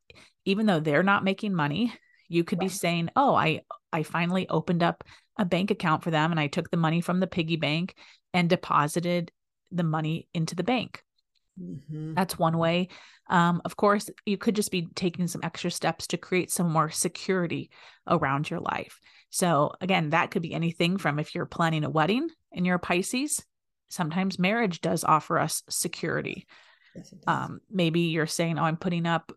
even 0.45 0.65
though 0.65 0.79
they're 0.79 1.03
not 1.03 1.23
making 1.23 1.53
money, 1.53 1.93
You 2.27 2.43
could 2.43 2.59
right. 2.59 2.65
be 2.65 2.73
saying, 2.73 3.09
"Oh, 3.15 3.35
I 3.35 3.61
I 3.93 4.03
finally 4.03 4.49
opened 4.49 4.81
up 4.81 5.03
a 5.37 5.45
bank 5.45 5.71
account 5.71 6.03
for 6.03 6.11
them 6.11 6.31
and 6.31 6.39
I 6.39 6.47
took 6.47 6.71
the 6.71 6.77
money 6.77 7.01
from 7.01 7.19
the 7.19 7.27
piggy 7.27 7.57
bank 7.57 7.95
and 8.33 8.49
deposited 8.49 9.31
the 9.71 9.83
money 9.83 10.27
into 10.33 10.55
the 10.55 10.63
bank." 10.63 11.03
Mm-hmm. 11.59 12.15
That's 12.15 12.37
one 12.37 12.57
way. 12.57 12.89
Um, 13.29 13.61
of 13.63 13.75
course, 13.75 14.09
you 14.25 14.37
could 14.37 14.55
just 14.55 14.71
be 14.71 14.87
taking 14.95 15.27
some 15.27 15.41
extra 15.43 15.71
steps 15.71 16.07
to 16.07 16.17
create 16.17 16.51
some 16.51 16.71
more 16.71 16.89
security 16.89 17.69
around 18.07 18.49
your 18.49 18.59
life. 18.59 18.99
So, 19.29 19.73
again, 19.81 20.09
that 20.09 20.31
could 20.31 20.41
be 20.41 20.53
anything 20.53 20.97
from 20.97 21.19
if 21.19 21.33
you're 21.33 21.45
planning 21.45 21.83
a 21.83 21.89
wedding 21.89 22.29
and 22.51 22.65
you're 22.65 22.75
a 22.75 22.79
Pisces, 22.79 23.43
sometimes 23.89 24.39
marriage 24.39 24.81
does 24.81 25.03
offer 25.03 25.39
us 25.39 25.63
security. 25.69 26.45
Yes, 26.95 27.13
um, 27.27 27.59
maybe 27.69 28.01
you're 28.01 28.27
saying, 28.27 28.57
Oh, 28.57 28.63
I'm 28.63 28.77
putting 28.77 29.05
up 29.05 29.31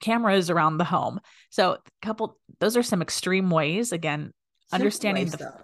cameras 0.00 0.50
around 0.50 0.78
the 0.78 0.84
home. 0.84 1.20
So, 1.50 1.72
a 1.72 1.78
couple, 2.02 2.36
those 2.60 2.76
are 2.76 2.82
some 2.82 3.02
extreme 3.02 3.50
ways. 3.50 3.92
Again, 3.92 4.32
Simple 4.70 4.74
understanding 4.74 5.24
ways, 5.24 5.32
the. 5.32 5.38
Though. 5.38 5.60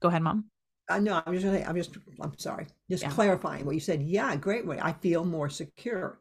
Go 0.00 0.08
ahead, 0.08 0.22
mom. 0.22 0.44
I 0.88 1.00
know. 1.00 1.22
I'm 1.26 1.38
just. 1.38 1.46
I'm 1.68 1.76
just. 1.76 1.96
I'm 2.20 2.38
sorry. 2.38 2.66
Just 2.90 3.02
yeah. 3.02 3.10
clarifying 3.10 3.64
what 3.64 3.74
you 3.74 3.80
said. 3.80 4.02
Yeah, 4.02 4.34
great 4.36 4.66
way. 4.66 4.78
I 4.80 4.92
feel 4.92 5.24
more 5.24 5.50
secure. 5.50 6.18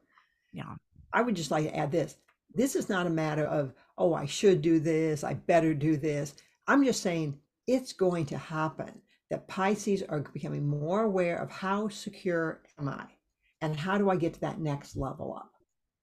Yeah. 0.52 0.76
I 1.14 1.22
would 1.22 1.36
just 1.36 1.52
like 1.52 1.66
to 1.66 1.76
add 1.76 1.92
this. 1.92 2.18
This 2.54 2.76
is 2.76 2.90
not 2.90 3.08
a 3.08 3.12
matter 3.12 3.46
of 3.46 3.74
oh, 3.98 4.14
I 4.14 4.26
should 4.26 4.62
do 4.62 4.80
this. 4.80 5.24
I 5.24 5.34
better 5.34 5.74
do 5.74 5.98
this. 5.98 6.36
I'm 6.68 6.84
just 6.84 7.02
saying 7.02 7.38
it's 7.66 7.94
going 7.94 8.26
to 8.28 8.38
happen. 8.38 9.02
That 9.30 9.48
Pisces 9.50 10.04
are 10.04 10.22
becoming 10.22 10.66
more 10.66 11.04
aware 11.04 11.38
of 11.38 11.52
how 11.52 11.90
secure 11.90 12.62
am 12.80 12.88
I, 12.88 13.04
and 13.62 13.76
how 13.76 13.98
do 13.98 14.10
I 14.10 14.16
get 14.16 14.34
to 14.36 14.42
that 14.42 14.60
next 14.60 14.96
level 14.96 15.36
up. 15.36 15.52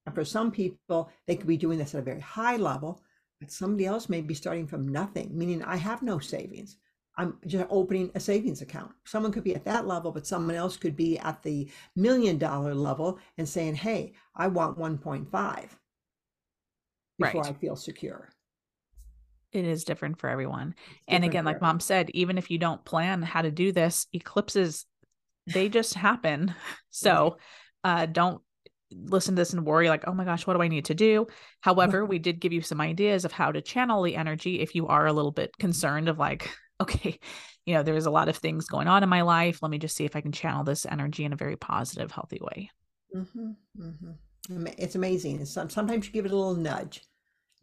And 0.07 0.15
for 0.15 0.25
some 0.25 0.51
people, 0.51 1.11
they 1.27 1.37
could 1.37 1.47
be 1.47 1.57
doing 1.57 1.79
this 1.79 1.95
at 1.95 2.01
a 2.01 2.05
very 2.05 2.21
high 2.21 2.57
level, 2.57 3.03
but 3.41 3.51
somebody 3.51 3.87
else 3.87 4.09
may 4.09 4.21
be 4.21 4.35
starting 4.35 4.67
from 4.67 4.89
nothing, 4.89 5.31
meaning 5.37 5.63
I 5.63 5.77
have 5.77 6.03
no 6.03 6.19
savings. 6.19 6.77
I'm 7.17 7.39
just 7.47 7.67
opening 7.71 8.11
a 8.15 8.21
savings 8.21 8.61
account. 8.61 8.91
Someone 9.05 9.33
could 9.33 9.45
be 9.45 9.55
at 9.55 9.65
that 9.65 9.87
level, 9.87 10.11
but 10.11 10.27
someone 10.27 10.57
else 10.57 10.77
could 10.77 10.97
be 10.97 11.19
at 11.19 11.43
the 11.43 11.71
million 11.95 12.39
dollar 12.39 12.75
level 12.75 13.19
and 13.39 13.49
saying, 13.49 13.77
Hey, 13.77 14.15
I 14.35 14.49
want 14.49 14.79
1.5 14.79 15.69
before 17.19 17.43
right. 17.43 17.51
I 17.51 17.53
feel 17.53 17.77
secure. 17.77 18.31
It 19.53 19.65
is 19.65 19.85
different 19.85 20.19
for 20.19 20.29
everyone. 20.29 20.75
and 21.07 21.25
again, 21.25 21.45
like 21.45 21.61
mom 21.61 21.79
said, 21.79 22.11
even 22.11 22.39
if 22.39 22.51
you 22.51 22.59
don't 22.59 22.85
plan 22.85 23.23
how 23.23 23.41
to 23.43 23.53
do 23.53 23.71
this, 23.71 24.09
eclipses, 24.13 24.85
they 25.47 25.69
just 25.69 25.95
happen. 25.95 26.55
So 26.97 27.39
uh, 27.83 28.07
don't 28.07 28.41
listen 28.93 29.35
to 29.35 29.41
this 29.41 29.53
and 29.53 29.67
worry 29.67 29.89
like, 29.89 30.05
oh 30.07 30.15
my 30.15 30.25
gosh, 30.25 30.47
what 30.47 30.55
do 30.55 30.63
I 30.63 30.69
need 30.69 30.85
to 30.85 30.95
do? 30.95 31.27
However, 31.61 32.05
we 32.05 32.21
did 32.21 32.41
give 32.41 32.53
you 32.53 32.63
some 32.63 32.81
ideas 32.81 33.25
of 33.25 33.33
how 33.33 33.51
to 33.51 33.61
channel 33.61 34.03
the 34.03 34.15
energy 34.15 34.61
if 34.61 34.77
you 34.77 34.87
are 34.87 35.07
a 35.07 35.13
little 35.13 35.33
bit 35.33 35.57
concerned 35.59 36.09
of 36.09 36.21
like, 36.21 36.49
okay, 36.81 37.19
you 37.67 37.75
know, 37.75 37.83
there's 37.83 38.07
a 38.07 38.11
lot 38.11 38.29
of 38.29 38.37
things 38.37 38.67
going 38.67 38.89
on 38.89 39.03
in 39.03 39.09
my 39.09 39.23
life. 39.23 39.61
Let 39.61 39.71
me 39.71 39.79
just 39.79 39.97
see 39.97 40.05
if 40.05 40.17
I 40.17 40.21
can 40.21 40.33
channel 40.33 40.65
this 40.65 40.87
energy 40.87 41.25
in 41.25 41.33
a 41.33 41.37
very 41.37 41.57
positive, 41.57 42.11
healthy 42.13 42.39
way. 42.41 42.71
Mm-hmm, 43.15 43.51
mm-hmm. 43.81 44.67
It's 44.79 44.95
amazing. 44.95 45.45
Sometimes 45.47 46.07
you 46.07 46.13
give 46.13 46.27
it 46.27 46.33
a 46.33 46.37
little 46.37 46.55
nudge, 46.55 47.03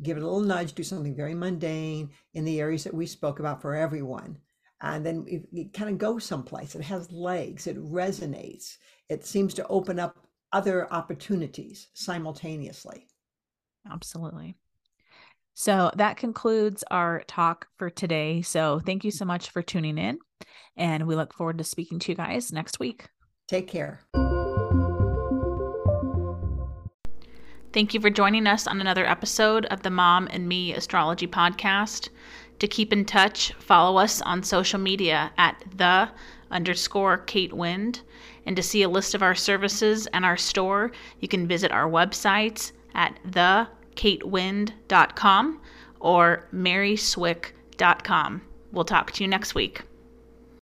give 0.02 0.18
it 0.18 0.24
a 0.24 0.26
little 0.26 0.42
nudge, 0.42 0.74
do 0.74 0.84
something 0.84 1.16
very 1.16 1.36
mundane 1.36 2.10
in 2.34 2.44
the 2.44 2.60
areas 2.60 2.84
that 2.84 2.94
we 2.94 3.06
spoke 3.06 3.40
about 3.40 3.62
for 3.62 3.76
everyone. 3.76 4.38
And 4.82 5.06
then 5.06 5.26
it, 5.28 5.48
it 5.54 5.74
kind 5.74 5.90
of 5.90 5.98
goes 5.98 6.26
someplace. 6.26 6.76
It 6.76 6.82
has 6.84 7.12
legs, 7.12 7.68
it 7.68 7.78
resonates, 7.78 8.78
it 9.10 9.26
seems 9.26 9.54
to 9.56 9.68
open 9.68 10.00
up 10.00 10.18
other 10.52 10.92
opportunities 10.92 11.90
simultaneously. 11.94 13.08
Absolutely. 13.90 14.56
So 15.54 15.92
that 15.96 16.18
concludes 16.18 16.84
our 16.90 17.24
talk 17.28 17.68
for 17.78 17.90
today. 17.90 18.42
So 18.42 18.80
thank 18.80 19.04
you 19.04 19.12
so 19.12 19.26
much 19.26 19.50
for 19.50 19.62
tuning 19.62 19.98
in, 19.98 20.18
and 20.76 21.08
we 21.08 21.16
look 21.16 21.34
forward 21.34 21.58
to 21.60 21.64
speaking 21.64 22.00
to 22.00 22.12
you 22.12 22.16
guys 22.16 22.52
next 22.52 22.80
week. 22.80 23.08
Take 23.48 23.68
care. 23.68 24.00
Thank 27.74 27.94
you 27.94 28.02
for 28.02 28.10
joining 28.10 28.48
us 28.48 28.68
on 28.68 28.82
another 28.82 29.06
episode 29.06 29.66
of 29.68 29.82
the 29.82 29.90
Mom 29.90 30.28
and 30.32 30.48
Me 30.48 30.74
Astrology 30.74 31.28
Podcast. 31.28 32.10
To 32.62 32.68
keep 32.68 32.94
in 32.94 33.06
touch, 33.06 33.54
follow 33.54 33.98
us 33.98 34.22
on 34.22 34.44
social 34.44 34.78
media 34.78 35.32
at 35.40 35.66
the 35.76 36.08
underscore 36.52 37.18
Kate 37.18 37.54
Wind. 37.54 38.02
And 38.46 38.56
to 38.56 38.62
see 38.62 38.84
a 38.84 38.88
list 38.88 39.16
of 39.16 39.24
our 39.24 39.34
services 39.34 40.06
and 40.14 40.24
our 40.24 40.38
store, 40.38 40.92
you 41.22 41.28
can 41.28 41.48
visit 41.48 41.72
our 41.72 41.90
websites 41.90 42.72
at 42.94 43.18
the 43.26 43.68
katewind.com 43.96 45.60
or 46.02 46.48
maryswick.com. 46.54 48.42
We'll 48.72 48.86
talk 48.86 49.12
to 49.14 49.24
you 49.24 49.28
next 49.28 49.56
week. 49.56 49.82